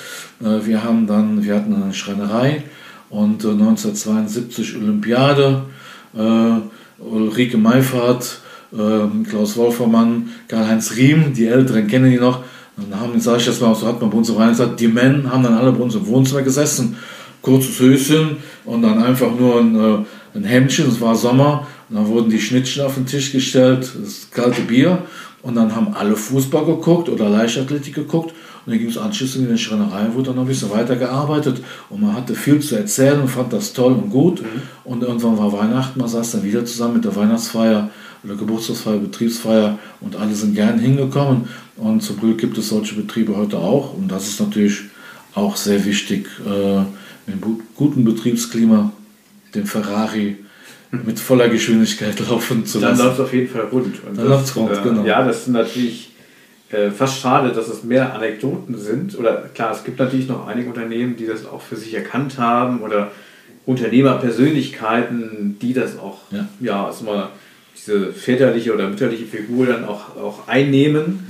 Äh, 0.42 0.66
wir 0.66 0.84
haben 0.84 1.08
dann, 1.08 1.44
wir 1.44 1.56
hatten 1.56 1.74
eine 1.74 1.94
Schreinerei 1.94 2.64
und 3.10 3.44
äh, 3.44 3.50
1972 3.50 4.76
Olympiade. 4.76 5.64
Äh, 6.16 6.52
Ulrike 7.00 7.58
Meifert 7.58 8.42
ähm, 8.74 9.26
Klaus 9.30 9.56
Wolfermann, 9.58 10.30
Karl-Heinz 10.48 10.96
Riem, 10.96 11.34
die 11.34 11.48
Älteren 11.48 11.88
kennen 11.88 12.12
die 12.12 12.18
noch. 12.18 12.44
Und 12.78 12.92
dann 12.92 13.00
haben, 13.00 13.20
sage 13.20 13.40
ich 13.40 13.46
das 13.46 13.60
mal, 13.60 13.74
so 13.74 13.88
hat 13.88 14.00
man 14.02 14.10
bei 14.10 14.18
uns 14.18 14.30
im 14.30 14.38
gesagt, 14.38 14.80
die 14.80 14.88
Männer 14.88 15.32
haben 15.32 15.44
dann 15.44 15.56
alle 15.56 15.72
bei 15.72 15.84
uns 15.84 15.96
im 15.96 16.06
Wohnzimmer 16.06 16.44
gesessen, 16.44 16.98
kurzes 17.42 17.80
Höschen 17.80 18.38
und 18.66 18.84
dann 18.84 19.02
einfach 19.02 19.32
nur 19.38 19.60
ein, 19.60 19.76
äh, 19.76 19.98
ein 20.36 20.44
Hemdchen, 20.44 20.88
es 20.88 21.02
war 21.02 21.16
Sommer, 21.16 21.66
und 21.90 21.96
dann 21.96 22.08
wurden 22.08 22.30
die 22.30 22.40
Schnittchen 22.40 22.84
auf 22.84 22.96
den 22.96 23.06
Tisch 23.06 23.32
gestellt, 23.32 23.92
das 24.00 24.30
kalte 24.30 24.62
Bier 24.62 25.00
und 25.42 25.56
dann 25.56 25.76
haben 25.76 25.94
alle 25.94 26.16
Fußball 26.16 26.66
geguckt 26.66 27.10
oder 27.10 27.30
Leichtathletik 27.30 27.96
geguckt 27.96 28.32
und 28.66 28.74
dann 28.74 28.80
ging 28.80 28.90
es 28.90 28.98
anschließend 28.98 29.48
in 29.48 29.56
die 29.56 29.62
Schreinerei, 29.62 30.14
wurde 30.14 30.28
dann 30.28 30.36
noch 30.36 30.44
ein 30.44 30.48
bisschen 30.48 30.70
weiter 30.70 30.98
gearbeitet 30.98 31.62
und 31.90 32.02
man 32.02 32.14
hatte 32.14 32.36
viel 32.36 32.60
zu 32.60 32.76
erzählen 32.76 33.22
und 33.22 33.30
fand 33.30 33.54
das 33.54 33.72
toll 33.72 33.94
und 33.94 34.10
gut. 34.10 34.42
Mhm. 34.42 34.62
Und 34.84 35.04
irgendwann 35.04 35.38
war 35.38 35.54
Weihnachten, 35.54 36.00
man 36.00 36.10
saß 36.10 36.34
dann 36.34 36.44
wieder 36.44 36.66
zusammen 36.66 36.96
mit 36.96 37.06
der 37.06 37.16
Weihnachtsfeier 37.16 37.90
Geburtstagsfeier, 38.36 38.98
Betriebsfeier 38.98 39.80
und 40.02 40.16
alle 40.16 40.34
sind 40.34 40.56
gern 40.56 40.80
hingekommen. 40.80 41.48
Und 41.76 42.02
zum 42.02 42.20
Glück 42.20 42.40
gibt 42.40 42.58
es 42.58 42.70
solche 42.70 42.96
Betriebe 42.96 43.36
heute 43.36 43.58
auch 43.58 43.94
und 43.94 44.12
das 44.12 44.28
ist 44.28 44.40
natürlich 44.40 44.82
auch 45.34 45.56
sehr 45.56 45.86
wichtig, 45.86 46.28
äh, 46.46 46.80
mit 47.30 47.42
gutem 47.76 48.04
Betriebsklima 48.04 48.92
den 49.54 49.66
Ferrari 49.66 50.38
mit 50.92 51.20
voller 51.20 51.50
Geschwindigkeit 51.50 52.20
laufen 52.30 52.66
zu 52.66 52.80
lassen. 52.80 52.98
Dann 52.98 53.08
läuft 53.08 53.20
es 53.20 53.26
auf 53.26 53.34
jeden 53.34 53.50
Fall 53.50 53.66
rund. 53.72 54.04
Und 54.04 54.18
dann 54.18 54.28
läuft 54.28 54.46
es 54.46 54.56
rund, 54.56 54.72
äh, 54.72 54.82
genau. 54.82 55.06
Ja, 55.06 55.24
das 55.24 55.42
ist 55.42 55.48
natürlich 55.50 56.12
äh, 56.70 56.92
fast 56.92 57.20
schade, 57.20 57.52
dass 57.52 57.68
es 57.68 57.84
mehr 57.84 58.14
Anekdoten 58.14 58.78
sind. 58.78 59.18
Oder 59.18 59.50
klar, 59.54 59.72
es 59.72 59.84
gibt 59.84 60.00
natürlich 60.00 60.28
noch 60.28 60.48
einige 60.48 60.70
Unternehmen, 60.70 61.16
die 61.16 61.26
das 61.26 61.46
auch 61.46 61.62
für 61.62 61.76
sich 61.76 61.94
erkannt 61.94 62.38
haben 62.38 62.82
oder 62.82 63.12
Unternehmerpersönlichkeiten, 63.66 65.58
die 65.62 65.74
das 65.74 66.00
auch, 66.00 66.20
ja, 66.32 66.48
ja 66.60 66.86
also 66.86 67.04
mal 67.04 67.30
diese 67.88 68.12
väterliche 68.12 68.74
oder 68.74 68.90
mütterliche 68.90 69.26
Figur 69.26 69.68
dann 69.68 69.86
auch, 69.86 70.16
auch 70.18 70.48
einnehmen 70.48 71.26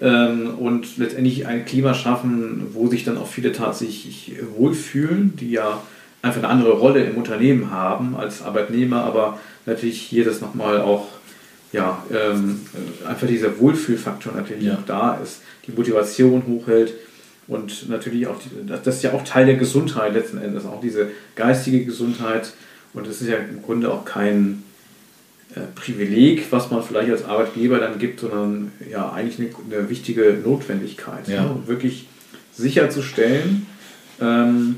ja. 0.00 0.30
ähm, 0.30 0.54
und 0.58 0.98
letztendlich 0.98 1.46
ein 1.46 1.64
Klima 1.64 1.94
schaffen, 1.94 2.68
wo 2.72 2.88
sich 2.88 3.04
dann 3.04 3.16
auch 3.16 3.26
viele 3.26 3.52
tatsächlich 3.52 4.32
wohlfühlen, 4.56 5.36
die 5.36 5.50
ja 5.50 5.82
einfach 6.20 6.42
eine 6.42 6.48
andere 6.48 6.72
Rolle 6.72 7.02
im 7.04 7.16
Unternehmen 7.16 7.70
haben 7.70 8.16
als 8.16 8.42
Arbeitnehmer, 8.42 9.04
aber 9.04 9.40
natürlich 9.66 10.00
hier 10.00 10.24
das 10.24 10.40
nochmal 10.40 10.80
auch, 10.80 11.08
ja, 11.72 12.04
ähm, 12.12 12.60
einfach 13.08 13.26
dieser 13.26 13.58
Wohlfühlfaktor 13.58 14.34
natürlich 14.34 14.64
ja. 14.64 14.74
auch 14.74 14.86
da 14.86 15.18
ist, 15.22 15.40
die 15.66 15.72
Motivation 15.72 16.42
hochhält 16.46 16.92
und 17.48 17.88
natürlich 17.88 18.26
auch, 18.26 18.36
die, 18.38 18.66
das 18.66 18.96
ist 18.96 19.02
ja 19.02 19.12
auch 19.12 19.24
Teil 19.24 19.46
der 19.46 19.56
Gesundheit 19.56 20.12
letzten 20.14 20.38
Endes, 20.38 20.66
auch 20.66 20.80
diese 20.80 21.08
geistige 21.34 21.84
Gesundheit 21.84 22.52
und 22.92 23.06
das 23.06 23.20
ist 23.22 23.28
ja 23.28 23.36
im 23.36 23.62
Grunde 23.62 23.90
auch 23.90 24.04
kein 24.04 24.62
Privileg, 25.74 26.50
was 26.50 26.70
man 26.70 26.82
vielleicht 26.82 27.10
als 27.10 27.24
Arbeitgeber 27.24 27.78
dann 27.78 27.98
gibt, 27.98 28.20
sondern 28.20 28.72
ja 28.90 29.10
eigentlich 29.12 29.38
eine, 29.38 29.78
eine 29.78 29.90
wichtige 29.90 30.38
Notwendigkeit, 30.44 31.28
ja. 31.28 31.42
ne? 31.42 31.56
wirklich 31.66 32.08
sicherzustellen, 32.54 33.66
ähm, 34.20 34.76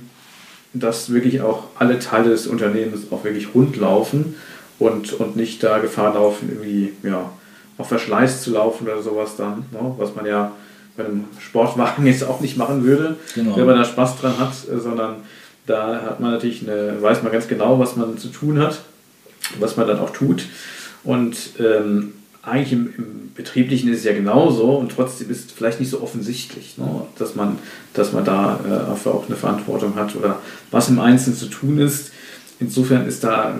dass 0.73 1.13
wirklich 1.13 1.43
auch 1.43 1.65
alle 1.79 1.99
Teile 1.99 2.31
des 2.31 2.47
Unternehmens 2.47 3.13
auch 3.13 3.23
wirklich 3.25 3.55
rund 3.55 3.77
laufen 3.77 4.35
und, 4.79 5.13
und 5.13 5.37
nicht 5.37 5.63
da 5.63 5.79
Gefahr 5.79 6.15
laufen, 6.15 6.49
irgendwie 6.51 6.93
ja, 7.03 7.31
auf 7.79 7.89
Verschleiß 7.89 8.43
zu 8.43 8.53
laufen 8.53 8.85
oder 8.85 9.03
sowas 9.03 9.37
dann, 9.37 9.67
ne? 9.71 9.95
was 9.97 10.15
man 10.17 10.27
ja 10.27 10.53
bei 10.97 11.05
einem 11.05 11.25
Sportwagen 11.39 12.07
jetzt 12.09 12.25
auch 12.25 12.41
nicht 12.41 12.57
machen 12.57 12.85
würde, 12.85 13.17
genau. 13.35 13.57
wenn 13.57 13.67
man 13.67 13.77
da 13.77 13.85
Spaß 13.85 14.19
dran 14.19 14.39
hat, 14.39 14.53
äh, 14.73 14.79
sondern 14.81 15.17
da 15.67 16.03
hat 16.03 16.21
man 16.21 16.33
natürlich 16.33 16.69
eine, 16.69 17.01
weiß 17.01 17.23
man 17.23 17.33
ganz 17.33 17.49
genau, 17.49 17.79
was 17.79 17.97
man 17.97 18.19
zu 18.19 18.29
tun 18.29 18.59
hat 18.59 18.81
was 19.59 19.77
man 19.77 19.87
dann 19.87 19.99
auch 19.99 20.11
tut. 20.11 20.47
Und 21.03 21.37
ähm, 21.59 22.15
eigentlich 22.43 22.73
im, 22.73 22.95
im, 22.97 23.25
Betrieblichen 23.35 23.93
ist 23.93 23.99
es 23.99 24.05
ja 24.05 24.13
genauso 24.13 24.77
und 24.77 24.93
trotzdem 24.93 25.29
ist 25.29 25.47
es 25.47 25.53
vielleicht 25.53 25.81
nicht 25.81 25.91
so 25.91 26.01
offensichtlich, 26.01 26.79
ne, 26.79 27.03
dass, 27.19 27.35
man, 27.35 27.59
dass 27.93 28.13
man 28.13 28.25
da 28.25 28.61
äh, 28.65 29.09
auch 29.09 29.27
eine 29.27 29.35
Verantwortung 29.35 29.97
hat 29.97 30.15
oder 30.15 30.39
was 30.71 30.89
im 30.89 31.01
Einzelnen 31.01 31.37
zu 31.37 31.47
tun 31.47 31.79
ist. 31.79 32.13
Insofern 32.61 33.09
ist 33.09 33.25
da 33.25 33.57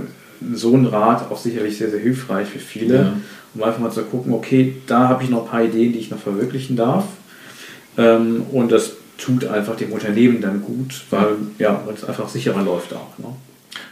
so 0.53 0.75
ein 0.77 0.87
Rat 0.87 1.29
auch 1.29 1.39
sicherlich 1.39 1.77
sehr, 1.77 1.91
sehr 1.91 1.99
hilfreich 1.99 2.47
für 2.47 2.61
viele, 2.61 2.95
ja. 2.95 3.17
um 3.55 3.65
einfach 3.65 3.81
mal 3.81 3.91
zu 3.91 4.03
gucken, 4.05 4.33
okay, 4.33 4.77
da 4.87 5.09
habe 5.09 5.25
ich 5.25 5.31
noch 5.31 5.43
ein 5.47 5.51
paar 5.51 5.65
Ideen, 5.65 5.93
die 5.93 5.99
ich 5.99 6.13
noch 6.13 6.21
verwirklichen 6.21 6.77
darf. 6.77 7.05
Ähm, 7.99 8.43
und 8.53 8.71
das 8.71 8.93
tut 9.19 9.45
einfach 9.45 9.77
dem 9.77 9.93
Unternehmen 9.93 10.41
dann 10.41 10.63
gut, 10.63 11.03
weil 11.11 11.37
ja, 11.59 11.83
es 11.93 12.05
einfach 12.05 12.29
sicherer 12.29 12.63
läuft 12.63 12.93
auch. 12.93 13.19
Ne? 13.19 13.27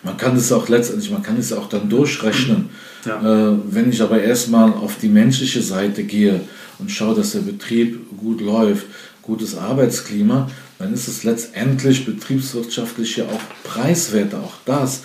Man 0.02 0.16
kann 0.16 0.36
es 0.36 0.52
auch 0.52 0.68
letztendlich, 0.68 1.10
man 1.10 1.22
kann 1.22 1.36
es 1.36 1.52
auch 1.52 1.68
dann 1.68 1.88
durchrechnen. 1.88 2.70
Ja. 3.04 3.50
Äh, 3.50 3.56
wenn 3.70 3.90
ich 3.90 4.02
aber 4.02 4.22
erstmal 4.22 4.72
auf 4.72 4.96
die 4.98 5.08
menschliche 5.08 5.62
Seite 5.62 6.04
gehe 6.04 6.40
und 6.78 6.90
schaue, 6.90 7.14
dass 7.14 7.32
der 7.32 7.40
Betrieb 7.40 8.16
gut 8.16 8.40
läuft, 8.40 8.86
gutes 9.22 9.56
Arbeitsklima, 9.56 10.50
dann 10.78 10.92
ist 10.92 11.08
es 11.08 11.24
letztendlich 11.24 12.04
betriebswirtschaftlich 12.04 13.16
ja 13.16 13.24
auch 13.24 13.40
preiswerter, 13.64 14.40
auch 14.40 14.54
das. 14.64 15.02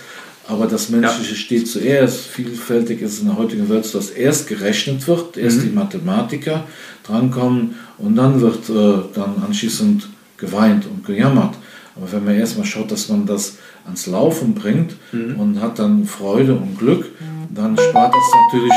Aber 0.47 0.65
das 0.65 0.89
Menschliche 0.89 1.31
ja. 1.31 1.37
steht 1.37 1.67
zuerst. 1.67 2.25
Vielfältig 2.27 3.01
ist 3.01 3.13
es 3.13 3.19
in 3.19 3.27
der 3.27 3.37
heutigen 3.37 3.69
Welt 3.69 3.85
so, 3.85 3.97
dass 3.97 4.09
erst 4.09 4.47
gerechnet 4.47 5.07
wird, 5.07 5.37
erst 5.37 5.57
mhm. 5.57 5.61
die 5.63 5.75
Mathematiker 5.75 6.63
drankommen 7.03 7.75
und 7.97 8.15
dann 8.15 8.39
wird 8.41 8.69
äh, 8.69 9.03
dann 9.13 9.43
anschließend 9.45 10.07
geweint 10.37 10.85
und 10.85 11.05
gejammert. 11.05 11.55
Aber 11.95 12.11
wenn 12.11 12.23
man 12.23 12.35
erstmal 12.35 12.65
schaut, 12.65 12.91
dass 12.91 13.09
man 13.09 13.25
das 13.25 13.57
ans 13.87 14.05
Laufen 14.05 14.53
bringt 14.53 14.95
mhm. 15.11 15.39
und 15.39 15.61
hat 15.61 15.79
dann 15.79 16.05
Freude 16.05 16.53
und 16.53 16.77
Glück, 16.77 17.05
dann 17.49 17.75
spart 17.77 18.13
das 18.13 18.31
natürlich 18.45 18.73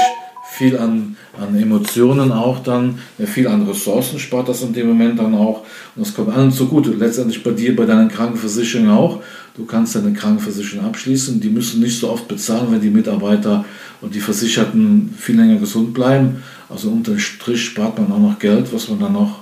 viel 0.51 0.77
an, 0.77 1.16
an 1.40 1.57
Emotionen 1.57 2.33
auch 2.33 2.62
dann, 2.62 2.99
viel 3.25 3.46
an 3.46 3.66
Ressourcen 3.66 4.19
spart 4.19 4.48
das 4.48 4.63
in 4.63 4.73
dem 4.73 4.88
Moment 4.88 5.19
dann 5.19 5.35
auch. 5.35 5.63
Und 5.94 6.06
das 6.06 6.15
kommt 6.15 6.35
allen 6.35 6.50
zugute. 6.50 6.90
Letztendlich 6.90 7.42
bei 7.42 7.52
dir, 7.52 7.75
bei 7.77 7.87
deinen 7.87 8.08
Krankenversicherungen 8.08 8.90
auch. 8.90 9.23
Du 9.56 9.65
kannst 9.65 9.94
deine 9.94 10.13
Krankenversicherung 10.13 10.87
abschließen. 10.87 11.40
Die 11.40 11.50
müssen 11.50 11.81
nicht 11.81 11.98
so 11.98 12.11
oft 12.11 12.27
bezahlen, 12.27 12.69
wenn 12.71 12.81
die 12.81 12.90
Mitarbeiter 12.90 13.65
und 14.00 14.15
die 14.15 14.21
Versicherten 14.21 15.15
viel 15.17 15.37
länger 15.37 15.56
gesund 15.56 15.94
bleiben. 15.94 16.42
Also 16.69 16.90
unter 16.90 17.19
Strich 17.19 17.65
spart 17.65 17.98
man 17.98 18.13
auch 18.13 18.19
noch 18.19 18.38
Geld, 18.38 18.73
was 18.73 18.88
man 18.88 19.00
dann 19.00 19.13
noch 19.13 19.40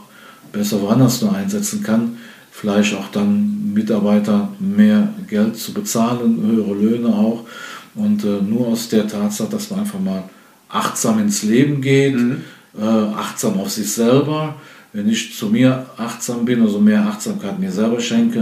besser 0.53 0.81
woanders 0.81 1.23
nur 1.23 1.35
einsetzen 1.35 1.83
kann 1.83 2.17
vielleicht 2.61 2.95
auch 2.95 3.09
dann 3.13 3.73
Mitarbeiter 3.73 4.49
mehr 4.59 5.09
Geld 5.29 5.57
zu 5.57 5.73
bezahlen, 5.73 6.43
höhere 6.45 6.75
Löhne 6.75 7.09
auch. 7.09 7.45
Und 7.95 8.25
äh, 8.25 8.43
nur 8.43 8.69
aus 8.69 8.89
der 8.89 9.07
Tatsache, 9.07 9.49
dass 9.51 9.71
man 9.71 9.81
einfach 9.81 10.01
mal 10.01 10.25
achtsam 10.69 11.21
ins 11.21 11.45
Leben 11.45 11.81
geht, 11.81 12.17
mhm. 12.17 12.43
äh, 12.77 12.85
achtsam 12.85 13.59
auf 13.61 13.71
sich 13.71 13.93
selber. 13.93 14.57
Wenn 14.93 15.09
ich 15.09 15.37
zu 15.37 15.47
mir 15.47 15.87
achtsam 15.97 16.45
bin, 16.45 16.63
also 16.63 16.81
mehr 16.81 17.07
Achtsamkeit 17.07 17.59
mir 17.61 17.71
selber 17.71 18.01
schenke, 18.01 18.41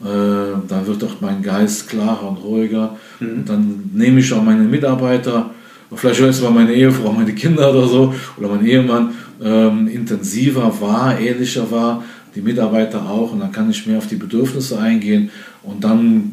äh, 0.00 0.58
dann 0.68 0.86
wird 0.86 1.02
auch 1.02 1.20
mein 1.20 1.42
Geist 1.42 1.88
klarer 1.88 2.28
und 2.28 2.36
ruhiger. 2.36 2.96
Mhm. 3.18 3.28
Und 3.30 3.48
dann 3.48 3.90
nehme 3.94 4.20
ich 4.20 4.32
auch 4.32 4.42
meine 4.42 4.62
Mitarbeiter, 4.62 5.50
vielleicht 5.92 6.20
ist 6.20 6.36
es 6.36 6.42
mal 6.42 6.50
meine 6.50 6.72
Ehefrau, 6.72 7.10
meine 7.16 7.34
Kinder 7.34 7.70
oder 7.70 7.88
so, 7.88 8.14
oder 8.36 8.48
mein 8.48 8.64
Ehemann, 8.64 9.14
ähm, 9.42 9.88
intensiver 9.88 10.72
war, 10.80 11.18
ehrlicher 11.18 11.70
war, 11.70 12.04
die 12.36 12.42
Mitarbeiter 12.42 13.08
auch, 13.08 13.32
und 13.32 13.40
dann 13.40 13.50
kann 13.50 13.70
ich 13.70 13.86
mehr 13.86 13.98
auf 13.98 14.06
die 14.06 14.16
Bedürfnisse 14.16 14.78
eingehen 14.78 15.30
und 15.62 15.82
dann 15.82 16.32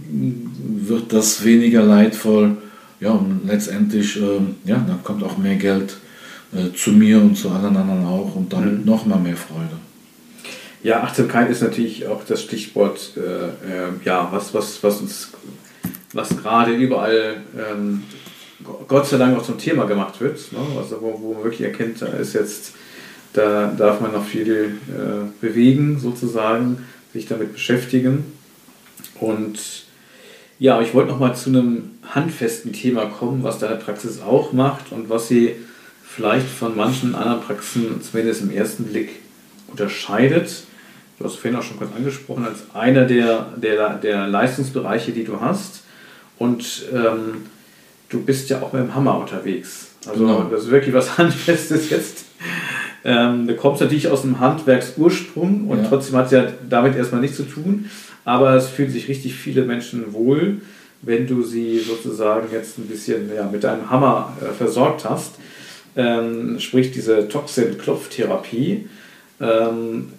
wird 0.88 1.14
das 1.14 1.44
weniger 1.44 1.82
leidvoll. 1.82 2.58
Ja, 3.00 3.12
und 3.12 3.42
letztendlich, 3.48 4.18
ähm, 4.18 4.56
ja, 4.66 4.76
dann 4.76 5.04
kommt 5.04 5.24
auch 5.24 5.38
mehr 5.38 5.56
Geld 5.56 5.98
äh, 6.54 6.76
zu 6.76 6.92
mir 6.92 7.20
und 7.20 7.36
zu 7.36 7.50
allen 7.50 7.76
anderen 7.76 8.06
auch 8.06 8.36
und 8.36 8.54
damit 8.54 8.80
mhm. 8.80 8.86
nochmal 8.86 9.20
mehr 9.20 9.36
Freude. 9.36 9.78
Ja, 10.84 11.02
Achtsamkeit 11.02 11.50
ist 11.50 11.62
natürlich 11.62 12.06
auch 12.08 12.24
das 12.26 12.42
Stichwort, 12.42 13.14
äh, 13.16 13.22
äh, 13.22 13.90
ja, 14.04 14.28
was, 14.32 14.54
was, 14.54 14.84
was 14.84 15.02
uns, 15.02 15.32
was 16.12 16.30
gerade 16.38 16.74
überall, 16.74 17.38
ähm, 17.58 18.04
Gott 18.88 19.08
sei 19.08 19.18
Dank 19.18 19.38
auch 19.38 19.44
zum 19.44 19.58
Thema 19.58 19.86
gemacht 19.86 20.20
wird, 20.22 20.52
ne? 20.52 20.60
also 20.78 21.02
wo, 21.02 21.20
wo 21.22 21.34
man 21.34 21.44
wirklich 21.44 21.62
erkennt, 21.62 22.02
da 22.02 22.08
ist 22.08 22.34
jetzt, 22.34 22.74
da 23.34 23.74
darf 23.78 24.00
man 24.00 24.14
noch 24.14 24.26
viel 24.26 24.78
äh, 24.90 25.42
bewegen 25.42 26.00
sozusagen, 26.00 26.86
sich 27.14 27.28
damit 27.28 27.54
beschäftigen. 27.54 28.26
Und 29.20 29.60
ja, 30.60 30.82
ich 30.82 30.94
wollte 30.94 31.12
noch 31.12 31.20
mal 31.20 31.36
zu 31.36 31.50
einem 31.50 31.92
handfesten 32.04 32.74
Thema 32.74 33.06
kommen, 33.06 33.44
was 33.44 33.60
deine 33.60 33.76
Praxis 33.76 34.22
auch 34.22 34.54
macht 34.54 34.92
und 34.92 35.10
was 35.10 35.28
sie 35.28 35.56
vielleicht 36.04 36.48
von 36.48 36.76
manchen 36.76 37.16
anderen 37.16 37.42
Praxisen 37.42 38.02
zumindest 38.02 38.42
im 38.42 38.52
ersten 38.52 38.86
Blick 38.86 39.10
unterscheidet 39.68 40.64
du 41.24 41.26
hast 41.26 41.36
vorhin 41.38 41.58
auch 41.58 41.64
schon 41.64 41.78
kurz 41.78 41.92
angesprochen, 41.96 42.46
als 42.46 42.60
einer 42.74 43.06
der, 43.06 43.54
der, 43.56 43.96
der 43.96 44.28
Leistungsbereiche, 44.28 45.12
die 45.12 45.24
du 45.24 45.40
hast. 45.40 45.84
Und 46.38 46.86
ähm, 46.94 47.46
du 48.10 48.22
bist 48.22 48.50
ja 48.50 48.62
auch 48.62 48.74
mit 48.74 48.82
dem 48.82 48.96
Hammer 48.96 49.18
unterwegs. 49.20 49.88
Also 50.08 50.26
genau. 50.26 50.44
das 50.44 50.64
ist 50.64 50.72
wirklich 50.72 50.94
was 50.94 51.18
Handfestes 51.18 51.90
jetzt. 51.90 52.26
Ähm, 53.06 53.48
du 53.48 53.56
kommst 53.56 53.82
natürlich 53.82 54.08
aus 54.08 54.22
dem 54.22 54.40
Handwerksursprung 54.40 55.68
und 55.68 55.80
ja. 55.80 55.86
trotzdem 55.90 56.16
hat 56.16 56.28
es 56.28 56.32
ja 56.32 56.48
damit 56.70 56.96
erstmal 56.96 57.22
nichts 57.22 57.38
zu 57.38 57.44
tun. 57.44 57.90
Aber 58.26 58.54
es 58.56 58.68
fühlen 58.68 58.92
sich 58.92 59.10
richtig 59.10 59.36
viele 59.36 59.64
Menschen 59.64 60.14
wohl, 60.14 60.62
wenn 61.02 61.28
du 61.28 61.44
sie 61.44 61.80
sozusagen 61.80 62.48
jetzt 62.52 62.78
ein 62.78 62.88
bisschen 62.88 63.30
ja, 63.36 63.50
mit 63.52 63.64
deinem 63.64 63.90
Hammer 63.90 64.38
äh, 64.42 64.54
versorgt 64.54 65.04
hast. 65.08 65.36
Ähm, 65.96 66.60
sprich 66.60 66.92
diese 66.92 67.28
Toxin-Klopftherapie. 67.28 68.88
Ähm, 69.42 70.10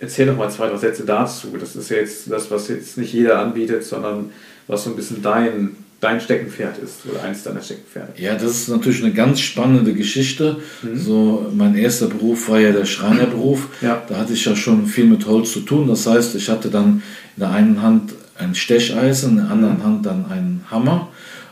erzähl 0.00 0.26
doch 0.26 0.36
mal 0.36 0.50
zwei, 0.50 0.68
drei 0.68 0.76
Sätze 0.76 1.04
dazu. 1.04 1.48
Das 1.58 1.74
ist 1.74 1.90
ja 1.90 1.96
jetzt 1.96 2.30
das, 2.30 2.50
was 2.50 2.68
jetzt 2.68 2.98
nicht 2.98 3.12
jeder 3.12 3.38
anbietet, 3.38 3.84
sondern 3.84 4.30
was 4.66 4.84
so 4.84 4.90
ein 4.90 4.96
bisschen 4.96 5.22
dein, 5.22 5.76
dein 6.00 6.20
Steckenpferd 6.20 6.78
ist 6.78 7.06
oder 7.10 7.22
eins 7.22 7.42
deiner 7.42 7.60
Steckenpferde. 7.60 8.12
Ja, 8.16 8.34
das 8.34 8.52
ist 8.52 8.68
natürlich 8.68 9.02
eine 9.02 9.12
ganz 9.12 9.40
spannende 9.40 9.94
Geschichte. 9.94 10.58
Mhm. 10.82 10.96
So, 10.96 11.52
mein 11.54 11.74
erster 11.76 12.06
Beruf 12.06 12.48
war 12.48 12.60
ja 12.60 12.72
der 12.72 12.84
Schreinerberuf. 12.84 13.68
Ja. 13.80 14.02
Da 14.08 14.18
hatte 14.18 14.32
ich 14.32 14.44
ja 14.44 14.54
schon 14.54 14.86
viel 14.86 15.06
mit 15.06 15.26
Holz 15.26 15.52
zu 15.52 15.60
tun. 15.60 15.88
Das 15.88 16.06
heißt, 16.06 16.34
ich 16.36 16.48
hatte 16.48 16.68
dann 16.68 17.02
in 17.36 17.40
der 17.40 17.50
einen 17.50 17.82
Hand 17.82 18.14
ein 18.36 18.54
Stecheisen, 18.54 19.30
in 19.30 19.36
der 19.38 19.50
anderen 19.50 19.78
mhm. 19.78 19.84
Hand 19.84 20.06
dann 20.06 20.26
einen 20.30 20.64
Hammer. 20.70 21.08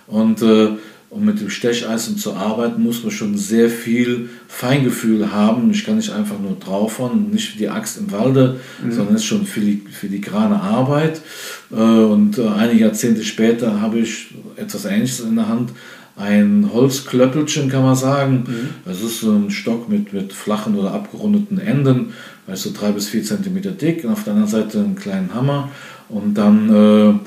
Und 0.07 0.43
äh, 0.43 0.69
um 1.17 1.25
mit 1.25 1.41
dem 1.41 1.49
Stecheisen 1.49 2.19
zu 2.19 2.35
arbeiten, 2.35 2.83
muss 2.83 3.03
man 3.03 3.11
schon 3.11 3.39
sehr 3.39 3.71
viel 3.71 4.29
Feingefühl 4.49 5.33
haben. 5.33 5.71
Ich 5.71 5.85
kann 5.85 5.97
nicht 5.97 6.13
einfach 6.13 6.39
nur 6.39 6.57
draufhauen, 6.61 7.31
nicht 7.31 7.55
wie 7.55 7.59
die 7.61 7.69
Axt 7.71 7.97
im 7.97 8.13
Walde, 8.13 8.61
mhm. 8.85 8.93
sondern 8.93 9.15
es 9.15 9.23
ist 9.23 9.27
schon 9.27 9.47
filigrane 9.47 10.61
Arbeit. 10.61 11.23
Äh, 11.71 11.77
und 11.77 12.37
äh, 12.37 12.47
einige 12.49 12.81
Jahrzehnte 12.81 13.25
später 13.25 13.81
habe 13.81 13.99
ich 14.01 14.35
etwas 14.57 14.85
Ähnliches 14.85 15.21
in 15.21 15.37
der 15.37 15.49
Hand. 15.49 15.71
Ein 16.17 16.69
Holzklöppelchen 16.73 17.71
kann 17.71 17.83
man 17.83 17.97
sagen. 17.97 18.45
Mhm. 18.47 18.69
Das 18.85 19.01
ist 19.01 19.21
so 19.21 19.33
ein 19.33 19.51
Stock 19.51 19.89
mit, 19.89 20.13
mit 20.13 20.35
flachen 20.35 20.77
oder 20.77 20.93
abgerundeten 20.93 21.59
Enden, 21.59 22.13
so 22.53 22.73
drei 22.79 22.93
bis 22.93 23.09
vier 23.09 23.25
Zentimeter 23.25 23.71
dick. 23.71 24.05
Und 24.05 24.11
auf 24.11 24.25
der 24.25 24.35
anderen 24.35 24.51
Seite 24.51 24.81
einen 24.81 24.97
kleinen 24.97 25.35
Hammer. 25.35 25.71
Und 26.11 26.35
dann 26.35 27.21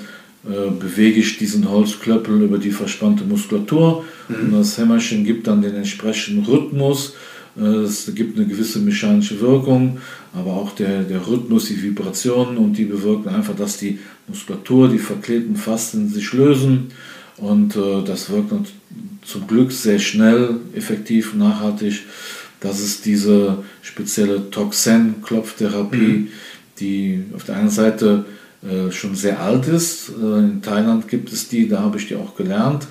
äh, 0.45 0.71
bewege 0.71 1.19
ich 1.19 1.37
diesen 1.37 1.69
Holzklöppel 1.69 2.41
über 2.41 2.57
die 2.57 2.71
verspannte 2.71 3.25
Muskulatur 3.25 4.05
mhm. 4.29 4.35
und 4.35 4.59
das 4.59 4.77
Hämmerchen 4.77 5.25
gibt 5.25 5.47
dann 5.47 5.61
den 5.61 5.75
entsprechenden 5.75 6.45
Rhythmus. 6.45 7.15
Äh, 7.59 7.63
es 7.63 8.13
gibt 8.15 8.37
eine 8.37 8.47
gewisse 8.47 8.79
mechanische 8.79 9.41
Wirkung, 9.41 9.97
aber 10.33 10.53
auch 10.53 10.71
der, 10.71 11.03
der 11.03 11.27
Rhythmus, 11.27 11.65
die 11.65 11.83
Vibrationen 11.83 12.57
und 12.57 12.77
die 12.77 12.85
bewirken 12.85 13.29
einfach, 13.29 13.55
dass 13.55 13.77
die 13.77 13.99
Muskulatur, 14.27 14.87
die 14.87 14.99
verklebten 14.99 15.57
Faszien 15.57 16.07
sich 16.07 16.31
lösen 16.31 16.91
und 17.35 17.75
äh, 17.75 18.03
das 18.05 18.29
wirkt 18.29 18.53
zum 19.23 19.47
Glück 19.47 19.71
sehr 19.71 19.99
schnell, 19.99 20.55
effektiv, 20.73 21.33
nachhaltig. 21.33 22.03
Das 22.61 22.79
ist 22.79 23.05
diese 23.05 23.63
spezielle 23.81 24.49
Toxin-Klopftherapie, 24.49 25.97
mhm. 25.97 26.27
die 26.79 27.23
auf 27.35 27.43
der 27.43 27.57
einen 27.57 27.69
Seite 27.69 28.25
äh, 28.61 28.91
schon 28.91 29.15
sehr 29.15 29.41
alt 29.41 29.67
ist. 29.67 30.09
Äh, 30.09 30.39
in 30.39 30.61
Thailand 30.61 31.07
gibt 31.07 31.31
es 31.31 31.47
die, 31.47 31.67
da 31.67 31.81
habe 31.81 31.97
ich 31.97 32.07
die 32.07 32.15
auch 32.15 32.35
gelernt. 32.35 32.87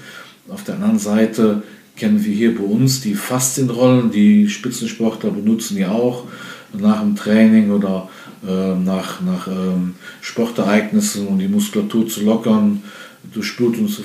Auf 0.49 0.65
der 0.65 0.77
anderen 0.77 0.99
Seite 0.99 1.63
kennen 1.97 2.25
wir 2.25 2.33
hier 2.33 2.57
bei 2.57 2.65
uns 2.65 3.01
die 3.01 3.15
Faszienrollen, 3.15 4.11
die 4.11 4.49
Spitzensportler 4.49 5.31
benutzen 5.31 5.77
die 5.77 5.85
auch 5.85 6.25
nach 6.73 7.01
dem 7.01 7.17
Training 7.17 7.71
oder 7.71 8.09
äh, 8.47 8.75
nach, 8.77 9.21
nach 9.21 9.49
ähm, 9.49 9.95
Sportereignissen, 10.21 11.27
um 11.27 11.39
die 11.39 11.49
Muskulatur 11.49 12.07
zu 12.09 12.25
lockern, 12.25 12.83
Durchblutung 13.35 13.89
zu, 13.89 14.03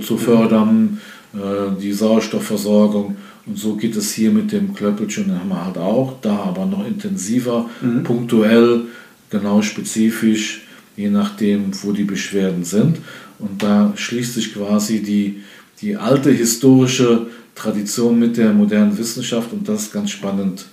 zu 0.00 0.16
fördern, 0.16 1.00
äh, 1.34 1.80
die 1.80 1.92
Sauerstoffversorgung. 1.92 3.16
Und 3.46 3.58
so 3.58 3.74
geht 3.74 3.96
es 3.96 4.12
hier 4.12 4.30
mit 4.30 4.52
dem 4.52 4.74
Klöppelchen, 4.74 5.28
den 5.28 5.40
haben 5.40 5.48
wir 5.48 5.64
halt 5.64 5.78
auch, 5.78 6.14
da 6.20 6.36
aber 6.36 6.66
noch 6.66 6.86
intensiver, 6.86 7.68
mhm. 7.80 8.02
punktuell, 8.04 8.82
genau 9.30 9.62
spezifisch 9.62 10.62
je 11.00 11.10
nachdem, 11.10 11.70
wo 11.82 11.92
die 11.92 12.04
Beschwerden 12.04 12.64
sind. 12.64 12.98
Und 13.38 13.62
da 13.62 13.92
schließt 13.96 14.34
sich 14.34 14.54
quasi 14.54 15.02
die, 15.02 15.42
die 15.80 15.96
alte 15.96 16.30
historische 16.30 17.26
Tradition 17.54 18.18
mit 18.18 18.36
der 18.36 18.52
modernen 18.52 18.96
Wissenschaft 18.96 19.52
und 19.52 19.68
das 19.68 19.82
ist 19.82 19.92
ganz 19.92 20.10
spannend, 20.10 20.66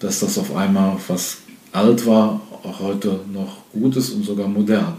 dass 0.00 0.20
das 0.20 0.38
auf 0.38 0.54
einmal, 0.54 0.96
was 1.08 1.38
alt 1.72 2.06
war, 2.06 2.40
auch 2.62 2.80
heute 2.80 3.20
noch 3.32 3.64
gut 3.72 3.96
ist 3.96 4.10
und 4.10 4.24
sogar 4.24 4.48
modern. 4.48 4.94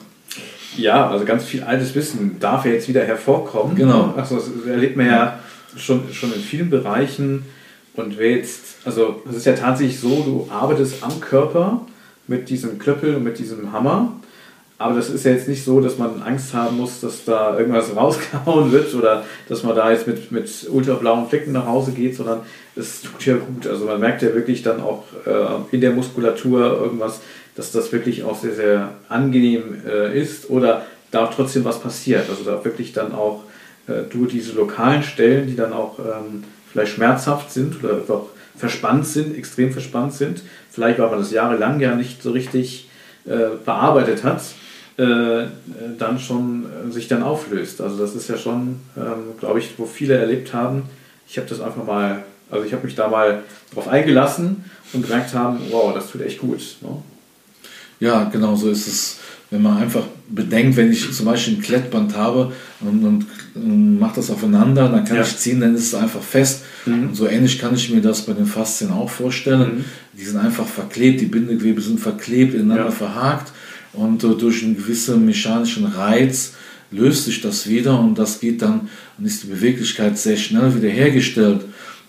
Ja, 0.78 1.10
also 1.10 1.26
ganz 1.26 1.44
viel 1.44 1.64
altes 1.64 1.94
Wissen 1.96 2.38
darf 2.40 2.66
ja 2.66 2.72
jetzt 2.72 2.88
wieder 2.88 3.04
hervorkommen. 3.04 3.76
Genau. 3.76 4.14
Also 4.16 4.36
das 4.36 4.50
erlebt 4.68 4.96
man 4.96 5.06
ja 5.06 5.40
schon, 5.76 6.12
schon 6.14 6.34
in 6.34 6.42
vielen 6.42 6.70
Bereichen. 6.70 7.44
Und 7.94 8.18
wer 8.18 8.38
jetzt, 8.38 8.78
also 8.86 9.22
es 9.30 9.38
ist 9.38 9.46
ja 9.46 9.54
tatsächlich 9.54 10.00
so, 10.00 10.10
du 10.24 10.48
arbeitest 10.50 11.04
am 11.04 11.20
Körper 11.20 11.86
mit 12.28 12.50
diesem 12.50 12.80
Klöppel 12.80 13.16
und 13.16 13.24
mit 13.24 13.38
diesem 13.38 13.72
Hammer 13.74 14.14
aber 14.82 14.96
das 14.96 15.10
ist 15.10 15.26
ja 15.26 15.32
jetzt 15.32 15.48
nicht 15.48 15.64
so, 15.64 15.80
dass 15.82 15.98
man 15.98 16.22
Angst 16.22 16.54
haben 16.54 16.78
muss, 16.78 17.00
dass 17.00 17.26
da 17.26 17.58
irgendwas 17.58 17.96
rausgehauen 17.96 18.72
wird 18.72 18.94
oder 18.96 19.24
dass 19.48 19.64
man 19.64 19.76
da 19.76 19.92
jetzt 19.92 20.08
mit, 20.08 20.32
mit 20.32 20.68
ultrablauen 20.70 21.28
Flecken 21.28 21.52
nach 21.52 21.66
Hause 21.66 21.92
geht, 21.92 22.16
sondern 22.16 22.42
es 22.76 23.02
tut 23.02 23.26
ja 23.26 23.36
gut. 23.36 23.68
Also 23.68 23.86
man 23.86 24.00
merkt 24.00 24.22
ja 24.22 24.34
wirklich 24.34 24.64
dann 24.64 24.82
auch 24.82 25.04
äh, 25.26 25.76
in 25.76 25.82
der 25.82 25.92
Muskulatur 25.92 26.60
irgendwas, 26.82 27.22
dass 27.56 27.72
das 27.72 27.92
wirklich 27.92 28.24
auch 28.24 28.38
sehr, 28.38 28.54
sehr 28.54 28.90
angenehm 29.10 29.82
äh, 29.88 30.20
ist 30.20 30.50
oder 30.50 30.86
da 31.12 31.28
trotzdem 31.28 31.66
was 31.66 31.80
passiert. 31.80 32.30
Also 32.30 32.44
da 32.44 32.64
wirklich 32.64 32.94
dann 32.94 33.14
auch 33.14 33.44
äh, 33.88 34.04
du 34.10 34.26
diese 34.26 34.54
lokalen 34.54 35.04
Stellen, 35.04 35.48
die 35.48 35.56
dann 35.56 35.74
auch 35.74 36.00
ähm, 36.00 36.44
vielleicht 36.72 36.94
schmerzhaft 36.94 37.52
sind 37.52 37.84
oder 37.84 38.02
auch 38.08 38.30
verspannt 38.56 39.08
sind, 39.08 39.38
extrem 39.38 39.72
verspannt 39.72 40.14
sind, 40.14 40.44
vielleicht 40.72 41.00
weil 41.00 41.10
man 41.10 41.20
das 41.20 41.32
jahrelang 41.32 41.80
ja 41.80 41.96
nicht 41.96 42.22
so 42.22 42.32
richtig 42.32 42.90
äh, 43.26 43.58
bearbeitet 43.66 44.24
hat, 44.24 44.42
äh, 45.02 45.48
dann 45.98 46.20
schon 46.20 46.66
äh, 46.66 46.92
sich 46.92 47.08
dann 47.08 47.24
auflöst. 47.24 47.82
Also 47.82 47.98
das 47.98 48.16
ist 48.16 48.30
ja 48.30 48.38
schon, 48.38 48.80
ähm, 48.96 49.38
glaube 49.40 49.60
ich, 49.60 49.70
wo 49.78 49.86
viele 49.86 50.16
erlebt 50.16 50.54
haben. 50.54 50.84
Ich 51.28 51.38
habe 51.38 51.48
das 51.48 51.60
einfach 51.60 51.86
mal, 51.86 52.24
also 52.52 52.66
ich 52.66 52.74
habe 52.74 52.86
mich 52.86 52.96
da 52.96 53.08
mal 53.08 53.44
drauf 53.74 53.88
eingelassen 53.88 54.66
und 54.94 55.08
gemerkt 55.08 55.34
haben, 55.34 55.60
wow, 55.72 55.94
das 55.94 56.12
tut 56.12 56.22
echt 56.22 56.40
gut. 56.40 56.60
Ne? 56.82 56.90
Ja, 58.00 58.26
genau 58.26 58.56
so 58.56 58.70
ist 58.70 58.88
es. 58.88 59.18
Wenn 59.50 59.64
man 59.64 59.78
einfach 59.78 60.04
bedenkt, 60.30 60.78
wenn 60.78 60.92
ich 60.92 61.12
zum 61.12 61.26
Beispiel 61.26 61.56
ein 61.56 61.62
Klettband 61.62 62.16
habe 62.16 62.54
und, 62.80 63.04
und, 63.04 63.26
und 63.56 64.00
mache 64.00 64.16
das 64.16 64.30
aufeinander, 64.30 64.88
dann 64.88 65.04
kann 65.04 65.18
ja. 65.18 65.24
ich 65.24 65.38
ziehen, 65.38 65.60
dann 65.60 65.76
ist 65.76 65.88
es 65.88 65.96
einfach 65.96 66.22
fest. 66.22 66.64
Mhm. 66.86 67.10
Und 67.10 67.16
so 67.16 67.28
ähnlich 67.28 67.60
kann 67.60 67.74
ich 67.76 67.90
mir 67.90 68.02
das 68.02 68.22
bei 68.22 68.34
den 68.34 68.46
Faszien 68.46 68.92
auch 68.92 69.10
vorstellen. 69.10 69.80
Mhm. 69.80 69.86
Die 70.14 70.26
sind 70.26 70.38
einfach 70.38 70.66
verklebt, 70.66 71.20
die 71.22 71.26
Bindegewebe 71.26 71.82
sind 71.82 72.00
verklebt, 72.00 72.54
ineinander 72.54 72.86
ja. 72.86 72.92
verhakt 72.92 73.52
und 73.94 74.24
äh, 74.24 74.36
durch 74.36 74.64
einen 74.64 74.78
gewissen 74.78 75.26
mechanischen 75.26 75.86
Reiz 75.86 76.54
löst 76.92 77.26
sich 77.26 77.42
das 77.42 77.68
wieder 77.68 78.00
und 78.00 78.18
das 78.20 78.40
geht 78.40 78.62
dann 78.62 78.90
und 79.18 79.26
ist 79.26 79.44
die 79.44 79.48
Beweglichkeit 79.48 80.18
sehr 80.18 80.38
schnell 80.38 80.76
wieder 80.76 80.90
hergestellt. 80.90 81.62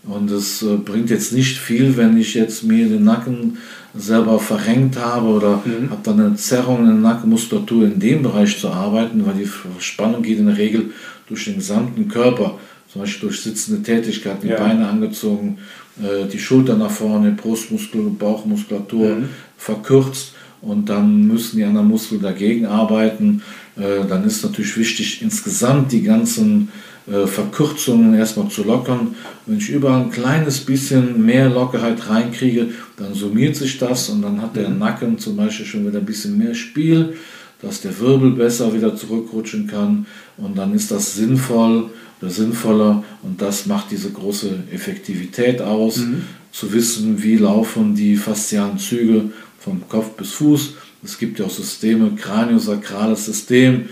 Und 0.05 0.31
es 0.33 0.63
äh, 0.63 0.77
bringt 0.77 1.11
jetzt 1.11 1.33
nicht 1.33 1.59
viel, 1.59 1.97
wenn 1.97 2.17
ich 2.17 2.35
jetzt 2.35 2.65
mir 2.65 2.89
den 2.89 3.05
Nacken 3.05 3.59
selber 3.95 4.41
verrenkt 4.41 4.99
habe 4.99 5.29
oder 5.29 5.63
mhm. 5.65 5.91
habe 5.91 6.01
dann 6.03 6.21
eine 6.21 6.37
Zerrung 6.37 6.81
in 6.81 6.87
der 6.87 6.95
Nackenmuskulatur 6.95 7.85
in 7.85 8.01
dem 8.01 8.23
Bereich 8.23 8.59
zu 8.59 8.69
arbeiten, 8.71 9.25
weil 9.25 9.35
die 9.35 9.49
Spannung 9.79 10.23
geht 10.23 10.39
in 10.39 10.47
der 10.47 10.59
Regel 10.59 10.91
durch 11.29 11.45
den 11.45 11.57
gesamten 11.57 12.09
Körper, 12.09 12.59
zum 12.91 13.03
Beispiel 13.03 13.29
durch 13.29 13.43
sitzende 13.43 13.83
Tätigkeit, 13.83 14.43
die 14.43 14.49
ja. 14.49 14.57
Beine 14.57 14.89
angezogen, 14.89 15.59
äh, 16.03 16.27
die 16.27 16.39
Schulter 16.39 16.77
nach 16.77 16.91
vorne, 16.91 17.31
Brustmuskulatur, 17.31 18.19
Bauchmuskulatur 18.19 19.15
mhm. 19.15 19.29
verkürzt 19.57 20.35
und 20.63 20.89
dann 20.89 21.27
müssen 21.27 21.57
die 21.57 21.65
anderen 21.65 21.89
Muskeln 21.89 22.23
dagegen 22.23 22.67
arbeiten. 22.67 23.43
Äh, 23.77 24.07
dann 24.09 24.25
ist 24.25 24.45
natürlich 24.45 24.77
wichtig, 24.77 25.21
insgesamt 25.21 25.93
die 25.93 26.03
ganzen 26.03 26.69
äh, 27.07 27.27
Verkürzungen 27.27 28.15
erstmal 28.15 28.49
zu 28.49 28.63
lockern. 28.63 29.17
Wenn 29.45 29.59
ich 29.59 29.71
überall 29.71 30.03
ein 30.03 30.11
kleines 30.11 30.61
bisschen 30.61 31.25
mehr 31.27 31.51
Lockerheit 31.51 32.09
reinkriege, 32.09 32.69
dann 32.97 33.13
summiert 33.13 33.57
sich 33.57 33.79
das 33.79 34.09
und 34.09 34.23
dann 34.23 34.41
hat 34.41 34.55
der 34.55 34.69
mhm. 34.69 34.79
Nacken 34.79 35.19
zum 35.19 35.37
Beispiel 35.37 35.67
schon 35.67 35.87
wieder 35.87 35.99
ein 35.99 36.07
bisschen 36.07 36.39
mehr 36.39 36.55
Spiel, 36.55 37.15
dass 37.61 37.81
der 37.81 37.99
Wirbel 37.99 38.31
besser 38.33 38.73
wieder 38.73 38.95
zurückrutschen 38.95 39.67
kann 39.67 40.07
und 40.37 40.57
dann 40.57 40.75
ist 40.75 40.93
das 40.93 41.17
sinnvoll 41.17 41.91
oder 42.21 42.31
sinnvoller 42.31 43.03
und 43.23 43.43
das 43.43 43.67
macht 43.67 43.91
diese 43.91 44.11
große 44.11 44.51
Effektivität 44.71 45.61
aus, 45.61 45.99
mhm. 45.99 46.23
zu 46.53 46.73
wissen, 46.73 47.21
wie 47.21 47.37
laufen 47.37 47.97
die 47.97 48.17
faszialen 48.17 48.79
Züge 48.79 49.25
vom 49.63 49.89
Kopf 49.89 50.11
bis 50.11 50.33
Fuß. 50.33 50.75
Es 51.05 51.19
gibt 51.19 51.39
ja 51.39 51.47
auch 51.47 51.51
Systeme, 51.51 52.13
kraniosakrales 52.17 53.27
System, 53.27 53.87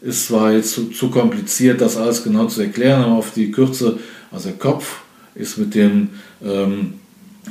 ist 0.00 0.26
zwar 0.26 0.52
jetzt 0.52 0.72
zu, 0.72 0.90
zu, 0.90 1.10
kompliziert, 1.10 1.80
das 1.80 1.96
alles 1.96 2.22
genau 2.22 2.46
zu 2.46 2.62
erklären, 2.62 3.02
aber 3.02 3.14
auf 3.14 3.32
die 3.32 3.50
Kürze, 3.50 3.98
also 4.30 4.48
der 4.48 4.58
Kopf 4.58 5.00
ist 5.34 5.58
mit 5.58 5.74
dem 5.74 6.10
ähm, 6.44 6.94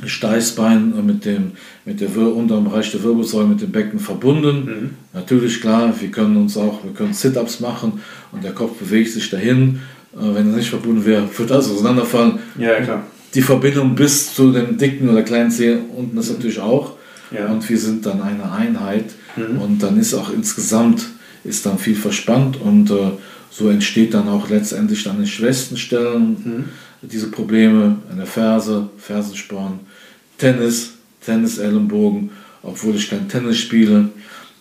Steißbein, 0.04 1.06
mit 1.06 1.24
dem 1.24 1.52
mit 1.86 2.00
der 2.00 2.14
unteren 2.16 2.64
Bereich 2.64 2.90
der 2.90 3.02
Wirbelsäule, 3.02 3.46
mit 3.46 3.62
dem 3.62 3.70
Becken 3.70 3.98
verbunden. 3.98 4.64
Mhm. 4.64 4.90
Natürlich 5.14 5.60
klar, 5.60 5.94
wir 5.98 6.10
können 6.10 6.36
uns 6.36 6.56
auch, 6.56 6.84
wir 6.84 6.92
können 6.92 7.14
Sit-ups 7.14 7.60
machen 7.60 8.00
und 8.32 8.44
der 8.44 8.52
Kopf 8.52 8.78
bewegt 8.78 9.12
sich 9.12 9.30
dahin. 9.30 9.80
Äh, 10.14 10.34
wenn 10.34 10.50
er 10.50 10.56
nicht 10.56 10.68
verbunden 10.68 11.04
wäre, 11.06 11.28
würde 11.36 11.54
alles 11.54 11.70
auseinanderfallen. 11.70 12.40
Ja, 12.58 12.80
klar. 12.80 13.04
Die 13.34 13.42
Verbindung 13.42 13.94
bis 13.94 14.34
zu 14.34 14.50
dem 14.50 14.76
dicken 14.78 15.08
oder 15.08 15.22
kleinen 15.22 15.50
Zeh 15.50 15.76
unten 15.96 16.16
ist 16.18 16.30
natürlich 16.30 16.58
auch. 16.58 16.94
Ja. 17.30 17.46
Und 17.46 17.68
wir 17.68 17.78
sind 17.78 18.06
dann 18.06 18.22
eine 18.22 18.50
Einheit. 18.50 19.06
Mhm. 19.36 19.60
Und 19.60 19.82
dann 19.82 19.98
ist 19.98 20.14
auch 20.14 20.32
insgesamt 20.32 21.06
ist 21.44 21.64
dann 21.64 21.78
viel 21.78 21.94
verspannt 21.94 22.60
und 22.60 22.90
äh, 22.90 23.12
so 23.50 23.68
entsteht 23.68 24.14
dann 24.14 24.28
auch 24.28 24.50
letztendlich 24.50 25.04
dann 25.04 25.20
in 25.20 25.26
Schwestenstellen 25.26 26.28
mhm. 26.28 26.64
diese 27.02 27.30
Probleme 27.30 27.96
an 28.10 28.16
der 28.16 28.26
Ferse, 28.26 28.88
Fersensporn, 28.98 29.80
Tennis, 30.38 30.94
Tennis-Ellenbogen, 31.24 32.30
obwohl 32.62 32.96
ich 32.96 33.08
kein 33.08 33.28
Tennis 33.28 33.58
spiele. 33.58 34.08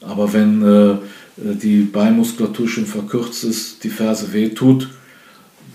Aber 0.02 0.32
wenn 0.32 0.62
äh, 0.62 0.96
die 1.38 1.82
Beinmuskulatur 1.82 2.70
schon 2.70 2.86
verkürzt 2.86 3.44
ist, 3.44 3.84
die 3.84 3.90
Ferse 3.90 4.32
weh 4.32 4.50
tut, 4.50 4.90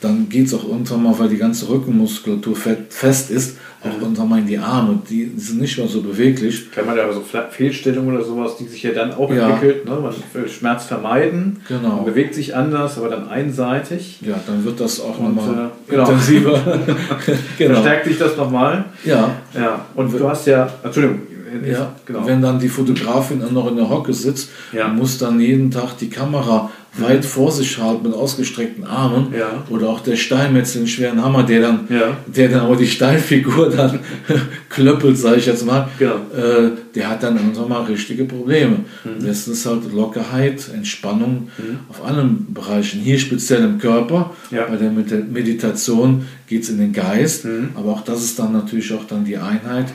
dann 0.00 0.28
geht 0.28 0.46
es 0.46 0.54
auch 0.54 0.66
irgendwann 0.66 1.02
mal, 1.02 1.18
weil 1.18 1.28
die 1.28 1.36
ganze 1.36 1.68
Rückenmuskulatur 1.68 2.56
fest 2.56 3.30
ist, 3.30 3.58
auch 3.82 3.96
mhm. 3.96 4.02
irgendwann 4.02 4.28
mal 4.28 4.38
in 4.38 4.46
die 4.46 4.58
Arme. 4.58 4.98
Die 5.08 5.32
sind 5.36 5.60
nicht 5.60 5.78
mehr 5.78 5.88
so 5.88 6.02
beweglich. 6.02 6.70
Kann 6.70 6.86
man 6.86 6.96
ja 6.96 7.10
so 7.12 7.22
Fehlstellungen 7.50 8.14
oder 8.14 8.24
sowas, 8.24 8.56
die 8.56 8.64
sich 8.64 8.82
ja 8.82 8.92
dann 8.92 9.12
auch 9.12 9.32
ja. 9.32 9.48
entwickelt. 9.48 9.84
Ne? 9.86 9.96
Man 9.96 10.14
will 10.32 10.48
Schmerz 10.48 10.84
vermeiden, 10.84 11.60
genau. 11.68 11.96
man 11.96 12.04
bewegt 12.04 12.34
sich 12.34 12.54
anders, 12.56 12.98
aber 12.98 13.08
dann 13.08 13.28
einseitig. 13.28 14.20
Ja, 14.22 14.40
dann 14.46 14.64
wird 14.64 14.80
das 14.80 15.00
auch 15.00 15.18
nochmal 15.20 15.70
äh, 15.88 15.90
genau. 15.90 16.02
intensiver. 16.04 16.62
genau. 17.58 17.74
Verstärkt 17.74 18.06
sich 18.06 18.18
das 18.18 18.36
nochmal. 18.36 18.86
Ja. 19.04 19.36
ja. 19.54 19.84
Und 19.94 20.12
du 20.12 20.28
hast 20.28 20.46
ja, 20.46 20.72
Entschuldigung, 20.82 21.20
ja, 21.64 21.92
genau. 22.06 22.26
Wenn 22.26 22.40
dann 22.40 22.58
die 22.58 22.68
Fotografin 22.68 23.42
noch 23.52 23.68
in 23.68 23.76
der 23.76 23.88
Hocke 23.88 24.12
sitzt 24.12 24.50
ja. 24.72 24.86
und 24.86 24.96
muss 24.96 25.18
dann 25.18 25.40
jeden 25.40 25.70
Tag 25.70 25.98
die 25.98 26.08
Kamera. 26.08 26.70
Weit 26.98 27.24
vor 27.24 27.52
sich 27.52 27.78
halten 27.78 28.08
mit 28.08 28.14
ausgestreckten 28.14 28.84
Armen 28.84 29.32
ja. 29.38 29.64
oder 29.70 29.88
auch 29.88 30.00
der 30.00 30.16
Steinmetz, 30.16 30.72
den 30.72 30.86
schweren 30.86 31.22
Hammer, 31.22 31.44
der 31.44 31.60
dann, 31.60 31.86
ja. 31.88 32.16
der 32.26 32.48
dann 32.48 32.60
auch 32.62 32.76
die 32.76 32.86
Steinfigur 32.86 33.70
dann 33.70 34.00
klöppelt, 34.68 35.16
sage 35.16 35.36
ich 35.36 35.46
jetzt 35.46 35.64
mal, 35.64 35.88
genau. 35.98 36.14
äh, 36.36 36.72
der 36.94 37.10
hat 37.10 37.22
dann 37.22 37.36
irgendwann 37.36 37.68
mal 37.68 37.82
richtige 37.84 38.24
Probleme. 38.24 38.84
Mhm. 39.04 39.24
Dessen 39.24 39.52
ist 39.52 39.66
halt 39.66 39.92
Lockerheit, 39.92 40.68
Entspannung 40.74 41.48
mhm. 41.58 41.78
auf 41.88 42.04
allen 42.04 42.52
Bereichen. 42.52 43.00
Hier 43.00 43.18
speziell 43.18 43.62
im 43.64 43.78
Körper, 43.78 44.34
bei 44.50 44.76
der 44.76 44.90
Meditation 44.90 46.26
geht 46.48 46.64
es 46.64 46.70
in 46.70 46.78
den 46.78 46.92
Geist, 46.92 47.44
mhm. 47.44 47.70
aber 47.76 47.92
auch 47.92 48.02
das 48.02 48.24
ist 48.24 48.38
dann 48.38 48.52
natürlich 48.52 48.92
auch 48.92 49.04
dann 49.06 49.24
die 49.24 49.38
Einheit 49.38 49.86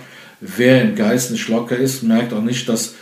wer 0.42 0.82
im 0.82 0.96
Geist 0.96 1.32
nicht 1.32 1.48
locker 1.48 1.78
ist, 1.78 2.04
merkt 2.04 2.34
auch 2.34 2.42
nicht, 2.42 2.68
dass 2.70 2.96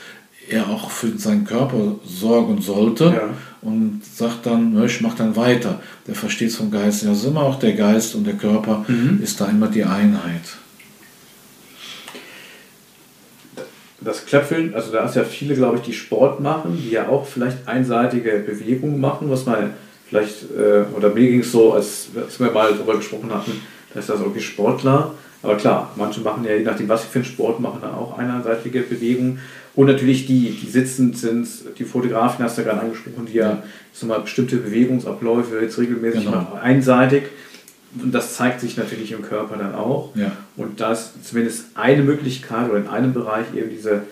er 0.49 0.69
auch 0.69 0.91
für 0.91 1.17
seinen 1.17 1.45
Körper 1.45 1.95
sorgen 2.05 2.61
sollte 2.61 3.05
ja. 3.05 3.29
Und 3.63 4.01
sagt 4.03 4.45
dann, 4.45 4.83
ich 4.83 5.01
mache 5.01 5.17
dann 5.17 5.35
weiter. 5.35 5.79
Der 6.07 6.15
versteht 6.15 6.49
es 6.49 6.55
vom 6.55 6.71
Geist. 6.71 7.03
Ja, 7.03 7.11
ist 7.11 7.25
immer 7.25 7.43
auch 7.43 7.59
der 7.59 7.73
Geist 7.73 8.15
und 8.15 8.25
der 8.25 8.35
Körper 8.35 8.85
mhm. 8.87 9.19
ist 9.23 9.39
da 9.39 9.47
immer 9.47 9.67
die 9.67 9.83
Einheit. 9.83 10.41
Das 14.01 14.25
Klöpfeln, 14.25 14.75
also 14.75 14.91
da 14.91 15.05
ist 15.05 15.15
ja 15.15 15.23
viele, 15.23 15.55
glaube 15.55 15.77
ich, 15.77 15.83
die 15.83 15.93
Sport 15.93 16.41
machen, 16.41 16.77
die 16.77 16.91
ja 16.91 17.07
auch 17.07 17.25
vielleicht 17.25 17.67
einseitige 17.67 18.31
Bewegungen 18.39 18.99
machen, 18.99 19.29
was 19.29 19.45
mal 19.45 19.69
vielleicht, 20.09 20.43
äh, 20.51 20.83
oder 20.95 21.09
mir 21.09 21.29
ging 21.29 21.39
es 21.39 21.51
so, 21.53 21.73
als, 21.73 22.09
als 22.15 22.37
wir 22.39 22.51
mal 22.51 22.73
darüber 22.73 22.97
gesprochen 22.97 23.33
hatten, 23.33 23.61
dass 23.93 24.07
das 24.07 24.19
irgendwie 24.19 24.41
Sportler 24.41 25.13
aber 25.43 25.57
klar, 25.57 25.91
manche 25.97 26.21
machen 26.21 26.45
ja, 26.45 26.55
je 26.55 26.63
nachdem, 26.63 26.87
was 26.87 27.03
sie 27.03 27.09
für 27.09 27.19
einen 27.19 27.25
Sport 27.25 27.59
machen, 27.59 27.79
dann 27.81 27.93
auch 27.93 28.17
einerseitige 28.17 28.79
Bewegungen. 28.79 29.39
Und 29.75 29.87
natürlich 29.87 30.27
die, 30.27 30.51
die 30.51 30.69
sitzend 30.69 31.17
sind, 31.17 31.47
die 31.79 31.83
Fotografen 31.83 32.45
hast 32.45 32.57
du 32.57 32.61
ja 32.61 32.69
gerade 32.69 32.81
angesprochen, 32.81 33.25
die 33.25 33.37
ja, 33.37 33.63
ja 34.01 34.07
mal 34.07 34.19
bestimmte 34.19 34.57
Bewegungsabläufe 34.57 35.59
jetzt 35.59 35.79
regelmäßig 35.79 36.25
genau. 36.25 36.37
machen, 36.37 36.59
einseitig. 36.61 37.23
Und 38.01 38.11
das 38.11 38.35
zeigt 38.35 38.59
sich 38.59 38.77
natürlich 38.77 39.11
im 39.11 39.21
Körper 39.21 39.57
dann 39.57 39.73
auch. 39.75 40.15
Ja. 40.15 40.31
Und 40.57 40.79
da 40.79 40.93
ist 40.93 41.25
zumindest 41.27 41.65
eine 41.75 42.03
Möglichkeit 42.03 42.69
oder 42.69 42.79
in 42.79 42.87
einem 42.87 43.13
Bereich 43.13 43.45
eben 43.55 43.69
diese 43.69 44.03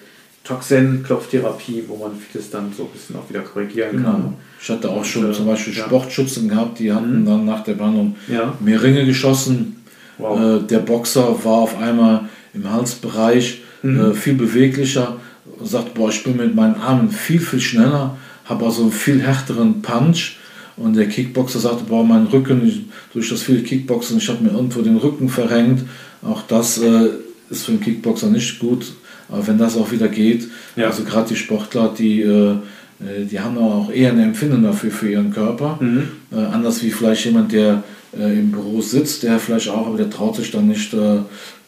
Toxin-Klopftherapie, 0.43 1.83
wo 1.87 1.97
man 1.97 2.11
vieles 2.15 2.49
dann 2.49 2.71
so 2.75 2.83
ein 2.83 2.89
bisschen 2.89 3.15
auch 3.15 3.29
wieder 3.29 3.41
korrigieren 3.41 3.97
genau. 3.97 4.11
kann. 4.11 4.33
Ich 4.59 4.69
hatte 4.69 4.89
auch 4.89 5.05
schon 5.05 5.25
Und, 5.25 5.35
zum 5.35 5.45
Beispiel 5.47 5.73
ja. 5.73 5.85
Sportschützen 5.85 6.49
gehabt, 6.49 6.79
die 6.79 6.91
hatten 6.91 7.21
mhm. 7.21 7.25
dann 7.25 7.45
nach 7.45 7.63
der 7.63 7.73
Behandlung 7.73 8.15
ja. 8.27 8.55
mehr 8.59 8.81
Ringe 8.81 9.05
geschossen 9.05 9.81
Wow. 10.21 10.39
Äh, 10.39 10.67
der 10.67 10.79
Boxer 10.79 11.43
war 11.43 11.53
auf 11.53 11.77
einmal 11.79 12.29
im 12.53 12.71
Halsbereich 12.71 13.61
mhm. 13.81 14.11
äh, 14.11 14.13
viel 14.13 14.35
beweglicher, 14.35 15.17
sagt, 15.63 15.93
boah, 15.93 16.09
ich 16.09 16.23
bin 16.23 16.37
mit 16.37 16.55
meinen 16.55 16.75
Armen 16.75 17.09
viel, 17.09 17.39
viel 17.39 17.59
schneller, 17.59 18.17
habe 18.45 18.65
also 18.65 18.83
einen 18.83 18.91
viel 18.91 19.21
härteren 19.21 19.81
Punch. 19.81 20.37
Und 20.77 20.95
der 20.95 21.07
Kickboxer 21.07 21.59
sagte, 21.59 21.83
boah, 21.83 22.03
mein 22.03 22.27
Rücken, 22.27 22.67
ich, 22.67 22.81
durch 23.13 23.29
das 23.29 23.43
viele 23.43 23.61
Kickboxen, 23.61 24.17
ich 24.17 24.29
habe 24.29 24.43
mir 24.43 24.51
irgendwo 24.51 24.81
den 24.81 24.97
Rücken 24.97 25.29
verrenkt. 25.29 25.83
Auch 26.23 26.41
das 26.47 26.77
äh, 26.79 27.09
ist 27.49 27.65
für 27.65 27.73
den 27.73 27.81
Kickboxer 27.81 28.27
nicht 28.27 28.59
gut. 28.59 28.93
Aber 29.29 29.45
wenn 29.47 29.57
das 29.57 29.77
auch 29.77 29.91
wieder 29.91 30.07
geht, 30.07 30.47
ja. 30.75 30.87
also 30.87 31.03
gerade 31.03 31.29
die 31.29 31.35
Sportler, 31.35 31.93
die, 31.97 32.21
äh, 32.21 32.51
äh 32.99 33.25
die 33.29 33.39
haben 33.39 33.57
auch 33.57 33.91
eher 33.91 34.11
eine 34.11 34.23
Empfindung 34.23 34.63
dafür 34.63 34.91
für 34.91 35.11
ihren 35.11 35.31
Körper. 35.31 35.77
Mhm. 35.79 36.09
Äh, 36.31 36.35
anders 36.35 36.81
wie 36.83 36.91
vielleicht 36.91 37.25
jemand, 37.25 37.51
der 37.51 37.83
äh, 38.17 38.39
im 38.39 38.51
Büro 38.51 38.81
sitzt, 38.81 39.23
der 39.23 39.39
vielleicht 39.39 39.69
auch, 39.69 39.87
aber 39.87 39.97
der 39.97 40.09
traut 40.09 40.35
sich 40.35 40.51
dann 40.51 40.67
nicht 40.67 40.93
äh, 40.93 41.19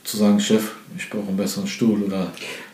zu 0.03 0.17
sagen, 0.17 0.39
Chef, 0.39 0.71
ich 0.97 1.09
brauche 1.09 1.27
einen 1.27 1.37
besseren 1.37 1.67
Stuhl 1.67 2.03
oder 2.03 2.31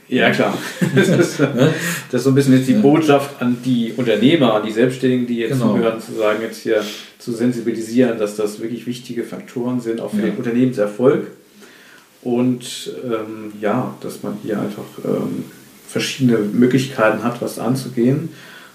ja, 0.10 0.32
klar. 0.32 0.58
Das 0.96 1.08
ist, 1.08 1.40
ne? 1.40 1.74
das 2.12 2.22
ist 2.22 2.24
so 2.24 2.32
ein 2.32 2.36
bisschen 2.36 2.58
jetzt 2.58 2.68
die 2.68 2.74
Botschaft 2.74 3.42
an 3.42 3.58
die 3.64 3.94
Unternehmer, 3.96 4.56
an 4.56 4.66
die 4.66 4.72
Selbstständigen, 4.72 5.28
die 5.28 5.38
jetzt 5.38 5.54
genau. 5.54 5.76
zuhören, 5.76 6.02
zu 6.02 6.14
sagen, 6.14 6.42
jetzt 6.42 6.62
hier 6.62 6.84
zu 7.20 7.32
sensibilisieren, 7.32 8.18
dass 8.18 8.36
das 8.36 8.60
wirklich 8.60 8.88
wichtige 8.88 9.24
Faktoren 9.24 9.80
sind, 9.80 10.02
auch 10.02 10.12
für 10.12 10.18
ja. 10.18 10.26
den 10.28 10.38
Unternehmenserfolg. 10.38 11.28
Und 12.22 12.92
ähm, 13.06 13.54
ja, 13.62 13.96
dass 14.02 14.24
man 14.24 14.38
hier 14.44 14.60
einfach 14.60 14.84
ähm, 15.06 15.46
verschiedene 15.88 16.38
Möglichkeiten 16.40 17.24
hat, 17.24 17.42
was 17.42 17.60
anzugehen. 17.60 18.30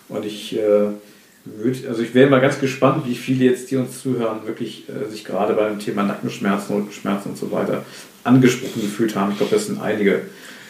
Und 0.09 0.25
ich 0.25 0.57
äh, 0.57 0.89
also 1.89 2.03
ich 2.03 2.15
wäre 2.15 2.31
mal 2.31 2.41
ganz 2.41 2.59
gespannt, 2.59 3.07
wie 3.07 3.15
viele 3.15 3.45
jetzt, 3.45 3.71
die 3.71 3.77
uns 3.77 4.03
zuhören, 4.03 4.47
wirklich 4.47 4.85
äh, 4.89 5.11
sich 5.11 5.25
gerade 5.25 5.53
beim 5.55 5.79
Thema 5.79 6.03
Nackenschmerzen, 6.03 6.75
Rückenschmerzen 6.75 7.33
und 7.33 7.39
so 7.39 7.53
weiter 7.53 7.85
angesprochen 8.25 8.81
gefühlt 8.81 9.15
haben. 9.15 9.33
Ich 9.33 9.39
glaube, 9.39 9.55
das 9.55 9.67
sind 9.67 9.81
einige, 9.81 10.23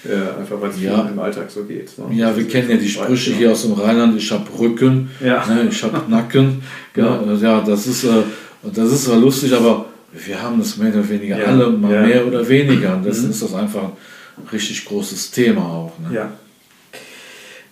äh, 0.05 0.41
einfach 0.41 0.61
weil 0.61 0.71
es 0.71 0.81
ja. 0.81 1.03
im 1.03 1.19
Alltag 1.19 1.51
so 1.51 1.65
geht. 1.65 1.97
Ne? 1.99 2.15
Ja, 2.15 2.37
wir 2.37 2.47
kennen 2.47 2.71
ja 2.71 2.77
die 2.77 2.89
Sprüche 2.89 3.33
hier 3.33 3.53
aus 3.53 3.63
dem 3.63 3.73
Rheinland, 3.73 4.17
ich 4.17 4.31
habe 4.31 4.47
Rücken, 4.59 5.11
ja. 5.25 5.45
ne, 5.47 5.69
ich 5.71 5.83
habe 5.83 6.03
Nacken. 6.09 6.63
genau. 6.93 7.25
ja, 7.27 7.35
ja, 7.35 7.61
das 7.61 7.87
ist, 7.87 8.05
äh, 8.05 8.23
das 8.63 8.93
ist 8.93 9.05
zwar 9.05 9.17
lustig, 9.17 9.53
aber 9.55 9.87
wir 10.13 10.41
haben 10.41 10.59
das 10.59 10.77
mehr 10.77 10.93
oder 10.93 11.09
weniger 11.09 11.39
ja. 11.39 11.47
alle, 11.47 11.71
mal 11.71 12.07
mehr 12.07 12.27
oder 12.27 12.47
weniger. 12.49 12.97
Und 12.97 13.05
deswegen 13.05 13.27
mhm. 13.27 13.33
ist 13.33 13.43
das 13.43 13.55
einfach 13.55 13.83
ein 13.83 14.49
richtig 14.53 14.85
großes 14.85 15.31
Thema 15.31 15.63
auch. 15.63 15.93
Ne? 15.99 16.17
Ja. 16.17 16.33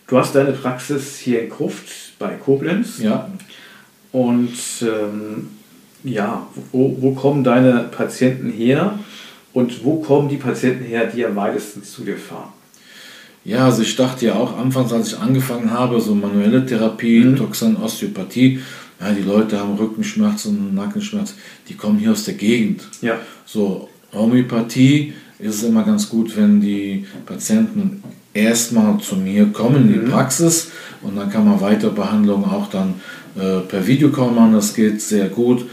Du 0.07 0.19
hast 0.19 0.35
deine 0.35 0.53
Praxis 0.53 1.19
hier 1.19 1.43
in 1.43 1.51
Kruft 1.51 2.19
bei 2.19 2.35
Koblenz. 2.35 2.99
Ja. 2.99 3.31
Und 4.11 4.53
ähm, 4.83 5.49
ja, 6.05 6.47
wo, 6.73 6.97
wo 7.01 7.13
kommen 7.13 7.45
deine 7.45 7.89
Patienten 7.91 8.51
her 8.51 8.99
und 9.53 9.85
wo 9.85 10.01
kommen 10.01 10.29
die 10.29 10.37
Patienten 10.37 10.85
her, 10.85 11.07
die 11.07 11.25
am 11.25 11.37
weitesten 11.37 11.83
zu 11.83 12.03
dir 12.03 12.17
fahren? 12.17 12.53
Ja, 13.45 13.65
also 13.65 13.83
ich 13.83 13.97
dachte 13.97 14.27
ja 14.27 14.35
auch 14.35 14.57
anfangs, 14.57 14.93
als 14.93 15.09
ich 15.09 15.19
angefangen 15.19 15.71
habe, 15.73 16.01
so 16.01 16.15
manuelle 16.15 16.65
Therapie, 16.65 17.21
mhm. 17.21 17.37
Toxin, 17.37 17.77
Osteopathie, 17.77 18.61
ja, 19.01 19.13
die 19.13 19.23
Leute 19.23 19.59
haben 19.59 19.75
Rückenschmerzen, 19.75 20.75
Nackenschmerzen, 20.75 21.37
die 21.69 21.75
kommen 21.75 21.99
hier 21.99 22.13
aus 22.13 22.25
der 22.25 22.35
Gegend. 22.35 22.83
Ja. 23.01 23.19
So, 23.45 23.89
Homöopathie 24.13 25.15
ist 25.41 25.57
es 25.57 25.63
immer 25.65 25.83
ganz 25.83 26.09
gut, 26.09 26.37
wenn 26.37 26.61
die 26.61 27.05
Patienten 27.27 28.05
erstmal 28.33 28.99
zu 28.99 29.17
mir 29.17 29.47
kommen 29.47 29.89
in 29.89 29.93
die 29.93 30.07
mhm. 30.07 30.11
Praxis 30.11 30.71
und 31.03 31.17
dann 31.17 31.29
kann 31.29 31.45
man 31.45 31.61
Weiterbehandlung 31.61 32.45
auch 32.45 32.71
dann 32.71 32.95
äh, 33.37 33.61
per 33.61 33.87
Videocall 33.87 34.31
machen, 34.31 34.53
das 34.53 34.73
geht 34.73 35.03
sehr 35.03 35.29
gut. 35.29 35.67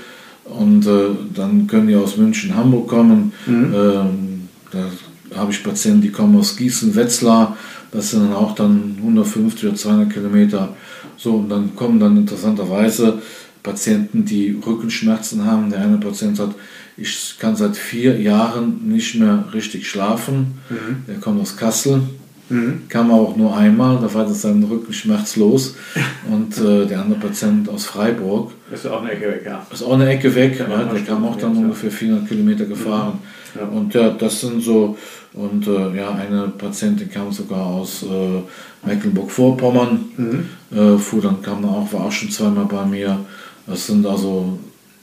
Und 0.58 0.86
äh, 0.88 1.10
dann 1.34 1.68
können 1.68 1.88
die 1.88 1.96
aus 1.96 2.18
München, 2.18 2.56
Hamburg 2.56 2.88
kommen. 2.88 3.34
Mhm. 3.46 3.74
Ähm, 3.76 4.50
da 4.72 5.38
habe 5.38 5.52
ich 5.52 5.64
Patienten, 5.64 6.02
die 6.02 6.12
kommen 6.12 6.38
aus 6.38 6.58
Gießen, 6.58 6.96
Wetzlar. 6.96 7.58
Das 7.92 8.12
sind 8.12 8.24
dann 8.24 8.34
auch 8.34 8.56
dann 8.56 8.96
150 8.98 9.70
oder 9.70 9.76
200 9.76 10.14
Kilometer. 10.14 10.76
So, 11.18 11.36
und 11.36 11.50
dann 11.50 11.76
kommen 11.76 12.00
dann 12.00 12.18
interessanterweise 12.18 13.22
Patienten, 13.64 14.26
die 14.26 14.58
Rückenschmerzen 14.66 15.46
haben. 15.46 15.70
Der 15.70 15.82
eine 15.82 15.98
Patient 15.98 16.38
sagt, 16.38 16.56
ich 16.98 17.36
kann 17.40 17.56
seit 17.56 17.78
vier 17.78 18.20
Jahren 18.20 18.88
nicht 18.88 19.16
mehr 19.16 19.46
richtig 19.54 19.88
schlafen. 19.88 20.60
Mhm. 20.70 21.04
Der 21.08 21.16
kommt 21.16 21.42
aus 21.42 21.58
Kassel. 21.58 22.02
Mhm. 22.50 22.84
Kam 22.90 23.12
auch 23.12 23.36
nur 23.36 23.56
einmal, 23.56 23.98
da 24.02 24.14
war 24.14 24.26
das 24.26 24.42
sein 24.42 24.64
Rücken 24.64 24.92
schmerzlos. 24.92 25.76
Und 26.32 26.58
äh, 26.58 26.86
der 26.86 27.02
andere 27.02 27.20
Patient 27.20 27.70
aus 27.70 27.86
Freiburg. 27.86 28.52
Ist 28.72 28.88
auch 28.88 29.02
eine 29.02 29.12
Ecke 29.12 29.28
weg, 29.28 29.44
ja. 29.46 29.66
Ist 29.72 29.84
auch 29.84 29.94
eine 29.94 30.10
Ecke 30.10 30.34
weg, 30.36 30.60
ja, 30.60 30.84
der 30.84 31.02
kam 31.02 31.26
auch 31.26 31.38
dann 31.38 31.56
ungefähr 31.56 31.92
400 31.92 32.28
Kilometer 32.28 32.66
gefahren. 32.66 33.20
Mhm. 33.54 33.60
Ja. 33.60 33.68
Und 33.68 33.94
ja, 33.94 34.10
das 34.12 34.42
sind 34.42 34.62
so, 34.62 34.98
und 35.34 35.68
äh, 35.68 35.96
ja, 35.96 36.12
eine 36.12 36.52
Patientin 36.58 37.10
kam 37.10 37.32
sogar 37.32 37.66
aus 37.66 38.04
äh, 38.04 38.88
Mecklenburg-Vorpommern, 38.88 40.06
mhm. 40.18 40.50
Äh, 40.72 41.00
fuhr 41.00 41.22
dann, 41.22 41.42
kam 41.42 41.64
dann 41.64 41.72
auch, 41.72 41.92
war 41.94 42.06
auch 42.06 42.12
schon 42.12 42.30
zweimal 42.30 42.66
bei 42.66 42.86
mir. 42.86 43.20
Das 43.66 43.88
sind 43.88 44.06
also, 44.06 44.60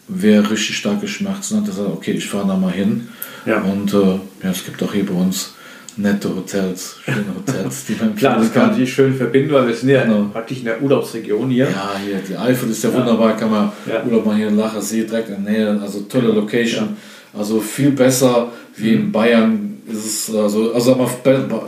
wer 0.06 0.48
richtig 0.48 0.76
starke 0.76 1.08
Schmerzen 1.08 1.56
hat, 1.56 1.66
der 1.66 1.74
sagt, 1.74 1.88
okay, 1.88 2.12
ich 2.12 2.26
fahre 2.28 2.46
da 2.46 2.56
mal 2.56 2.72
hin. 2.72 3.08
Ja. 3.46 3.62
Und 3.62 3.92
äh, 3.92 4.18
ja, 4.42 4.50
es 4.50 4.64
gibt 4.64 4.82
auch 4.82 4.92
hier 4.92 5.06
bei 5.06 5.14
uns 5.14 5.55
nette 5.96 6.28
Hotels, 6.28 6.96
schöne 7.04 7.24
Hotels, 7.34 7.86
die 7.86 7.96
man 7.98 8.14
Klar, 8.14 8.38
das 8.38 8.52
kann 8.52 8.68
man 8.68 8.76
sich 8.76 8.92
schön 8.92 9.14
verbinden, 9.14 9.52
weil 9.52 9.66
wir 9.66 9.74
sind 9.74 9.88
ja 9.88 10.04
genau. 10.04 10.28
praktisch 10.32 10.58
in 10.58 10.66
der 10.66 10.82
Urlaubsregion 10.82 11.50
hier. 11.50 11.64
Ja, 11.64 11.94
hier, 12.04 12.18
die 12.18 12.36
Eifel 12.36 12.70
ist 12.70 12.84
ja, 12.84 12.90
ja. 12.90 12.96
wunderbar, 12.96 13.36
kann 13.36 13.50
man 13.50 13.72
ja. 13.86 14.04
Urlaub 14.04 14.26
machen 14.26 14.38
hier 14.38 14.48
in 14.48 14.56
Lacher 14.56 14.80
See, 14.80 15.04
direkt 15.04 15.30
in 15.30 15.44
der 15.44 15.52
Nähe, 15.52 15.80
also 15.80 16.00
tolle 16.00 16.28
Location. 16.28 16.84
Ja. 16.84 17.40
Also 17.40 17.60
viel 17.60 17.90
besser 17.90 18.52
wie 18.76 18.94
in 18.94 19.12
Bayern 19.12 19.78
ist 19.86 20.28
es, 20.28 20.34
also, 20.34 20.72
also 20.72 21.08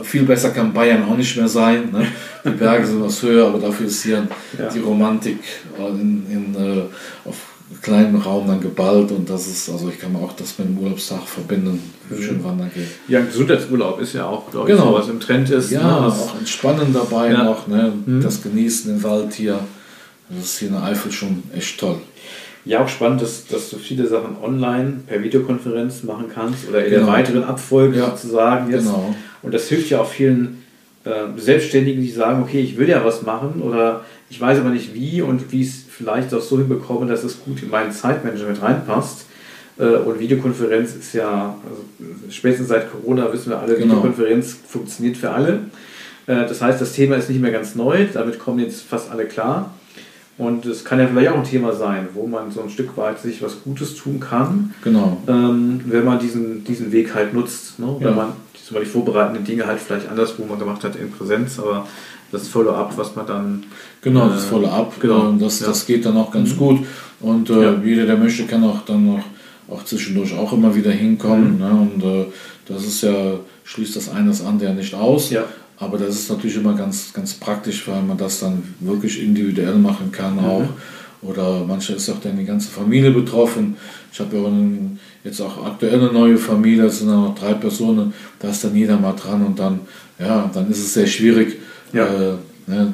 viel 0.03 0.23
besser 0.23 0.49
kann 0.49 0.73
Bayern 0.73 1.03
auch 1.03 1.15
nicht 1.15 1.35
mehr 1.37 1.47
sein. 1.47 1.89
Ne? 1.91 2.05
Die 2.43 2.49
Berge 2.49 2.85
sind 2.85 3.01
was 3.01 3.21
höher, 3.23 3.47
aber 3.47 3.59
dafür 3.59 3.87
ist 3.87 4.03
hier 4.03 4.27
die 4.73 4.79
Romantik 4.79 5.39
in, 5.77 6.25
in, 6.29 6.55
äh, 6.55 6.81
auf 7.25 7.35
kleinen 7.89 8.15
Raum 8.15 8.47
dann 8.47 8.61
geballt 8.61 9.11
und 9.11 9.29
das 9.29 9.47
ist, 9.47 9.69
also 9.69 9.89
ich 9.89 9.99
kann 9.99 10.15
auch 10.15 10.33
das 10.33 10.57
mit 10.57 10.67
dem 10.67 10.77
Urlaubstag 10.77 11.27
verbinden, 11.27 11.81
mhm. 12.09 12.21
schön 12.21 12.43
wandern 12.43 12.71
gehen. 12.73 12.87
Ja, 13.07 13.21
Gesundheitsurlaub 13.21 13.99
ist 13.99 14.13
ja 14.13 14.25
auch, 14.25 14.49
glaube 14.49 14.67
genau. 14.67 14.83
ich, 14.83 14.89
so 14.89 14.97
was 14.99 15.09
im 15.09 15.19
Trend 15.19 15.49
ist. 15.49 15.71
Ja, 15.71 16.01
ne? 16.01 16.07
auch 16.07 16.37
entspannen 16.37 16.93
dabei 16.93 17.31
ja. 17.31 17.43
noch, 17.43 17.67
ne? 17.67 17.93
Mhm. 18.05 18.21
das 18.21 18.41
Genießen 18.41 18.95
im 18.95 19.03
Wald 19.03 19.33
hier. 19.33 19.59
Das 20.29 20.45
ist 20.45 20.59
hier 20.59 20.67
in 20.67 20.75
der 20.75 20.83
Eifel 20.83 21.11
schon 21.11 21.43
echt 21.55 21.79
toll. 21.79 21.97
Ja, 22.65 22.83
auch 22.83 22.87
spannend, 22.87 23.21
dass, 23.21 23.47
dass 23.47 23.69
du 23.69 23.77
viele 23.77 24.05
Sachen 24.05 24.37
online 24.43 24.99
per 25.07 25.23
Videokonferenz 25.23 26.03
machen 26.03 26.25
kannst 26.31 26.69
oder 26.69 26.83
in 26.85 26.91
genau. 26.91 27.05
der 27.05 27.13
weiteren 27.13 27.43
Abfolge 27.43 27.97
ja. 27.97 28.11
sozusagen 28.11 28.71
jetzt. 28.71 28.85
Genau. 28.85 29.15
Und 29.41 29.53
das 29.53 29.67
hilft 29.69 29.89
ja 29.89 30.01
auch 30.01 30.09
vielen 30.09 30.63
äh, 31.03 31.11
Selbstständigen, 31.37 32.01
die 32.01 32.11
sagen, 32.11 32.43
okay, 32.43 32.59
ich 32.59 32.77
will 32.77 32.89
ja 32.89 33.03
was 33.03 33.23
machen 33.23 33.61
oder 33.61 34.03
ich 34.29 34.39
weiß 34.39 34.59
aber 34.59 34.69
nicht 34.69 34.93
wie 34.93 35.21
und 35.21 35.51
wie 35.51 35.63
es 35.63 35.85
vielleicht 35.99 36.33
auch 36.33 36.41
so 36.41 36.57
hinbekomme, 36.57 37.05
dass 37.07 37.25
es 37.25 37.43
gut 37.43 37.61
in 37.61 37.69
mein 37.69 37.91
Zeitmanagement 37.91 38.61
reinpasst. 38.61 39.25
Äh, 39.77 39.97
und 39.97 40.17
Videokonferenz 40.17 40.95
ist 40.95 41.13
ja, 41.13 41.55
also 41.69 41.83
spätestens 42.29 42.69
seit 42.69 42.89
Corona 42.89 43.31
wissen 43.33 43.49
wir 43.49 43.59
alle, 43.59 43.75
genau. 43.75 43.95
Videokonferenz 43.95 44.55
funktioniert 44.65 45.17
für 45.17 45.31
alle. 45.31 45.59
Äh, 46.25 46.47
das 46.47 46.61
heißt, 46.61 46.79
das 46.79 46.93
Thema 46.93 47.17
ist 47.17 47.29
nicht 47.29 47.41
mehr 47.41 47.51
ganz 47.51 47.75
neu, 47.75 48.05
damit 48.13 48.39
kommen 48.39 48.59
jetzt 48.59 48.81
fast 48.81 49.11
alle 49.11 49.25
klar. 49.25 49.73
Und 50.37 50.65
es 50.65 50.85
kann 50.85 50.99
ja 50.99 51.07
vielleicht 51.07 51.31
auch 51.31 51.37
ein 51.39 51.43
Thema 51.43 51.73
sein, 51.73 52.07
wo 52.13 52.25
man 52.25 52.49
so 52.49 52.61
ein 52.61 52.69
Stück 52.69 52.95
weit 52.95 53.19
sich 53.19 53.41
was 53.41 53.61
Gutes 53.61 53.95
tun 53.95 54.21
kann, 54.21 54.73
genau. 54.81 55.21
ähm, 55.27 55.81
wenn 55.83 56.05
man 56.05 56.17
diesen, 56.17 56.63
diesen 56.63 56.93
Weg 56.93 57.13
halt 57.13 57.33
nutzt. 57.33 57.77
Ne? 57.77 57.93
Wenn 57.99 58.15
man 58.15 58.31
zum 58.65 58.75
Beispiel 58.75 58.93
vorbereitende 58.93 59.41
Dinge 59.41 59.67
halt 59.67 59.81
vielleicht 59.81 60.07
anderswo 60.07 60.45
mal 60.45 60.57
gemacht 60.57 60.85
hat 60.85 60.95
in 60.95 61.11
Präsenz, 61.11 61.59
aber 61.59 61.85
das 62.31 62.47
Follow-up, 62.47 62.97
was 62.97 63.15
man 63.15 63.25
dann. 63.25 63.63
Genau, 64.01 64.29
das 64.29 64.45
äh, 64.45 64.47
Follow-up, 64.47 64.99
genau, 64.99 65.31
das, 65.33 65.59
ja. 65.59 65.67
das 65.67 65.85
geht 65.85 66.05
dann 66.05 66.17
auch 66.17 66.31
ganz 66.31 66.53
mhm. 66.53 66.57
gut. 66.57 66.79
Und 67.19 67.49
äh, 67.49 67.63
ja. 67.63 67.81
jeder, 67.83 68.05
der 68.05 68.17
möchte, 68.17 68.43
kann 68.43 68.63
auch 68.63 68.85
dann 68.85 69.05
noch 69.05 69.23
auch 69.69 69.83
zwischendurch 69.83 70.35
auch 70.35 70.53
immer 70.53 70.75
wieder 70.75 70.91
hinkommen. 70.91 71.53
Mhm. 71.53 71.59
Ne? 71.59 71.71
Und 71.71 72.03
äh, 72.03 72.25
das 72.65 72.85
ist 72.85 73.01
ja, 73.01 73.39
schließt 73.63 73.95
das 73.95 74.09
eine 74.09 74.29
das 74.29 74.43
andere 74.43 74.69
ja 74.69 74.75
nicht 74.75 74.93
aus. 74.93 75.29
Ja. 75.29 75.45
Aber 75.77 75.97
das 75.97 76.15
ist 76.15 76.29
natürlich 76.29 76.57
immer 76.57 76.73
ganz, 76.73 77.13
ganz 77.13 77.33
praktisch, 77.33 77.87
weil 77.87 78.01
man 78.01 78.17
das 78.17 78.39
dann 78.39 78.63
wirklich 78.79 79.21
individuell 79.21 79.75
machen 79.75 80.11
kann 80.11 80.35
mhm. 80.35 80.45
auch. 80.45 80.67
Oder 81.21 81.65
manchmal 81.67 81.97
ist 81.97 82.09
auch 82.09 82.19
dann 82.21 82.37
die 82.37 82.45
ganze 82.45 82.69
Familie 82.69 83.11
betroffen. 83.11 83.75
Ich 84.11 84.19
habe 84.19 84.37
ja 84.37 84.43
jetzt 85.23 85.41
auch 85.41 85.65
aktuell 85.65 85.95
eine 85.95 86.13
neue 86.13 86.37
Familie, 86.37 86.85
es 86.85 86.99
sind 86.99 87.09
dann 87.09 87.23
noch 87.23 87.35
drei 87.35 87.53
Personen, 87.53 88.13
da 88.39 88.49
ist 88.49 88.63
dann 88.63 88.75
jeder 88.75 88.97
mal 88.97 89.13
dran 89.13 89.45
und 89.45 89.59
dann, 89.59 89.81
ja, 90.17 90.49
dann 90.53 90.69
ist 90.71 90.79
es 90.79 90.93
sehr 90.93 91.07
schwierig, 91.07 91.57
ja. 91.93 92.05
Äh, 92.05 92.35
ne, 92.67 92.93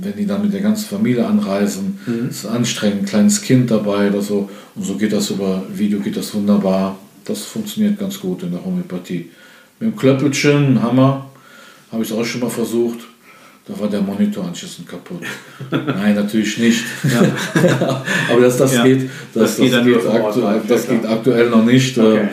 wenn 0.00 0.16
die 0.16 0.26
dann 0.26 0.42
mit 0.42 0.52
der 0.52 0.60
ganzen 0.60 0.86
Familie 0.86 1.26
anreisen, 1.26 1.98
mhm. 2.06 2.28
ist 2.28 2.46
anstrengend, 2.46 3.02
ein 3.02 3.06
kleines 3.06 3.42
Kind 3.42 3.70
dabei 3.70 4.08
oder 4.08 4.22
so. 4.22 4.48
Und 4.74 4.84
so 4.84 4.96
geht 4.96 5.12
das 5.12 5.30
über 5.30 5.62
Video, 5.72 6.00
geht 6.00 6.16
das 6.16 6.34
wunderbar. 6.34 6.98
Das 7.24 7.42
funktioniert 7.42 7.98
ganz 7.98 8.20
gut 8.20 8.42
in 8.42 8.52
der 8.52 8.64
Homöopathie. 8.64 9.30
Mit 9.80 9.92
dem 9.92 9.96
Klöppelchen, 9.96 10.82
Hammer, 10.82 11.30
habe 11.90 12.02
ich 12.02 12.10
es 12.10 12.16
auch 12.16 12.24
schon 12.24 12.42
mal 12.42 12.50
versucht. 12.50 12.98
Da 13.66 13.78
war 13.80 13.88
der 13.88 14.02
Monitor 14.02 14.44
anschließend 14.44 14.86
kaputt. 14.86 15.22
Nein, 15.70 16.14
natürlich 16.14 16.58
nicht. 16.58 16.84
Ja. 17.02 18.04
Aber 18.30 18.42
das, 18.42 18.58
das 18.58 18.74
ja. 18.74 18.84
geht, 18.84 19.08
das, 19.32 19.56
das, 19.56 19.56
geht, 19.56 19.72
das, 19.72 19.84
geht, 19.84 20.06
aktuell, 20.06 20.60
das 20.68 20.86
geht 20.86 21.06
aktuell 21.06 21.48
noch 21.48 21.64
nicht. 21.64 21.96
Okay 21.96 22.28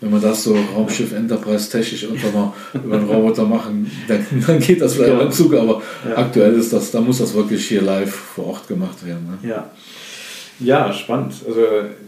wenn 0.00 0.12
wir 0.12 0.20
das 0.20 0.44
so 0.44 0.56
Raumschiff 0.74 1.12
Enterprise 1.12 1.70
technisch 1.70 2.02
irgendwann 2.02 2.34
mal 2.34 2.52
über 2.74 2.96
einen 2.96 3.08
Roboter 3.08 3.44
machen, 3.44 3.90
dann, 4.08 4.26
dann 4.46 4.58
geht 4.58 4.80
das 4.80 4.94
vielleicht 4.94 5.14
ja. 5.14 5.20
im 5.20 5.30
Zug, 5.30 5.54
aber 5.54 5.82
ja. 6.08 6.18
aktuell 6.18 6.54
ist 6.54 6.72
das, 6.72 6.90
da 6.90 7.00
muss 7.00 7.18
das 7.18 7.34
wirklich 7.34 7.66
hier 7.66 7.82
live 7.82 8.14
vor 8.14 8.46
Ort 8.48 8.68
gemacht 8.68 9.06
werden. 9.06 9.38
Ne? 9.42 9.48
Ja. 9.48 9.70
ja, 10.60 10.92
spannend. 10.92 11.34
Also 11.46 11.60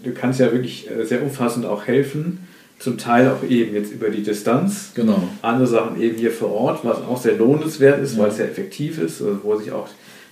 du 0.02 0.12
kannst 0.12 0.40
ja 0.40 0.52
wirklich 0.52 0.90
äh, 0.90 1.04
sehr 1.04 1.22
umfassend 1.22 1.64
auch 1.64 1.86
helfen. 1.86 2.46
Zum 2.78 2.98
Teil 2.98 3.30
auch 3.30 3.48
eben 3.48 3.74
jetzt 3.74 3.90
über 3.90 4.10
die 4.10 4.22
Distanz. 4.22 4.92
Genau. 4.94 5.26
Andere 5.40 5.66
Sachen 5.66 5.98
eben 5.98 6.18
hier 6.18 6.30
vor 6.30 6.52
Ort, 6.52 6.80
was 6.84 6.98
auch 6.98 7.18
sehr 7.18 7.38
lohnenswert 7.38 8.02
ist, 8.02 8.16
ja. 8.16 8.22
weil 8.22 8.28
es 8.28 8.36
sehr 8.36 8.50
effektiv 8.50 8.98
ist, 8.98 9.22
also 9.22 9.40
wo 9.42 9.56
sich 9.56 9.72
auch 9.72 9.88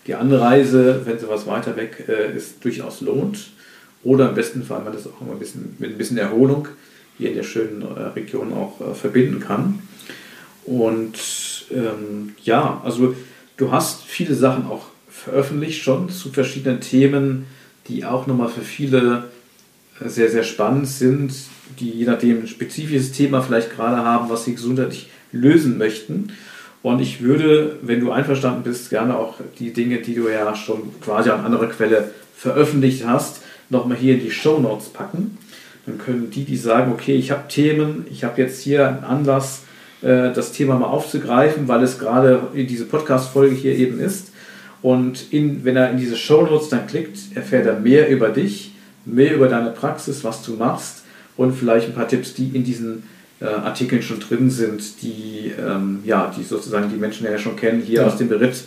die 0.07 0.15
Anreise, 0.15 1.01
wenn 1.07 1.19
sie 1.19 1.27
was 1.29 1.47
weiter 1.47 1.77
weg 1.77 2.05
äh, 2.07 2.37
ist, 2.37 2.63
durchaus 2.63 3.01
lohnt. 3.01 3.39
Oder 4.03 4.29
im 4.29 4.35
besten 4.35 4.63
Fall, 4.63 4.83
man 4.85 4.93
das 4.93 5.07
auch 5.07 5.19
ein 5.23 5.39
bisschen, 5.39 5.77
mit 5.79 5.93
ein 5.93 5.97
bisschen 5.97 6.19
Erholung 6.19 6.69
hier 7.19 7.31
in 7.31 7.37
der 7.37 7.43
schönen 7.43 7.83
äh, 7.83 8.03
Region 8.15 8.53
auch 8.53 8.81
äh, 8.81 8.95
verbinden 8.95 9.41
kann. 9.41 9.81
Und 10.65 11.19
ähm, 11.71 12.35
ja, 12.43 12.81
also 12.85 13.15
du 13.57 13.71
hast 13.71 14.03
viele 14.05 14.35
Sachen 14.35 14.67
auch 14.67 14.87
veröffentlicht 15.09 15.83
schon 15.83 16.09
zu 16.09 16.31
verschiedenen 16.31 16.81
Themen, 16.81 17.47
die 17.89 18.05
auch 18.05 18.27
nochmal 18.27 18.49
für 18.49 18.63
viele 18.63 19.25
äh, 20.01 20.09
sehr, 20.09 20.31
sehr 20.31 20.45
spannend 20.45 20.89
sind, 20.89 21.33
die 21.79 21.91
je 21.91 22.07
nachdem 22.07 22.43
ein 22.43 22.49
spezifisches 22.49 23.13
Thema 23.13 23.43
vielleicht 23.43 23.75
gerade 23.75 23.99
haben, 23.99 24.29
was 24.29 24.45
sie 24.45 24.55
gesundheitlich 24.55 25.11
lösen 25.33 25.79
möchten. 25.79 26.33
Und 26.83 27.01
ich 27.01 27.23
würde, 27.23 27.79
wenn 27.83 28.01
du 28.01 28.13
einverstanden 28.13 28.63
bist, 28.63 28.91
gerne 28.91 29.17
auch 29.17 29.37
die 29.59 29.73
Dinge, 29.73 30.03
die 30.03 30.15
du 30.15 30.29
ja 30.29 30.55
schon 30.55 31.01
quasi 31.01 31.31
an 31.31 31.45
anderer 31.45 31.69
Quelle 31.69 32.11
veröffentlicht 32.37 33.07
hast, 33.07 33.41
nochmal 33.71 33.97
hier 33.97 34.15
in 34.15 34.21
die 34.21 34.31
Show 34.31 34.59
Notes 34.59 34.91
packen. 34.91 35.39
Dann 35.87 35.99
können 35.99 36.31
die, 36.31 36.45
die 36.45 36.57
sagen, 36.57 36.93
okay, 36.93 37.15
ich 37.15 37.31
habe 37.31 37.49
Themen, 37.49 38.07
ich 38.11 38.25
habe 38.25 38.41
jetzt 38.41 38.61
hier 38.63 38.89
einen 38.89 39.05
Anlass, 39.05 39.63
äh, 40.03 40.33
das 40.33 40.53
Thema 40.53 40.79
mal 40.79 40.87
aufzugreifen, 40.87 41.69
weil 41.69 41.83
es 41.83 41.99
gerade 41.99 42.49
in 42.55 42.67
diese 42.67 42.87
Podcast-Folge 42.87 43.55
hier 43.55 43.77
eben 43.77 44.01
ist. 44.01 44.33
Und 44.83 45.33
in, 45.33 45.65
wenn 45.65 45.77
er 45.77 45.91
in 45.91 45.97
diese 45.99 46.17
Show 46.17 46.43
Notes 46.43 46.69
dann 46.69 46.87
klickt, 46.87 47.19
erfährt 47.35 47.67
er 47.67 47.79
mehr 47.81 48.09
über 48.09 48.29
dich, 48.29 48.73
mehr 49.05 49.35
über 49.35 49.49
deine 49.49 49.71
Praxis, 49.71 50.25
was 50.25 50.43
du 50.43 50.55
machst 50.57 51.05
und 51.37 51.53
vielleicht 51.53 51.89
ein 51.89 51.95
paar 51.95 52.09
Tipps, 52.09 52.35
die 52.35 52.49
in 52.55 52.65
diesen 52.65 53.03
äh, 53.41 53.47
Artikeln 53.47 54.03
schon 54.03 54.21
drin 54.21 54.51
sind, 54.51 55.03
die, 55.03 55.53
ähm, 55.59 56.01
ja, 56.05 56.33
die 56.37 56.43
sozusagen 56.45 56.89
die 56.91 56.97
Menschen 56.97 57.27
ja 57.27 57.37
schon 57.39 57.57
kennen, 57.57 57.83
hier 57.83 58.01
Ja. 58.03 58.07
aus 58.07 58.17
dem 58.17 58.29
Bericht, 58.29 58.65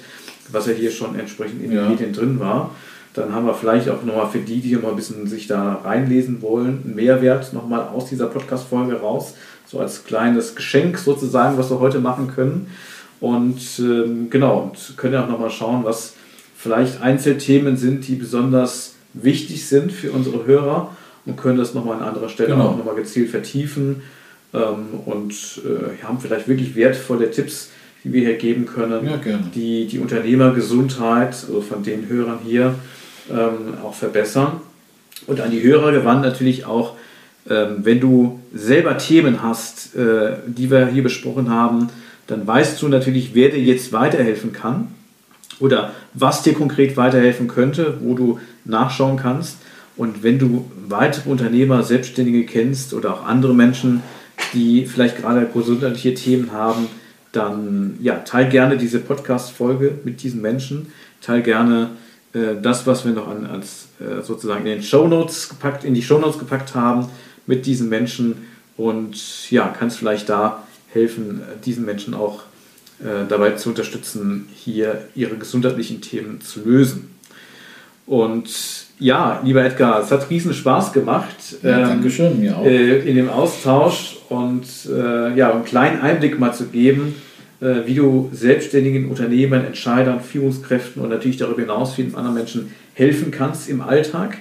was 0.52 0.68
ja 0.68 0.74
hier 0.74 0.92
schon 0.92 1.18
entsprechend 1.20 1.64
in 1.64 1.70
den 1.72 1.80
Ja. 1.80 1.90
Medien 1.90 2.14
drin 2.14 2.40
war. 2.40 2.76
Dann 3.18 3.34
haben 3.34 3.46
wir 3.46 3.54
vielleicht 3.54 3.90
auch 3.90 4.04
nochmal 4.04 4.30
für 4.30 4.40
die, 4.40 4.60
die 4.62 4.76
mal 4.76 4.90
ein 4.92 4.96
bisschen 4.96 5.28
sich 5.28 5.48
da 5.48 5.82
reinlesen 5.84 6.42
wollen, 6.42 6.82
einen 6.86 6.96
Mehrwert 6.96 7.52
nochmal 7.54 7.88
aus 7.88 8.06
dieser 8.10 8.28
Podcast-Folge 8.28 9.00
raus. 9.02 9.34
So 9.66 9.80
als 9.80 10.06
kleines 10.06 10.56
Geschenk 10.56 10.98
sozusagen, 10.98 11.58
was 11.58 11.70
wir 11.70 11.80
heute 11.80 12.00
machen 12.00 12.28
können. 12.34 12.68
Und 13.20 13.60
ähm, 13.80 14.30
genau, 14.30 14.60
und 14.72 14.96
können 14.98 15.14
ja 15.16 15.24
auch 15.26 15.30
nochmal 15.30 15.50
schauen, 15.50 15.84
was 15.84 16.14
vielleicht 16.56 17.02
Einzelthemen 17.02 17.76
sind, 17.76 18.08
die 18.08 18.16
besonders 18.16 18.94
wichtig 19.14 19.68
sind 19.68 19.92
für 19.92 20.12
unsere 20.12 20.46
Hörer 20.46 20.96
und 21.26 21.36
können 21.38 21.58
das 21.58 21.74
nochmal 21.74 21.98
an 21.98 22.04
anderer 22.08 22.30
Stelle 22.30 22.50
Genau. 22.54 22.68
auch 22.70 22.78
nochmal 22.78 22.96
gezielt 22.96 23.30
vertiefen 23.30 24.04
ähm, 24.54 24.86
und 25.06 25.34
äh, 25.66 26.04
haben 26.04 26.20
vielleicht 26.20 26.48
wirklich 26.48 26.76
wertvolle 26.76 27.30
Tipps, 27.32 27.70
die 28.04 28.14
wir 28.14 28.22
hier 28.22 28.38
geben 28.38 28.66
können, 28.66 29.06
Ja, 29.06 29.18
gerne. 29.18 29.44
die 29.54 29.88
die 29.88 30.00
Unternehmergesundheit, 30.00 31.30
also 31.48 31.62
von 31.62 31.84
den 31.84 32.08
Hörern 32.08 32.40
hier, 32.46 32.76
ähm, 33.32 33.76
auch 33.84 33.94
verbessern. 33.94 34.62
Und 35.26 35.42
an 35.42 35.52
die 35.52 35.64
Hörer 35.64 35.92
gewandt 35.92 36.22
natürlich 36.22 36.66
auch, 36.66 36.96
ähm, 37.50 37.78
wenn 37.84 38.00
du 38.00 38.40
selber 38.54 38.98
Themen 38.98 39.42
hast, 39.42 39.96
äh, 39.96 40.38
die 40.46 40.70
wir 40.70 40.88
hier 40.88 41.04
besprochen 41.04 41.50
haben, 41.50 41.90
dann 42.28 42.46
weißt 42.46 42.82
du 42.82 42.88
natürlich, 42.90 43.34
wer 43.34 43.50
dir 43.50 43.64
jetzt 43.64 43.94
weiterhelfen 43.94 44.52
kann 44.52 44.90
oder 45.60 45.92
was 46.14 46.44
dir 46.44 46.54
konkret 46.54 46.98
weiterhelfen 46.98 47.48
könnte, 47.48 47.98
wo 48.02 48.16
du 48.16 48.40
nachschauen 48.66 49.18
kannst. 49.18 49.58
Und 49.96 50.24
wenn 50.24 50.38
du 50.38 50.70
weitere 50.88 51.30
Unternehmer, 51.30 51.84
Selbstständige 51.84 52.46
kennst 52.46 52.94
oder 52.94 53.14
auch 53.14 53.26
andere 53.26 53.56
Menschen, 53.56 54.04
die 54.54 54.86
vielleicht 54.86 55.18
gerade 55.18 55.48
gesundheitliche 55.52 56.14
Themen 56.14 56.52
haben, 56.52 56.88
dann 57.32 57.98
ja, 58.02 58.16
teil 58.16 58.50
gerne 58.50 58.78
diese 58.78 59.00
Podcast-Folge 59.00 60.00
mit 60.04 60.22
diesen 60.22 60.42
Menschen. 60.42 60.88
Teil 61.22 61.42
gerne 61.42 61.92
das, 62.62 62.86
was 62.88 63.06
wir 63.06 63.14
noch 63.14 63.28
an, 63.28 63.46
als, 63.46 63.88
äh, 64.00 64.22
sozusagen 64.22 64.66
in 64.66 64.74
den 64.74 64.84
Shownotes 64.84 65.50
gepackt, 65.50 65.84
in 65.84 65.94
die 65.94 66.02
Shownotes 66.02 66.40
gepackt 66.40 66.76
haben 66.76 67.08
mit 67.46 67.66
diesen 67.66 67.90
Menschen 67.90 68.48
und 68.76 69.50
ja, 69.50 69.74
kannst 69.78 69.98
vielleicht 69.98 70.30
da 70.30 70.64
helfen, 70.94 71.42
äh, 71.42 71.64
diesen 71.66 71.86
Menschen 71.86 72.14
auch 72.14 72.44
äh, 73.00 73.28
dabei 73.28 73.52
zu 73.52 73.70
unterstützen, 73.70 74.50
hier 74.54 75.08
ihre 75.16 75.36
gesundheitlichen 75.38 76.02
Themen 76.02 76.42
zu 76.42 76.62
lösen. 76.64 77.16
Und 78.06 78.50
ja, 79.00 79.42
lieber 79.44 79.64
Edgar, 79.64 80.02
es 80.02 80.12
hat 80.12 80.30
riesen 80.30 80.54
Spaß 80.54 80.94
gemacht. 80.94 81.36
Ja, 81.62 81.80
ähm, 81.80 81.88
Dankeschön, 81.90 82.40
mir 82.40 82.58
auch. 82.58 82.66
äh, 82.66 83.00
in 83.00 83.16
dem 83.16 83.30
Austausch 83.30 84.18
und 84.30 84.66
äh, 84.90 85.36
ja, 85.36 85.52
einen 85.52 85.66
kleinen 85.66 86.02
Einblick 86.02 86.40
mal 86.40 86.54
zu 86.54 86.68
geben, 86.68 87.16
äh, 87.16 87.27
wie 87.60 87.96
du 87.96 88.30
selbstständigen 88.34 89.10
Unternehmern, 89.10 89.66
Entscheidern, 89.66 90.22
Führungskräften 90.22 91.02
und 91.02 91.10
natürlich 91.10 91.38
darüber 91.38 91.62
hinaus 91.62 91.96
vielen 91.96 92.14
anderen 92.14 92.36
Menschen 92.36 92.72
helfen 92.94 93.32
kannst 93.32 93.70
im 93.70 93.82
Alltag, 93.82 94.38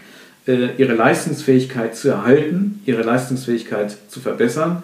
äh, 0.47 0.69
ihre 0.79 0.95
Leistungsfähigkeit 0.95 1.97
zu 1.97 2.09
erhalten, 2.09 2.81
ihre 2.87 3.03
Leistungsfähigkeit 3.03 3.97
zu 4.09 4.21
verbessern 4.21 4.83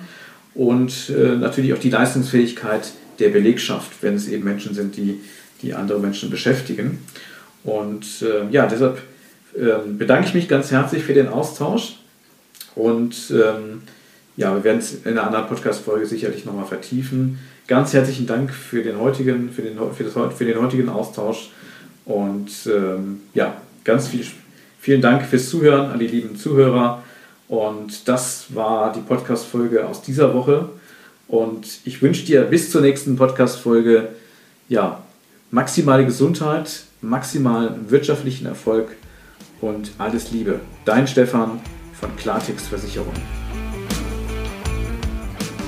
und 0.55 1.11
äh, 1.11 1.37
natürlich 1.37 1.73
auch 1.73 1.79
die 1.79 1.91
Leistungsfähigkeit 1.91 2.93
der 3.19 3.29
Belegschaft, 3.29 3.91
wenn 4.03 4.15
es 4.15 4.29
eben 4.29 4.45
Menschen 4.45 4.75
sind, 4.75 4.97
die, 4.97 5.21
die 5.63 5.75
andere 5.75 6.01
Menschen 6.01 6.31
beschäftigen. 6.31 6.99
Und 7.65 8.23
äh, 8.23 8.51
ja, 8.51 8.67
deshalb 8.67 9.01
ähm, 9.57 9.99
bedanke 9.99 10.27
ich 10.27 10.35
mich 10.35 10.49
ganz 10.49 10.71
herzlich 10.71 11.05
für 11.05 11.15
den 11.15 11.29
Austausch. 11.29 11.97
Und 12.75 13.15
ähm, 13.31 13.83
ja, 14.37 14.55
wir 14.55 14.65
werden 14.65 14.79
es 14.79 14.95
in 15.05 15.13
einer 15.13 15.25
anderen 15.25 15.47
Podcast-Folge 15.47 16.07
sicherlich 16.07 16.45
nochmal 16.45 16.67
vertiefen. 16.67 17.39
Ganz 17.67 17.93
herzlichen 17.93 18.27
Dank 18.27 18.53
für 18.53 18.83
den 18.83 18.99
heutigen, 18.99 19.51
für 19.51 19.63
den, 19.63 19.79
für 19.95 20.05
das, 20.05 20.15
für 20.37 20.45
den 20.45 20.61
heutigen 20.61 20.89
Austausch. 20.89 21.51
Und 22.05 22.51
ähm, 22.67 23.21
ja, 23.35 23.57
ganz 23.85 24.09
viel, 24.09 24.27
vielen 24.81 25.01
Dank 25.01 25.25
fürs 25.25 25.49
Zuhören 25.49 25.91
an 25.91 25.99
die 25.99 26.09
lieben 26.09 26.37
Zuhörer. 26.37 27.03
Und 27.49 28.09
das 28.09 28.47
war 28.55 28.93
die 28.93 29.01
Podcast-Folge 29.01 29.87
aus 29.87 30.03
dieser 30.03 30.35
Woche. 30.35 30.71
Und 31.29 31.67
ich 31.85 32.03
wünsche 32.03 32.25
dir 32.27 32.43
bis 32.43 32.71
zur 32.71 32.81
nächsten 32.81 33.17
Podcast-Folge 33.17 34.09
ja, 34.69 35.03
maximale 35.51 36.05
Gesundheit, 36.05 36.85
maximalen 37.01 37.91
wirtschaftlichen 37.91 38.47
Erfolg 38.47 38.97
und 39.61 39.93
alles 39.99 40.33
Liebe. 40.33 40.61
Dein 40.85 41.07
Stefan 41.07 41.61
von 41.99 42.17
Klartext 42.17 42.67
Versicherung. 42.67 43.42